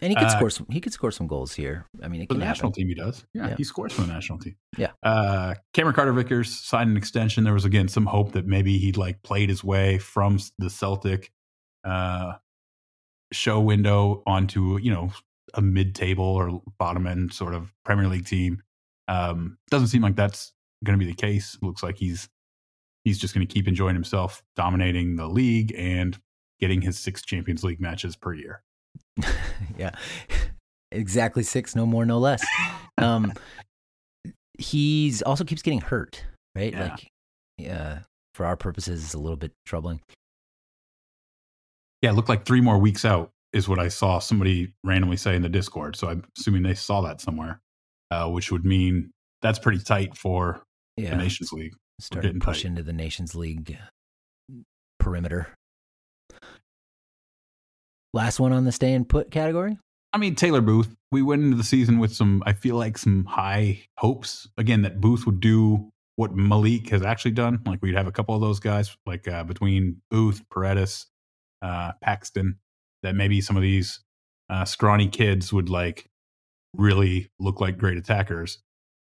And 0.00 0.10
he 0.10 0.16
could 0.16 0.24
uh, 0.24 0.30
score 0.30 0.50
some. 0.50 0.66
He 0.68 0.80
could 0.80 0.92
score 0.92 1.12
some 1.12 1.28
goals 1.28 1.54
here. 1.54 1.86
I 2.02 2.08
mean, 2.08 2.26
for 2.26 2.34
the 2.34 2.40
national 2.40 2.72
team, 2.72 2.88
he 2.88 2.94
does. 2.94 3.24
Yeah, 3.34 3.50
yeah, 3.50 3.56
he 3.56 3.62
scores 3.62 3.92
for 3.92 4.00
the 4.00 4.08
national 4.08 4.38
team. 4.38 4.56
Yeah. 4.76 4.90
Uh, 5.00 5.54
Cameron 5.74 5.94
Carter 5.94 6.12
Vickers 6.12 6.58
signed 6.58 6.90
an 6.90 6.96
extension. 6.96 7.44
There 7.44 7.52
was 7.52 7.64
again 7.64 7.86
some 7.86 8.06
hope 8.06 8.32
that 8.32 8.44
maybe 8.44 8.78
he'd 8.78 8.96
like 8.96 9.22
played 9.22 9.48
his 9.48 9.62
way 9.62 9.98
from 9.98 10.40
the 10.58 10.70
Celtic 10.70 11.30
uh, 11.84 12.32
show 13.32 13.60
window 13.60 14.22
onto 14.26 14.78
you 14.78 14.92
know 14.92 15.10
a 15.54 15.62
mid-table 15.62 16.24
or 16.24 16.62
bottom 16.78 17.06
end 17.06 17.32
sort 17.32 17.54
of 17.54 17.72
Premier 17.84 18.08
League 18.08 18.26
team. 18.26 18.62
Um, 19.08 19.58
doesn't 19.70 19.88
seem 19.88 20.02
like 20.02 20.16
that's 20.16 20.52
going 20.84 20.98
to 20.98 21.04
be 21.04 21.10
the 21.10 21.16
case. 21.16 21.58
Looks 21.62 21.82
like 21.82 21.96
he's 21.96 22.28
he's 23.04 23.18
just 23.18 23.34
going 23.34 23.46
to 23.46 23.52
keep 23.52 23.68
enjoying 23.68 23.94
himself, 23.94 24.42
dominating 24.56 25.16
the 25.16 25.26
league 25.26 25.74
and 25.76 26.18
getting 26.60 26.80
his 26.80 26.98
six 26.98 27.22
Champions 27.22 27.64
League 27.64 27.80
matches 27.80 28.16
per 28.16 28.34
year. 28.34 28.62
yeah, 29.78 29.90
exactly 30.90 31.42
six, 31.42 31.74
no 31.74 31.86
more, 31.86 32.04
no 32.04 32.18
less. 32.18 32.44
Um, 32.98 33.32
he's 34.58 35.22
also 35.22 35.44
keeps 35.44 35.62
getting 35.62 35.80
hurt, 35.80 36.24
right? 36.54 36.72
Yeah. 36.72 36.82
Like, 36.82 37.08
yeah, 37.58 37.98
for 38.34 38.46
our 38.46 38.56
purposes, 38.56 39.04
it's 39.04 39.14
a 39.14 39.18
little 39.18 39.36
bit 39.36 39.52
troubling. 39.66 40.00
Yeah, 42.02 42.10
it 42.10 42.14
looked 42.14 42.28
like 42.28 42.44
three 42.44 42.60
more 42.60 42.78
weeks 42.78 43.04
out 43.04 43.30
is 43.52 43.68
what 43.68 43.78
I 43.78 43.88
saw 43.88 44.18
somebody 44.18 44.72
randomly 44.82 45.16
say 45.16 45.36
in 45.36 45.42
the 45.42 45.48
Discord. 45.48 45.96
So 45.96 46.08
I'm 46.08 46.24
assuming 46.36 46.62
they 46.62 46.74
saw 46.74 47.00
that 47.02 47.20
somewhere, 47.20 47.60
uh, 48.10 48.28
which 48.28 48.50
would 48.50 48.64
mean 48.64 49.12
that's 49.40 49.58
pretty 49.58 49.78
tight 49.78 50.16
for 50.16 50.62
yeah. 50.96 51.10
the 51.10 51.16
Nations 51.16 51.52
League. 51.52 51.74
Starting 52.00 52.34
to 52.34 52.38
push 52.40 52.62
tight. 52.62 52.68
into 52.70 52.82
the 52.82 52.92
Nations 52.92 53.34
League 53.34 53.78
perimeter. 54.98 55.48
Last 58.14 58.40
one 58.40 58.52
on 58.52 58.64
the 58.64 58.72
stay 58.72 58.92
and 58.92 59.08
put 59.08 59.30
category. 59.30 59.78
I 60.12 60.18
mean, 60.18 60.34
Taylor 60.34 60.60
Booth. 60.60 60.94
We 61.10 61.22
went 61.22 61.42
into 61.42 61.56
the 61.56 61.64
season 61.64 61.98
with 61.98 62.14
some, 62.14 62.42
I 62.44 62.52
feel 62.52 62.76
like, 62.76 62.98
some 62.98 63.24
high 63.24 63.82
hopes. 63.98 64.48
Again, 64.58 64.82
that 64.82 65.00
Booth 65.00 65.24
would 65.24 65.40
do 65.40 65.90
what 66.16 66.34
Malik 66.34 66.90
has 66.90 67.02
actually 67.02 67.30
done. 67.30 67.60
Like 67.64 67.80
we'd 67.82 67.94
have 67.94 68.06
a 68.06 68.12
couple 68.12 68.34
of 68.34 68.40
those 68.40 68.60
guys, 68.60 68.96
like 69.06 69.26
uh, 69.28 69.44
between 69.44 70.02
Booth, 70.10 70.42
Paredes, 70.50 71.06
uh, 71.62 71.92
Paxten, 72.04 72.56
that 73.02 73.14
maybe 73.14 73.40
some 73.40 73.56
of 73.56 73.62
these 73.62 74.00
uh, 74.50 74.64
scrawny 74.64 75.08
kids 75.08 75.52
would 75.52 75.68
like 75.68 76.08
really 76.74 77.30
look 77.38 77.60
like 77.60 77.78
great 77.78 77.96
attackers. 77.96 78.58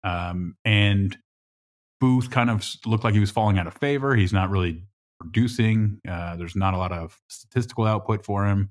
Um, 0.04 0.56
and 0.64 1.16
Booth 2.00 2.30
kind 2.30 2.50
of 2.50 2.64
looked 2.86 3.04
like 3.04 3.14
he 3.14 3.20
was 3.20 3.30
falling 3.30 3.58
out 3.58 3.66
of 3.66 3.74
favor. 3.74 4.14
He's 4.14 4.32
not 4.32 4.50
really 4.50 4.84
producing. 5.20 6.00
Uh, 6.08 6.36
there's 6.36 6.56
not 6.56 6.74
a 6.74 6.78
lot 6.78 6.92
of 6.92 7.20
statistical 7.28 7.84
output 7.84 8.24
for 8.24 8.46
him, 8.46 8.70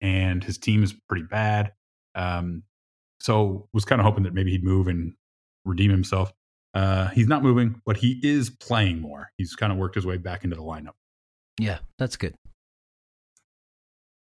and 0.00 0.42
his 0.42 0.58
team 0.58 0.82
is 0.82 0.94
pretty 1.08 1.24
bad. 1.24 1.72
Um, 2.14 2.62
so 3.20 3.68
was 3.72 3.84
kind 3.84 4.00
of 4.00 4.04
hoping 4.04 4.24
that 4.24 4.34
maybe 4.34 4.50
he'd 4.50 4.64
move 4.64 4.88
and 4.88 5.14
redeem 5.64 5.90
himself. 5.90 6.32
Uh, 6.74 7.08
he's 7.08 7.28
not 7.28 7.42
moving, 7.42 7.80
but 7.86 7.96
he 7.96 8.18
is 8.22 8.50
playing 8.50 9.00
more. 9.00 9.30
He's 9.38 9.54
kind 9.54 9.72
of 9.72 9.78
worked 9.78 9.94
his 9.94 10.04
way 10.04 10.16
back 10.16 10.44
into 10.44 10.56
the 10.56 10.62
lineup. 10.62 10.94
Yeah, 11.58 11.78
that's 11.98 12.16
good. 12.16 12.34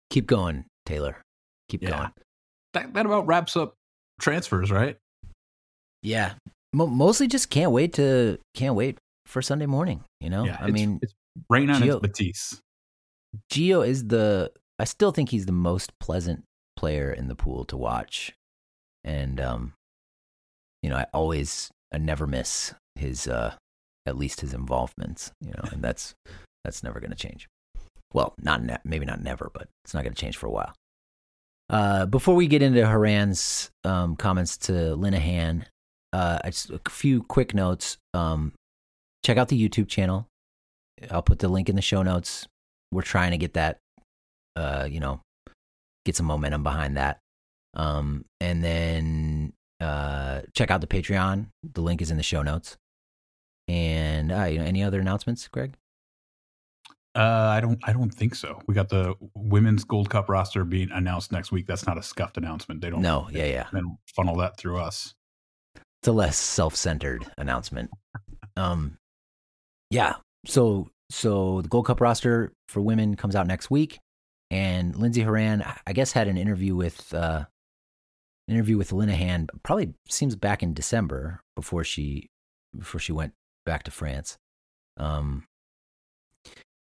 Keep 0.09 0.27
going, 0.27 0.65
Taylor. 0.85 1.21
Keep 1.69 1.83
yeah. 1.83 1.89
going. 1.89 2.11
That, 2.73 2.93
that 2.93 3.05
about 3.05 3.27
wraps 3.27 3.55
up 3.55 3.75
transfers, 4.19 4.71
right? 4.71 4.97
Yeah, 6.01 6.33
mostly 6.73 7.27
just 7.27 7.49
can't 7.49 7.71
wait 7.71 7.93
to 7.93 8.37
can't 8.53 8.75
wait 8.75 8.99
for 9.25 9.41
Sunday 9.41 9.65
morning. 9.65 10.03
You 10.21 10.29
know, 10.29 10.45
yeah, 10.45 10.57
I 10.59 10.69
mean, 10.71 10.99
it's 11.01 11.13
rain 11.49 11.69
on 11.69 11.81
Gio, 11.81 12.01
Matisse. 12.01 12.61
Gio 13.51 13.85
is 13.85 14.07
the. 14.07 14.51
I 14.77 14.83
still 14.83 15.11
think 15.11 15.29
he's 15.29 15.45
the 15.45 15.51
most 15.51 15.91
pleasant 15.99 16.43
player 16.75 17.11
in 17.11 17.27
the 17.27 17.35
pool 17.35 17.65
to 17.65 17.77
watch, 17.77 18.33
and 19.03 19.39
um, 19.39 19.73
you 20.83 20.89
know, 20.89 20.97
I 20.97 21.07
always, 21.13 21.71
I 21.91 21.97
never 21.97 22.27
miss 22.27 22.73
his, 22.95 23.27
uh, 23.27 23.55
at 24.05 24.17
least 24.17 24.41
his 24.41 24.53
involvements. 24.53 25.31
You 25.41 25.51
know, 25.51 25.69
and 25.71 25.81
that's 25.81 26.13
that's 26.63 26.83
never 26.83 26.99
going 26.99 27.11
to 27.11 27.17
change. 27.17 27.47
Well, 28.15 28.33
not 28.41 28.63
ne- 28.63 28.77
maybe 28.85 29.05
not 29.05 29.21
never, 29.21 29.51
but 29.53 29.67
it's 29.83 29.93
not 29.93 30.03
going 30.03 30.13
to 30.13 30.19
change 30.19 30.37
for 30.37 30.47
a 30.47 30.51
while. 30.51 30.73
Uh, 31.69 32.05
before 32.05 32.33
we 32.33 32.47
get 32.47 32.61
into 32.61 32.79
Horan's 32.87 33.71
um, 33.83 34.15
comments 34.15 34.55
to 34.59 34.71
Linehan, 34.71 35.65
uh, 36.13 36.39
just 36.45 36.69
a 36.69 36.79
few 36.89 37.23
quick 37.23 37.53
notes. 37.53 37.97
Um, 38.13 38.53
check 39.25 39.35
out 39.35 39.49
the 39.49 39.61
YouTube 39.61 39.89
channel. 39.89 40.27
I'll 41.11 41.23
put 41.23 41.39
the 41.39 41.49
link 41.49 41.67
in 41.67 41.75
the 41.75 41.81
show 41.81 42.03
notes. 42.03 42.47
We're 42.89 43.01
trying 43.01 43.31
to 43.31 43.37
get 43.37 43.55
that, 43.55 43.79
uh, 44.55 44.87
you 44.89 45.01
know, 45.01 45.19
get 46.05 46.15
some 46.15 46.25
momentum 46.25 46.63
behind 46.63 46.95
that. 46.95 47.19
Um, 47.73 48.23
and 48.39 48.63
then 48.63 49.51
uh, 49.81 50.43
check 50.53 50.71
out 50.71 50.79
the 50.79 50.87
Patreon. 50.87 51.47
The 51.73 51.81
link 51.81 52.01
is 52.01 52.11
in 52.11 52.17
the 52.17 52.23
show 52.23 52.43
notes. 52.43 52.77
And 53.67 54.31
uh, 54.31 54.45
you 54.45 54.59
know, 54.59 54.65
any 54.65 54.83
other 54.83 55.01
announcements, 55.01 55.49
Greg? 55.49 55.73
Uh, 57.15 57.47
I 57.49 57.61
don't. 57.61 57.79
I 57.83 57.93
don't 57.93 58.13
think 58.13 58.35
so. 58.35 58.61
We 58.67 58.73
got 58.73 58.89
the 58.89 59.15
women's 59.35 59.85
Gold 59.85 60.09
Cup 60.09 60.27
roster 60.27 60.65
being 60.65 60.91
announced 60.91 61.31
next 61.31 61.51
week. 61.51 61.65
That's 61.65 61.87
not 61.87 61.97
a 61.97 62.03
scuffed 62.03 62.35
announcement. 62.37 62.81
They 62.81 62.89
don't. 62.89 63.01
No. 63.01 63.29
Yeah. 63.31 63.45
Yeah. 63.45 63.67
Then 63.71 63.97
funnel 64.13 64.35
that 64.37 64.57
through 64.57 64.79
us. 64.79 65.13
It's 66.01 66.09
a 66.09 66.11
less 66.11 66.37
self-centered 66.37 67.25
announcement. 67.37 67.89
Um, 68.57 68.97
yeah. 69.89 70.15
So 70.45 70.89
so 71.09 71.61
the 71.61 71.69
Gold 71.69 71.85
Cup 71.85 72.01
roster 72.01 72.51
for 72.67 72.81
women 72.81 73.15
comes 73.15 73.35
out 73.35 73.47
next 73.47 73.71
week, 73.71 73.99
and 74.51 74.95
Lindsey 74.95 75.21
Horan, 75.21 75.63
I 75.87 75.93
guess, 75.93 76.11
had 76.11 76.27
an 76.27 76.37
interview 76.37 76.75
with 76.75 77.13
uh, 77.13 77.45
an 78.47 78.53
interview 78.53 78.77
with 78.77 78.91
Linehan. 78.91 79.47
Probably 79.63 79.93
seems 80.09 80.35
back 80.35 80.61
in 80.61 80.73
December 80.73 81.39
before 81.55 81.83
she 81.85 82.27
before 82.77 82.99
she 82.99 83.13
went 83.13 83.33
back 83.65 83.83
to 83.83 83.91
France. 83.91 84.37
Um, 84.97 85.45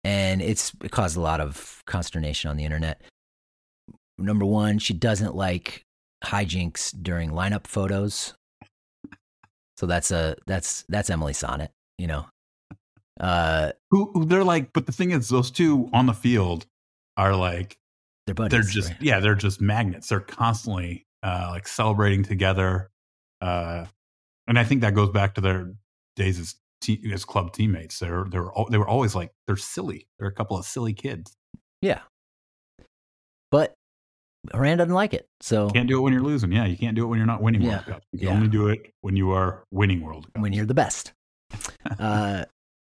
and 0.04 0.41
it's 0.41 0.74
it 0.84 0.91
caused 0.91 1.18
a 1.18 1.22
lot 1.22 1.39
of 1.39 1.82
consternation 1.86 2.49
on 2.49 2.58
the 2.58 2.66
internet. 2.66 3.01
Number 4.18 4.45
one, 4.45 4.80
she 4.80 4.93
doesn't 4.93 5.36
like 5.36 5.86
hijinks 6.24 6.93
during 7.01 7.32
lineup 7.32 7.68
photos. 7.68 8.34
So 9.78 9.86
that's 9.86 10.12
a 10.12 10.36
that's 10.45 10.86
that's 10.89 11.10
Emily 11.10 11.34
Sonnett, 11.34 11.70
you 11.97 12.08
know. 12.08 12.26
Uh 13.20 13.72
who, 13.91 14.26
they're 14.26 14.43
like 14.43 14.74
but 14.74 14.86
the 14.86 14.91
thing 14.91 15.12
is 15.12 15.30
those 15.30 15.51
two 15.51 15.89
on 15.93 16.06
the 16.06 16.14
field 16.14 16.66
are 17.16 17.36
like 17.36 17.78
they're 18.26 18.34
buddies, 18.34 18.51
they're 18.51 18.62
just 18.62 18.89
right? 18.89 19.01
yeah, 19.01 19.20
they're 19.20 19.36
just 19.36 19.62
magnets. 19.62 20.10
They're 20.10 20.20
constantly 20.20 21.06
uh 21.22 21.47
like 21.51 21.68
celebrating 21.68 22.24
together. 22.24 22.89
Uh 23.41 23.86
and 24.47 24.60
I 24.60 24.64
think 24.64 24.82
that 24.82 24.95
goes 24.95 25.10
back 25.10 25.36
to 25.36 25.41
their 25.41 25.74
days 26.16 26.39
as 26.39 26.56
te- 26.84 27.02
as 27.14 27.26
club 27.26 27.54
teammates. 27.54 28.00
They're 28.00 28.26
they're 28.30 28.50
they 28.70 28.78
were 28.78 28.88
always 28.88 29.16
like 29.16 29.32
they're 29.48 29.58
silly. 29.58 30.08
They're 30.20 30.28
a 30.28 30.34
couple 30.34 30.58
of 30.58 30.66
silly 30.66 30.94
kids. 30.94 31.36
Yeah, 31.82 32.02
but 33.52 33.74
Horan 34.52 34.78
doesn't 34.78 34.94
like 34.94 35.14
it. 35.14 35.26
So 35.42 35.70
Can't 35.70 35.88
do 35.88 35.98
it 35.98 36.02
when 36.02 36.14
you're 36.14 36.22
losing. 36.22 36.52
Yeah, 36.52 36.66
you 36.66 36.78
can't 36.78 36.96
do 36.96 37.04
it 37.04 37.08
when 37.08 37.18
you're 37.18 37.26
not 37.26 37.42
winning 37.42 37.62
World 37.64 37.84
Yeah. 37.88 37.94
Cup. 37.94 38.04
You 38.12 38.20
can 38.20 38.28
Yeah. 38.28 38.34
only 38.36 38.48
do 38.50 38.68
it 38.68 38.92
when 39.02 39.16
you 39.16 39.32
are 39.32 39.64
winning 39.72 40.02
World 40.02 40.32
Cup. 40.34 40.42
when 40.42 40.54
you're 40.54 40.66
the 40.66 40.74
best. 40.74 41.14
uh, 42.00 42.46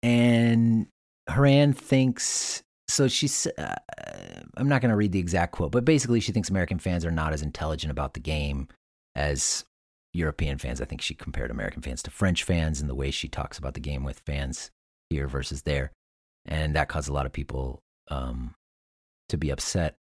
and 0.04 0.88
Horan 1.30 1.74
thinks 1.74 2.64
so. 2.88 3.08
She's. 3.08 3.48
Uh, 3.58 3.76
I'm 4.58 4.68
not 4.70 4.82
going 4.82 4.90
to 4.92 4.96
read 4.98 5.12
the 5.12 5.20
exact 5.20 5.52
quote, 5.54 5.72
but 5.72 5.86
basically, 5.86 6.20
she 6.20 6.32
thinks 6.32 6.50
American 6.50 6.80
fans 6.80 7.06
are 7.06 7.12
not 7.12 7.34
as 7.34 7.42
intelligent 7.42 7.92
about 7.92 8.14
the 8.14 8.20
game 8.20 8.68
as 9.16 9.66
European 10.14 10.58
fans. 10.58 10.82
I 10.82 10.86
think 10.86 11.01
she 11.01 11.14
compared 11.14 11.51
American 11.51 11.82
fans 11.82 12.01
to 12.03 12.12
French 12.12 12.43
fans 12.43 12.82
and 12.82 12.89
the 12.89 12.95
way 12.95 13.12
she 13.12 13.28
talks 13.28 13.58
about 13.58 13.74
the 13.74 13.80
game 13.80 14.03
with 14.03 14.20
fans 14.26 14.72
here 15.10 15.28
versus 15.28 15.64
there, 15.64 15.91
and 16.45 16.76
that 16.76 16.89
caused 16.89 17.10
a 17.10 17.14
lot 17.14 17.26
of 17.26 17.34
people 17.34 17.82
um, 18.10 18.55
to 19.30 19.38
be 19.38 19.49
upset. 19.49 19.95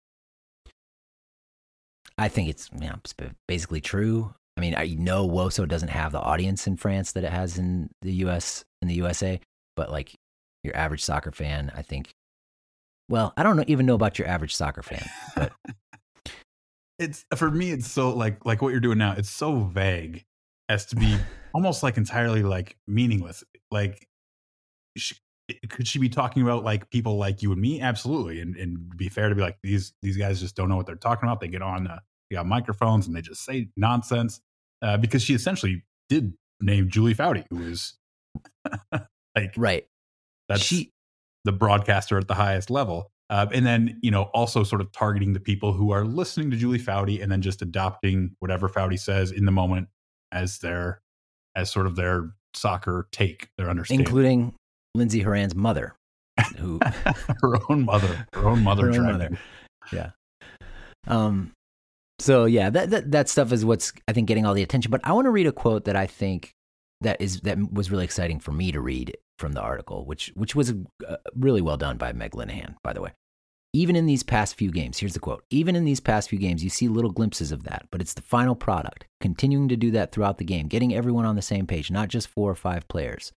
I 2.18 2.28
think 2.28 2.48
it's 2.48 2.70
it's 2.72 3.14
basically 3.46 3.80
true. 3.80 4.34
I 4.56 4.60
mean, 4.60 4.74
I 4.74 4.96
know 4.98 5.28
Woso 5.28 5.68
doesn't 5.68 5.88
have 5.88 6.12
the 6.12 6.20
audience 6.20 6.66
in 6.66 6.76
France 6.76 7.12
that 7.12 7.24
it 7.24 7.30
has 7.30 7.58
in 7.58 7.90
the 8.00 8.12
US 8.14 8.64
in 8.80 8.88
the 8.88 8.94
USA, 8.94 9.40
but 9.76 9.90
like 9.90 10.14
your 10.64 10.76
average 10.76 11.02
soccer 11.02 11.32
fan, 11.32 11.70
I 11.74 11.82
think. 11.82 12.14
Well, 13.08 13.32
I 13.36 13.42
don't 13.42 13.56
know, 13.56 13.64
even 13.68 13.86
know 13.86 13.94
about 13.94 14.18
your 14.18 14.26
average 14.26 14.54
soccer 14.54 14.82
fan, 14.82 15.06
but 15.36 15.52
it's 16.98 17.24
for 17.36 17.50
me 17.50 17.70
it's 17.70 17.90
so 17.90 18.10
like 18.10 18.44
like 18.44 18.62
what 18.62 18.70
you're 18.70 18.80
doing 18.80 18.98
now 18.98 19.14
it's 19.16 19.30
so 19.30 19.60
vague 19.60 20.24
as 20.68 20.86
to 20.86 20.96
be 20.96 21.16
almost 21.54 21.82
like 21.82 21.96
entirely 21.96 22.42
like 22.42 22.76
meaningless 22.86 23.44
like 23.70 24.06
sh 24.96 25.14
could 25.68 25.86
she 25.86 25.98
be 25.98 26.08
talking 26.08 26.42
about 26.42 26.64
like 26.64 26.90
people 26.90 27.18
like 27.18 27.42
you 27.42 27.52
and 27.52 27.60
me 27.60 27.80
absolutely 27.80 28.40
and 28.40 28.56
and 28.56 28.96
be 28.96 29.08
fair 29.08 29.28
to 29.28 29.34
be 29.34 29.40
like 29.40 29.56
these 29.62 29.92
these 30.02 30.16
guys 30.16 30.40
just 30.40 30.56
don't 30.56 30.68
know 30.68 30.76
what 30.76 30.86
they're 30.86 30.96
talking 30.96 31.28
about 31.28 31.40
they 31.40 31.48
get 31.48 31.62
on 31.62 31.86
uh, 31.86 31.98
they 32.28 32.34
got 32.36 32.46
microphones 32.46 33.06
and 33.06 33.14
they 33.14 33.20
just 33.20 33.44
say 33.44 33.68
nonsense 33.76 34.40
uh, 34.82 34.96
because 34.96 35.22
she 35.22 35.34
essentially 35.34 35.84
did 36.08 36.32
name 36.60 36.88
Julie 36.88 37.14
Foudy 37.14 37.44
who 37.50 37.62
is 37.62 37.96
like 38.92 39.52
right. 39.56 39.86
that's 40.48 40.62
she 40.62 40.92
the 41.46 41.52
broadcaster 41.52 42.18
at 42.18 42.28
the 42.28 42.34
highest 42.34 42.70
level. 42.70 43.10
Uh, 43.28 43.46
and 43.52 43.66
then, 43.66 43.98
you 44.02 44.10
know, 44.10 44.24
also 44.34 44.62
sort 44.62 44.80
of 44.80 44.92
targeting 44.92 45.32
the 45.32 45.40
people 45.40 45.72
who 45.72 45.90
are 45.90 46.04
listening 46.04 46.50
to 46.50 46.56
Julie 46.56 46.78
Foudy 46.78 47.20
and 47.22 47.30
then 47.30 47.42
just 47.42 47.60
adopting 47.60 48.36
whatever 48.38 48.68
Foudy 48.68 48.98
says 48.98 49.32
in 49.32 49.44
the 49.44 49.52
moment 49.52 49.88
as 50.30 50.58
their, 50.58 51.00
as 51.56 51.70
sort 51.70 51.86
of 51.86 51.96
their 51.96 52.30
soccer 52.54 53.08
take, 53.10 53.48
their 53.58 53.68
understanding. 53.68 54.06
including 54.06 54.54
Lindsey 54.94 55.20
Horan's 55.20 55.54
mother, 55.54 55.94
who 56.56 56.78
her 57.42 57.58
own 57.68 57.84
mother, 57.84 58.26
her 58.32 58.48
own 58.48 58.62
mother. 58.62 58.92
Her 58.92 59.00
own 59.00 59.12
mother. 59.12 59.38
Yeah. 59.92 60.10
Um. 61.06 61.52
So 62.18 62.46
yeah, 62.46 62.70
that, 62.70 62.90
that 62.90 63.10
that 63.12 63.28
stuff 63.28 63.52
is 63.52 63.64
what's 63.64 63.92
I 64.08 64.12
think 64.12 64.26
getting 64.26 64.46
all 64.46 64.54
the 64.54 64.62
attention. 64.62 64.90
But 64.90 65.02
I 65.04 65.12
want 65.12 65.26
to 65.26 65.30
read 65.30 65.46
a 65.46 65.52
quote 65.52 65.84
that 65.84 65.96
I 65.96 66.06
think 66.06 66.52
that 67.02 67.20
is 67.20 67.40
that 67.40 67.72
was 67.72 67.90
really 67.90 68.04
exciting 68.04 68.40
for 68.40 68.52
me 68.52 68.72
to 68.72 68.80
read 68.80 69.16
from 69.38 69.52
the 69.52 69.60
article, 69.60 70.04
which 70.04 70.32
which 70.34 70.54
was 70.54 70.72
uh, 71.06 71.16
really 71.34 71.60
well 71.60 71.76
done 71.76 71.96
by 71.96 72.12
Meg 72.12 72.32
Linehan, 72.32 72.76
by 72.82 72.92
the 72.92 73.02
way. 73.02 73.12
Even 73.72 73.96
in 73.96 74.06
these 74.06 74.22
past 74.22 74.54
few 74.54 74.70
games, 74.70 74.98
here's 74.98 75.12
the 75.12 75.20
quote. 75.20 75.44
Even 75.50 75.76
in 75.76 75.84
these 75.84 76.00
past 76.00 76.30
few 76.30 76.38
games, 76.38 76.64
you 76.64 76.70
see 76.70 76.88
little 76.88 77.10
glimpses 77.10 77.52
of 77.52 77.64
that, 77.64 77.86
but 77.90 78.00
it's 78.00 78.14
the 78.14 78.22
final 78.22 78.54
product. 78.54 79.06
Continuing 79.20 79.68
to 79.68 79.76
do 79.76 79.90
that 79.90 80.12
throughout 80.12 80.38
the 80.38 80.44
game, 80.44 80.66
getting 80.66 80.94
everyone 80.94 81.26
on 81.26 81.36
the 81.36 81.42
same 81.42 81.66
page, 81.66 81.90
not 81.90 82.08
just 82.08 82.28
four 82.28 82.50
or 82.50 82.54
five 82.54 82.88
players. 82.88 83.32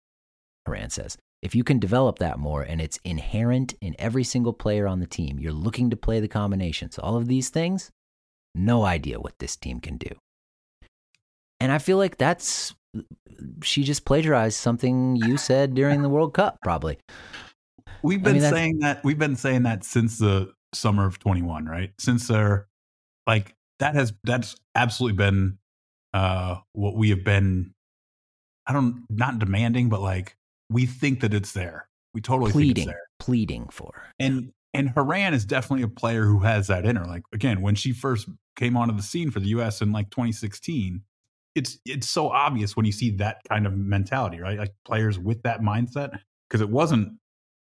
Horan 0.66 0.90
says. 0.90 1.16
If 1.42 1.54
you 1.54 1.64
can 1.64 1.78
develop 1.78 2.18
that 2.18 2.38
more 2.38 2.62
and 2.62 2.80
it's 2.80 2.98
inherent 3.04 3.74
in 3.80 3.94
every 3.98 4.24
single 4.24 4.52
player 4.52 4.86
on 4.88 5.00
the 5.00 5.06
team, 5.06 5.38
you're 5.38 5.52
looking 5.52 5.90
to 5.90 5.96
play 5.96 6.18
the 6.18 6.28
combinations, 6.28 6.98
all 6.98 7.16
of 7.16 7.28
these 7.28 7.50
things, 7.50 7.90
no 8.54 8.84
idea 8.84 9.20
what 9.20 9.38
this 9.38 9.54
team 9.54 9.80
can 9.80 9.96
do. 9.96 10.08
And 11.60 11.70
I 11.70 11.78
feel 11.78 11.98
like 11.98 12.16
that's, 12.16 12.74
she 13.62 13.82
just 13.82 14.04
plagiarized 14.04 14.58
something 14.58 15.16
you 15.16 15.36
said 15.36 15.74
during 15.74 16.02
the 16.02 16.08
World 16.08 16.34
Cup, 16.34 16.58
probably. 16.62 16.98
We've 18.02 18.20
I 18.20 18.22
been 18.22 18.40
mean, 18.40 18.50
saying 18.50 18.78
that, 18.80 19.04
we've 19.04 19.18
been 19.18 19.36
saying 19.36 19.64
that 19.64 19.84
since 19.84 20.18
the 20.18 20.52
summer 20.72 21.06
of 21.06 21.18
21, 21.18 21.66
right? 21.66 21.92
Since 21.98 22.28
they're 22.28 22.68
like, 23.26 23.54
that 23.78 23.94
has, 23.94 24.12
that's 24.24 24.56
absolutely 24.74 25.16
been 25.16 25.58
uh, 26.14 26.56
what 26.72 26.96
we 26.96 27.10
have 27.10 27.24
been, 27.24 27.74
I 28.66 28.72
don't, 28.72 29.04
not 29.10 29.38
demanding, 29.38 29.88
but 29.88 30.00
like, 30.00 30.36
we 30.70 30.86
think 30.86 31.20
that 31.20 31.34
it's 31.34 31.52
there. 31.52 31.88
We 32.14 32.20
totally 32.20 32.50
think 32.50 32.54
pleading, 32.54 32.82
it's 32.84 32.92
there. 32.92 33.02
pleading 33.18 33.68
for. 33.70 34.02
And 34.18 34.52
and 34.74 34.90
Horan 34.90 35.32
is 35.32 35.44
definitely 35.44 35.84
a 35.84 35.88
player 35.88 36.24
who 36.24 36.40
has 36.40 36.66
that 36.66 36.84
in 36.84 36.96
her. 36.96 37.06
Like 37.06 37.22
again, 37.32 37.62
when 37.62 37.74
she 37.74 37.92
first 37.92 38.28
came 38.56 38.76
onto 38.76 38.94
the 38.94 39.02
scene 39.02 39.30
for 39.30 39.40
the 39.40 39.48
US 39.48 39.80
in 39.80 39.92
like 39.92 40.10
2016, 40.10 41.02
it's 41.56 41.78
it's 41.86 42.08
so 42.08 42.28
obvious 42.28 42.76
when 42.76 42.84
you 42.84 42.92
see 42.92 43.10
that 43.12 43.38
kind 43.48 43.66
of 43.66 43.74
mentality, 43.76 44.38
right? 44.38 44.58
Like 44.58 44.74
players 44.84 45.18
with 45.18 45.42
that 45.42 45.60
mindset. 45.60 46.18
Because 46.48 46.60
it 46.60 46.70
wasn't, 46.70 47.18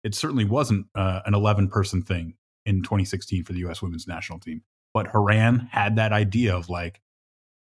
it 0.04 0.14
certainly 0.14 0.46
wasn't 0.46 0.86
uh, 0.94 1.20
an 1.26 1.34
11 1.34 1.68
person 1.68 2.00
thing 2.00 2.34
in 2.64 2.82
2016 2.82 3.44
for 3.44 3.52
the 3.52 3.58
US 3.66 3.82
women's 3.82 4.06
national 4.06 4.38
team. 4.38 4.62
But 4.94 5.08
Horan 5.08 5.68
had 5.70 5.96
that 5.96 6.12
idea 6.12 6.56
of 6.56 6.70
like, 6.70 7.02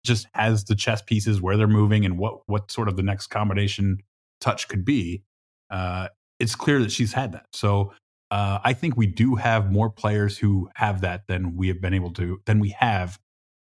just 0.06 0.28
has 0.34 0.64
the 0.64 0.76
chess 0.76 1.02
pieces 1.02 1.42
where 1.42 1.58
they're 1.58 1.68
moving 1.68 2.06
and 2.06 2.18
what 2.18 2.48
what 2.48 2.72
sort 2.72 2.88
of 2.88 2.96
the 2.96 3.04
next 3.04 3.28
combination 3.28 3.98
touch 4.40 4.68
could 4.68 4.86
be. 4.86 5.24
Uh, 5.70 6.10
it's 6.40 6.56
clear 6.56 6.80
that 6.80 6.92
she's 6.92 7.14
had 7.14 7.32
that. 7.34 7.48
So 7.54 7.94
uh, 8.30 8.60
I 8.64 8.74
think 8.74 8.96
we 8.96 9.08
do 9.08 9.36
have 9.36 9.72
more 9.72 9.90
players 9.90 10.38
who 10.38 10.70
have 10.76 11.02
that 11.02 11.28
than 11.28 11.56
we 11.56 11.70
have 11.70 11.82
been 11.82 11.94
able 11.94 12.12
to 12.14 12.40
than 12.46 12.60
we 12.60 12.70
have 12.70 13.20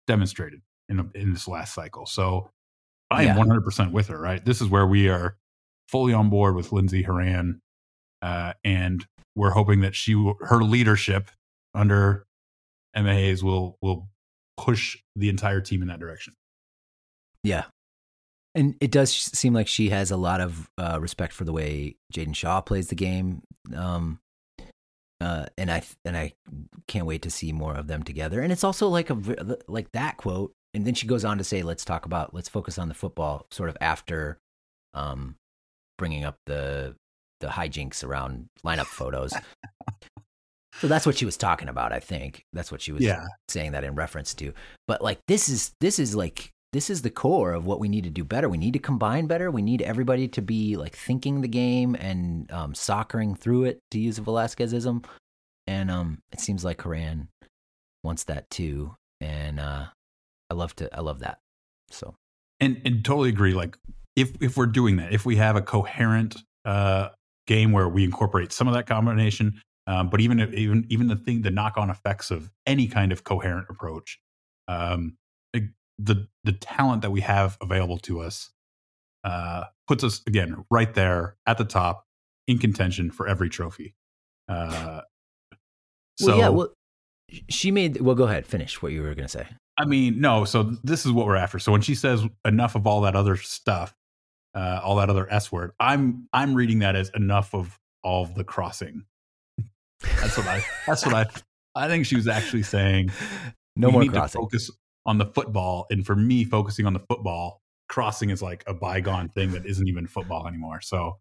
demonstrated 0.07 0.63
in 0.91 1.11
in 1.15 1.33
this 1.33 1.49
last 1.49 1.73
cycle. 1.75 2.05
So 2.05 2.51
I 3.11 3.23
am 3.23 3.29
Yeah. 3.29 3.45
100% 3.45 3.93
with 3.93 4.09
her. 4.09 4.21
Right, 4.21 4.45
this 4.45 4.61
is 4.61 4.69
where 4.69 4.87
we 4.87 5.09
are 5.09 5.37
fully 5.89 6.13
on 6.13 6.29
board 6.29 6.55
with 6.55 6.73
Lindsey 6.73 7.03
Horan, 7.03 7.61
uh, 8.23 8.53
and 8.63 9.07
we're 9.35 9.51
hoping 9.51 9.81
that 9.81 9.95
she 9.95 10.15
will- 10.15 10.37
her 10.43 10.63
leadership 10.63 11.31
under 11.75 12.27
Emma 12.95 13.15
Hayes 13.15 13.43
will 13.43 13.79
will 13.81 14.09
push 14.57 14.99
the 15.17 15.29
entire 15.31 15.61
team 15.61 15.81
in 15.81 15.89
that 15.89 16.01
direction. 16.01 16.35
Yeah. 17.43 17.65
And 18.55 18.75
it 18.81 18.91
does 18.91 19.13
seem 19.13 19.55
like 19.55 19.69
she 19.69 19.91
has 19.91 20.11
a 20.11 20.17
lot 20.17 20.41
of 20.41 20.69
uh, 20.77 20.99
respect 21.01 21.33
for 21.33 21.45
the 21.45 21.53
way 21.53 21.97
Jaedyn 22.13 22.35
Shaw 22.35 22.61
plays 22.61 22.89
the 22.89 22.97
game. 22.97 23.43
Um, 23.75 24.19
uh, 25.21 25.47
and 25.57 25.71
I 25.71 25.83
and 26.05 26.17
I 26.17 26.33
can't 26.89 27.07
wait 27.07 27.23
to 27.23 27.31
see 27.31 27.53
more 27.53 27.75
of 27.75 27.87
them 27.87 28.03
together. 28.03 28.41
And 28.41 28.53
it's 28.53 28.65
also 28.65 28.89
like 28.89 29.09
a 29.09 29.17
like 29.69 29.93
that 29.93 30.17
quote. 30.17 30.53
And 30.75 30.87
then 30.87 30.95
she 30.95 31.07
goes 31.07 31.25
on 31.25 31.39
to 31.39 31.45
say, 31.45 31.63
"Let's 31.63 31.85
talk 31.85 32.07
about 32.07 32.33
let's 32.35 32.49
focus 32.49 32.79
on 32.79 32.89
the 32.89 32.95
football." 32.95 33.47
Sort 33.51 33.69
of 33.69 33.77
after, 33.81 34.39
um, 34.95 35.37
bringing 35.99 36.25
up 36.25 36.37
the 36.47 36.95
the 37.41 37.49
hijinks 37.49 38.05
around 38.05 38.47
lineup 38.65 38.87
photos. 38.87 39.33
so 40.75 40.87
that's 40.89 41.07
what 41.07 41.17
she 41.17 41.25
was 41.25 41.37
talking 41.37 41.69
about. 41.69 41.93
I 41.93 42.01
think 42.01 42.45
that's 42.53 42.71
what 42.71 42.83
she 42.83 42.93
was 42.93 43.03
Yeah. 43.03 43.25
saying 43.49 43.73
that 43.73 43.85
in 43.85 43.95
reference 43.95 44.35
to. 44.35 44.53
But 44.87 45.03
like 45.03 45.21
this 45.27 45.49
is 45.49 45.73
this 45.81 45.99
is 45.99 46.15
like 46.15 46.51
this 46.73 46.89
is 46.89 47.03
the 47.03 47.11
core 47.11 47.53
of 47.53 47.67
what 47.67 47.81
we 47.81 47.89
need 47.89 48.05
to 48.05 48.11
do 48.11 48.23
better. 48.25 48.49
We 48.49 48.59
need 48.59 48.75
to 48.75 48.79
combine 48.79 49.27
better. 49.27 49.51
We 49.51 49.63
need 49.63 49.83
everybody 49.83 50.29
to 50.29 50.43
be 50.43 50.77
like 50.77 50.95
thinking 50.95 51.41
the 51.41 51.49
game 51.49 51.97
and 51.97 52.51
um, 52.53 52.75
soccering 52.75 53.35
through 53.37 53.65
it, 53.65 53.81
to 53.91 53.99
use 53.99 54.19
a 54.19 54.23
Velasquezism. 54.23 55.05
And 55.67 55.91
um, 55.91 56.19
it 56.31 56.39
seems 56.41 56.65
like 56.65 56.81
Horan 56.83 57.29
wants 58.05 58.25
that 58.25 58.49
too. 58.51 58.95
And 59.21 59.59
uh, 59.59 59.87
I 60.51 60.55
love 60.55 60.75
to 60.77 60.95
I 60.97 61.01
love 61.01 61.21
that. 61.21 61.39
So 61.91 62.15
and 62.59 62.81
and 62.85 63.05
totally 63.05 63.29
agree 63.29 63.55
like 63.55 63.79
if 64.17 64.33
if 64.43 64.57
we're 64.57 64.67
doing 64.67 64.97
that 64.97 65.13
if 65.13 65.25
we 65.25 65.37
have 65.37 65.57
a 65.57 65.63
coherent 65.63 66.37
uh 66.65 67.09
game 67.47 67.73
where 67.73 67.89
we 67.89 68.05
incorporate 68.05 68.53
some 68.53 68.69
of 68.69 68.75
that 68.75 68.87
combination 68.87 69.61
um 69.87 70.11
but 70.11 70.21
even 70.21 70.39
if, 70.39 70.53
even 70.53 70.87
even 70.91 71.09
the 71.09 71.17
thing 71.17 71.43
the 71.43 71.51
knock 71.51 71.77
on 71.77 71.91
effects 71.91 72.31
of 72.31 72.51
any 72.67 72.87
kind 72.87 73.13
of 73.13 73.25
coherent 73.25 73.67
approach 73.71 74.21
um 74.69 75.17
it- 75.55 75.71
the 75.99 76.29
the 76.45 76.53
talent 76.53 77.03
that 77.03 77.11
we 77.11 77.21
have 77.21 77.57
available 77.61 77.99
to 77.99 78.21
us 78.21 78.51
uh 79.25 79.65
puts 79.87 80.05
us 80.05 80.23
again 80.27 80.65
right 80.71 80.95
there 80.95 81.37
at 81.47 81.59
the 81.59 81.65
top 81.65 82.05
in 82.47 82.59
contention 82.59 83.11
for 83.11 83.27
every 83.27 83.49
trophy 83.49 83.95
uh 84.49 85.01
so 86.21 86.27
well, 86.27 86.39
yeah, 86.39 86.49
well, 86.51 86.75
she 87.49 87.71
made. 87.71 88.01
Well, 88.03 88.15
go 88.15 88.25
ahead, 88.25 88.47
finish 88.47 88.83
what 88.83 88.93
you 88.93 89.01
were 89.03 89.15
going 89.15 89.27
to 89.27 89.29
say. 89.29 89.47
I 89.81 89.87
mean, 89.87 90.21
no. 90.21 90.45
So 90.45 90.65
this 90.85 91.07
is 91.07 91.13
what 91.13 91.27
we're 91.27 91.37
after. 91.37 91.59
So 91.59 91.73
when 91.73 91.81
she 91.81 91.95
says 91.95 92.23
enough 92.45 92.75
of 92.75 92.87
all 92.87 93.01
that 93.01 93.17
other 93.17 93.37
stuff, 93.37 93.95
uh, 94.55 94.79
all 94.85 94.97
that 94.97 95.09
other 95.09 95.27
S 95.33 95.51
word, 95.51 95.73
I'm 95.81 96.29
I'm 96.35 96.55
reading 96.55 96.81
that 96.81 96.97
as 96.97 97.11
enough 97.15 97.55
of 97.55 97.79
all 98.05 98.25
of 98.25 98.35
the 98.35 98.45
crossing. 98.45 99.05
That's 100.03 100.37
what 100.37 100.47
I. 100.47 100.63
That's 100.87 101.07
what 101.07 101.15
I. 101.15 101.25
I 101.75 101.89
think 101.89 102.05
she 102.05 102.15
was 102.15 102.29
actually 102.29 102.63
saying. 102.63 103.11
No 103.75 103.91
more 103.91 104.03
need 104.03 104.13
crossing. 104.13 104.39
to 104.39 104.45
focus 104.45 104.71
on 105.07 105.17
the 105.17 105.25
football, 105.25 105.87
and 105.89 106.05
for 106.05 106.15
me, 106.15 106.45
focusing 106.45 106.85
on 106.85 106.93
the 106.93 107.01
football, 107.01 107.63
crossing 107.89 108.29
is 108.29 108.43
like 108.43 108.63
a 108.67 108.75
bygone 108.75 109.31
thing 109.31 109.53
that 109.53 109.65
isn't 109.65 109.89
even 109.89 110.07
football 110.07 110.47
anymore. 110.47 110.83
So 110.83 111.17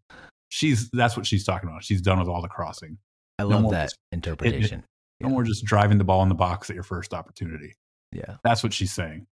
she's 0.50 0.90
that's 0.90 1.16
what 1.16 1.24
she's 1.24 1.44
talking 1.44 1.70
about. 1.70 1.82
She's 1.82 2.02
done 2.02 2.18
with 2.18 2.28
all 2.28 2.42
the 2.42 2.48
crossing. 2.48 2.98
I 3.38 3.44
love 3.44 3.62
more 3.62 3.72
that 3.72 3.84
dis- 3.84 3.94
interpretation. 4.12 4.84
No 5.20 5.30
more 5.30 5.44
just 5.44 5.64
driving 5.64 5.96
the 5.96 6.04
ball 6.04 6.22
in 6.22 6.28
the 6.28 6.34
box 6.34 6.68
at 6.68 6.74
your 6.74 6.82
first 6.82 7.14
opportunity. 7.14 7.74
Yeah. 8.12 8.36
That's 8.44 8.62
what 8.62 8.72
she's 8.72 8.92
saying. 8.92 9.26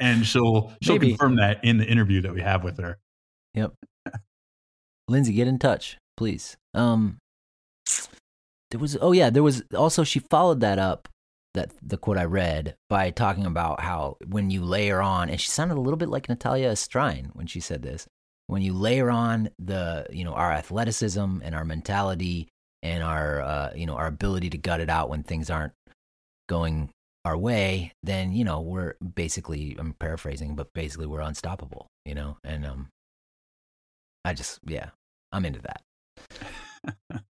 and 0.00 0.26
she'll 0.26 0.72
she'll 0.82 0.94
Maybe. 0.94 1.08
confirm 1.10 1.36
that 1.36 1.64
in 1.64 1.78
the 1.78 1.86
interview 1.86 2.20
that 2.22 2.34
we 2.34 2.40
have 2.40 2.64
with 2.64 2.78
her. 2.78 2.98
Yep. 3.54 3.72
Lindsey, 5.08 5.32
get 5.32 5.48
in 5.48 5.58
touch, 5.58 5.96
please. 6.16 6.56
Um, 6.74 7.18
there 8.70 8.80
was 8.80 8.96
oh 9.00 9.12
yeah, 9.12 9.30
there 9.30 9.42
was 9.42 9.62
also 9.74 10.04
she 10.04 10.18
followed 10.18 10.60
that 10.60 10.78
up 10.78 11.08
that 11.54 11.72
the 11.82 11.96
quote 11.96 12.18
I 12.18 12.24
read 12.24 12.76
by 12.90 13.10
talking 13.10 13.46
about 13.46 13.80
how 13.80 14.18
when 14.26 14.50
you 14.50 14.62
layer 14.64 15.00
on, 15.00 15.30
and 15.30 15.40
she 15.40 15.48
sounded 15.48 15.78
a 15.78 15.80
little 15.80 15.96
bit 15.96 16.10
like 16.10 16.28
Natalia 16.28 16.70
Estrine 16.70 17.30
when 17.32 17.46
she 17.46 17.60
said 17.60 17.82
this. 17.82 18.06
When 18.48 18.62
you 18.62 18.72
layer 18.74 19.10
on 19.10 19.50
the 19.58 20.06
you 20.10 20.24
know 20.24 20.34
our 20.34 20.52
athleticism 20.52 21.40
and 21.42 21.54
our 21.54 21.64
mentality 21.64 22.48
and 22.82 23.02
our 23.02 23.40
uh, 23.40 23.72
you 23.74 23.86
know 23.86 23.94
our 23.94 24.06
ability 24.06 24.50
to 24.50 24.58
gut 24.58 24.80
it 24.80 24.90
out 24.90 25.08
when 25.08 25.22
things 25.22 25.48
aren't 25.48 25.72
going 26.48 26.90
our 27.28 27.36
way, 27.36 27.92
then 28.02 28.32
you 28.32 28.42
know 28.44 28.60
we're 28.60 28.94
basically 29.14 29.76
I'm 29.78 29.92
paraphrasing, 29.92 30.56
but 30.56 30.72
basically 30.72 31.06
we're 31.06 31.20
unstoppable. 31.20 31.86
You 32.06 32.14
know, 32.14 32.38
and 32.42 32.64
um, 32.64 32.88
I 34.24 34.32
just 34.32 34.60
yeah, 34.66 34.90
I'm 35.30 35.44
into 35.44 35.60
that. 35.62 35.82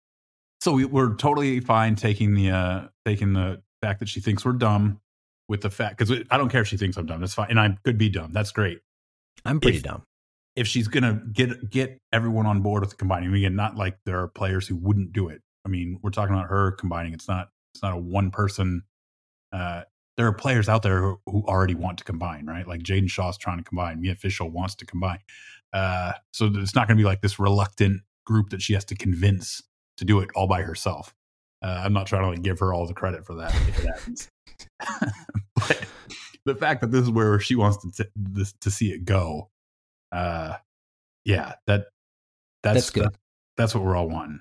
So 0.60 0.74
we, 0.74 0.86
we're 0.86 1.14
totally 1.16 1.60
fine 1.62 1.95
taking 1.95 2.34
the 2.34 2.50
uh 2.50 2.88
taking 3.06 3.32
the 3.34 3.62
fact 3.82 4.00
that 4.00 4.10
she 4.10 4.20
thinks 4.20 4.43
we're 4.43 4.54
dumb 4.54 5.00
with 5.48 5.62
the 5.62 5.70
fact 5.70 5.98
because 5.98 6.24
I 6.30 6.38
don't 6.38 6.50
care 6.50 6.62
if 6.62 6.68
she 6.68 6.76
thinks 6.78 6.98
I'm 6.98 7.06
dumb. 7.06 7.22
That's 7.22 7.36
fine, 7.36 7.52
and 7.52 7.60
I 7.60 7.78
could 7.86 7.98
be 7.98 8.10
dumb. 8.10 8.34
That's 8.34 8.52
great. 8.52 8.82
I'm 9.45 9.60
pretty 9.62 9.78
If- 9.78 9.84
dumb. 9.84 10.04
If 10.58 10.68
she's 10.68 10.88
gonna 10.88 11.22
get 11.32 11.70
get 11.70 12.00
everyone 12.12 12.48
on 12.48 12.62
board 12.64 12.82
with 12.82 12.89
the 12.89 12.95
combining, 12.98 13.34
again, 13.34 13.56
not 13.56 13.78
like 13.78 14.00
there 14.06 14.20
are 14.20 14.28
players 14.28 14.68
who 14.68 14.76
wouldn't 14.76 15.14
do 15.14 15.30
it. 15.30 15.41
I 15.64 15.70
mean, 15.70 16.00
we're 16.02 16.10
talking 16.10 16.36
about 16.36 16.50
her 16.50 16.72
combining. 16.72 17.14
It's 17.14 17.28
not 17.28 17.50
it's 17.76 17.84
not 17.84 17.93
a 17.93 17.98
one 17.98 18.32
person. 18.32 18.82
Uh, 19.58 19.84
there 20.18 20.28
are 20.28 20.34
players 20.34 20.70
out 20.70 20.84
there 20.84 21.01
who, 21.01 21.20
who 21.26 21.43
already 21.47 21.76
want 21.76 21.97
to 21.99 22.03
combine, 22.03 22.45
right? 22.45 22.68
Like 22.68 22.82
Jaedyn 22.82 23.10
Shaw's 23.10 23.38
trying 23.38 23.58
to 23.58 23.64
combine. 23.64 24.01
Mia 24.01 24.16
Fishel 24.16 24.49
wants 24.49 24.76
to 24.76 24.86
combine. 24.86 25.20
Uh, 25.74 26.14
so 26.32 26.49
it's 26.53 26.76
not 26.76 26.88
going 26.88 26.97
to 26.97 27.01
be 27.01 27.05
like 27.05 27.22
this 27.22 27.39
reluctant 27.39 28.01
group 28.26 28.49
that 28.49 28.62
she 28.62 28.74
has 28.74 28.86
to 28.86 28.95
convince 28.95 29.62
to 29.97 30.05
do 30.05 30.20
it 30.20 30.30
all 30.36 30.47
by 30.47 30.62
herself. 30.62 31.14
Uh, 31.64 31.82
I'm 31.84 31.93
not 31.93 32.05
trying 32.08 32.24
to 32.24 32.30
like 32.30 32.41
give 32.43 32.60
her 32.60 32.74
all 32.74 32.86
the 32.86 32.93
credit 32.93 33.26
for 33.26 33.36
that 33.36 33.53
if 33.68 33.80
it 33.80 33.88
happens. 33.88 34.30
but 35.55 35.86
the 36.45 36.55
fact 36.55 36.82
that 36.82 36.91
this 36.91 37.01
is 37.01 37.10
where 37.10 37.39
she 37.39 37.55
wants 37.55 37.78
to 37.78 37.91
t- 38.03 38.10
this, 38.16 38.53
to 38.62 38.70
see 38.72 38.91
it 38.91 39.05
go, 39.05 39.49
uh, 40.12 40.55
yeah, 41.26 41.53
that 41.66 41.86
that's, 42.64 42.76
That's 42.76 42.89
good. 42.91 43.05
that- 43.05 43.16
that's 43.55 43.74
what 43.74 43.84
we're 43.84 43.95
all 43.95 44.08
wanting. 44.08 44.39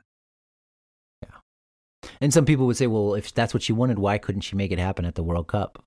And 2.20 2.32
some 2.32 2.44
people 2.44 2.66
would 2.66 2.76
say, 2.76 2.86
well, 2.86 3.14
if 3.14 3.32
that's 3.34 3.52
what 3.52 3.62
she 3.62 3.72
wanted, 3.72 3.98
why 3.98 4.18
couldn't 4.18 4.42
she 4.42 4.56
make 4.56 4.72
it 4.72 4.78
happen 4.78 5.04
at 5.04 5.14
the 5.14 5.22
World 5.22 5.48
Cup? 5.48 5.82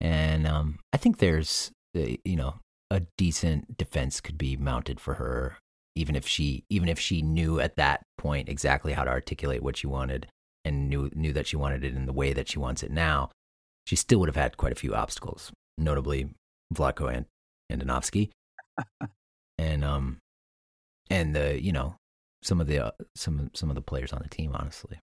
And 0.00 0.46
um, 0.46 0.78
I 0.92 0.96
think 0.96 1.18
there's, 1.18 1.70
uh, 1.96 2.16
you 2.24 2.36
know, 2.36 2.56
a 2.90 3.02
decent 3.16 3.76
defense 3.76 4.20
could 4.20 4.38
be 4.38 4.56
mounted 4.56 5.00
for 5.00 5.14
her, 5.14 5.58
even 5.96 6.14
if 6.14 6.26
she, 6.26 6.64
even 6.68 6.88
if 6.88 6.98
she 6.98 7.22
knew 7.22 7.60
at 7.60 7.76
that 7.76 8.02
point 8.18 8.48
exactly 8.48 8.92
how 8.92 9.04
to 9.04 9.10
articulate 9.10 9.62
what 9.62 9.76
she 9.76 9.86
wanted 9.86 10.28
and 10.64 10.88
knew 10.88 11.10
knew 11.14 11.32
that 11.32 11.46
she 11.46 11.56
wanted 11.56 11.84
it 11.84 11.94
in 11.94 12.06
the 12.06 12.12
way 12.12 12.32
that 12.32 12.48
she 12.48 12.58
wants 12.58 12.82
it 12.82 12.90
now. 12.90 13.30
She 13.86 13.96
still 13.96 14.18
would 14.20 14.28
have 14.28 14.36
had 14.36 14.56
quite 14.56 14.72
a 14.72 14.76
few 14.76 14.94
obstacles, 14.94 15.52
notably 15.76 16.30
Vlatko 16.72 17.12
and 17.14 17.26
Andonovski, 17.70 18.30
and 19.58 19.84
um, 19.84 20.18
and 21.10 21.34
the 21.34 21.60
you 21.60 21.72
know 21.72 21.96
some 22.42 22.60
of 22.60 22.66
the 22.66 22.86
uh, 22.86 22.90
some 23.14 23.50
some 23.54 23.68
of 23.68 23.74
the 23.74 23.82
players 23.82 24.12
on 24.12 24.20
the 24.22 24.28
team, 24.28 24.52
honestly. 24.54 24.98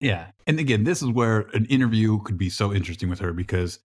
Yeah. 0.00 0.28
And 0.46 0.60
again, 0.60 0.84
this 0.84 1.02
is 1.02 1.08
where 1.08 1.40
an 1.54 1.64
interview 1.66 2.20
could 2.22 2.38
be 2.38 2.50
so 2.50 2.72
interesting 2.72 3.08
with 3.08 3.18
her 3.18 3.32
because, 3.32 3.80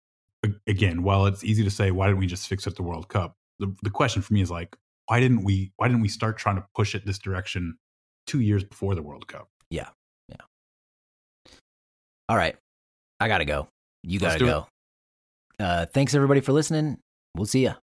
again, 0.68 1.04
while 1.04 1.26
it's 1.26 1.44
easy 1.44 1.64
to 1.64 1.72
say, 1.72 1.92
why 1.92 2.08
didn't 2.08 2.20
we 2.20 2.28
just 2.28 2.48
fix 2.48 2.68
it 2.68 2.72
at 2.72 2.76
the 2.76 2.84
World 2.84 3.08
Cup? 3.08 3.36
The, 3.60 3.74
the 3.84 3.90
question 3.90 4.22
for 4.22 4.34
me 4.34 4.42
is 4.42 4.52
like, 4.52 4.76
why 5.08 5.20
didn't 5.20 5.44
we, 5.44 5.72
why 5.78 5.88
didn't 5.88 6.02
we 6.02 6.10
start 6.10 6.38
trying 6.38 6.56
to 6.58 6.66
push 6.76 6.96
it 6.96 7.06
this 7.06 7.20
direction 7.20 7.78
two 8.28 8.42
years 8.42 8.64
before 8.64 8.96
the 8.96 9.02
World 9.02 9.28
Cup? 9.28 9.50
Yeah, 9.70 9.90
yeah. 10.30 11.56
All 12.28 12.38
right. 12.38 12.56
I 13.20 13.28
got 13.28 13.38
to 13.38 13.46
go. 13.46 13.68
You 14.04 14.20
gotta 14.20 14.40
go. 14.40 14.68
Uh, 15.60 15.86
thanks 15.86 16.16
everybody 16.16 16.42
for 16.42 16.54
listening. 16.54 16.98
We'll 17.36 17.46
see 17.46 17.64
ya. 17.64 17.76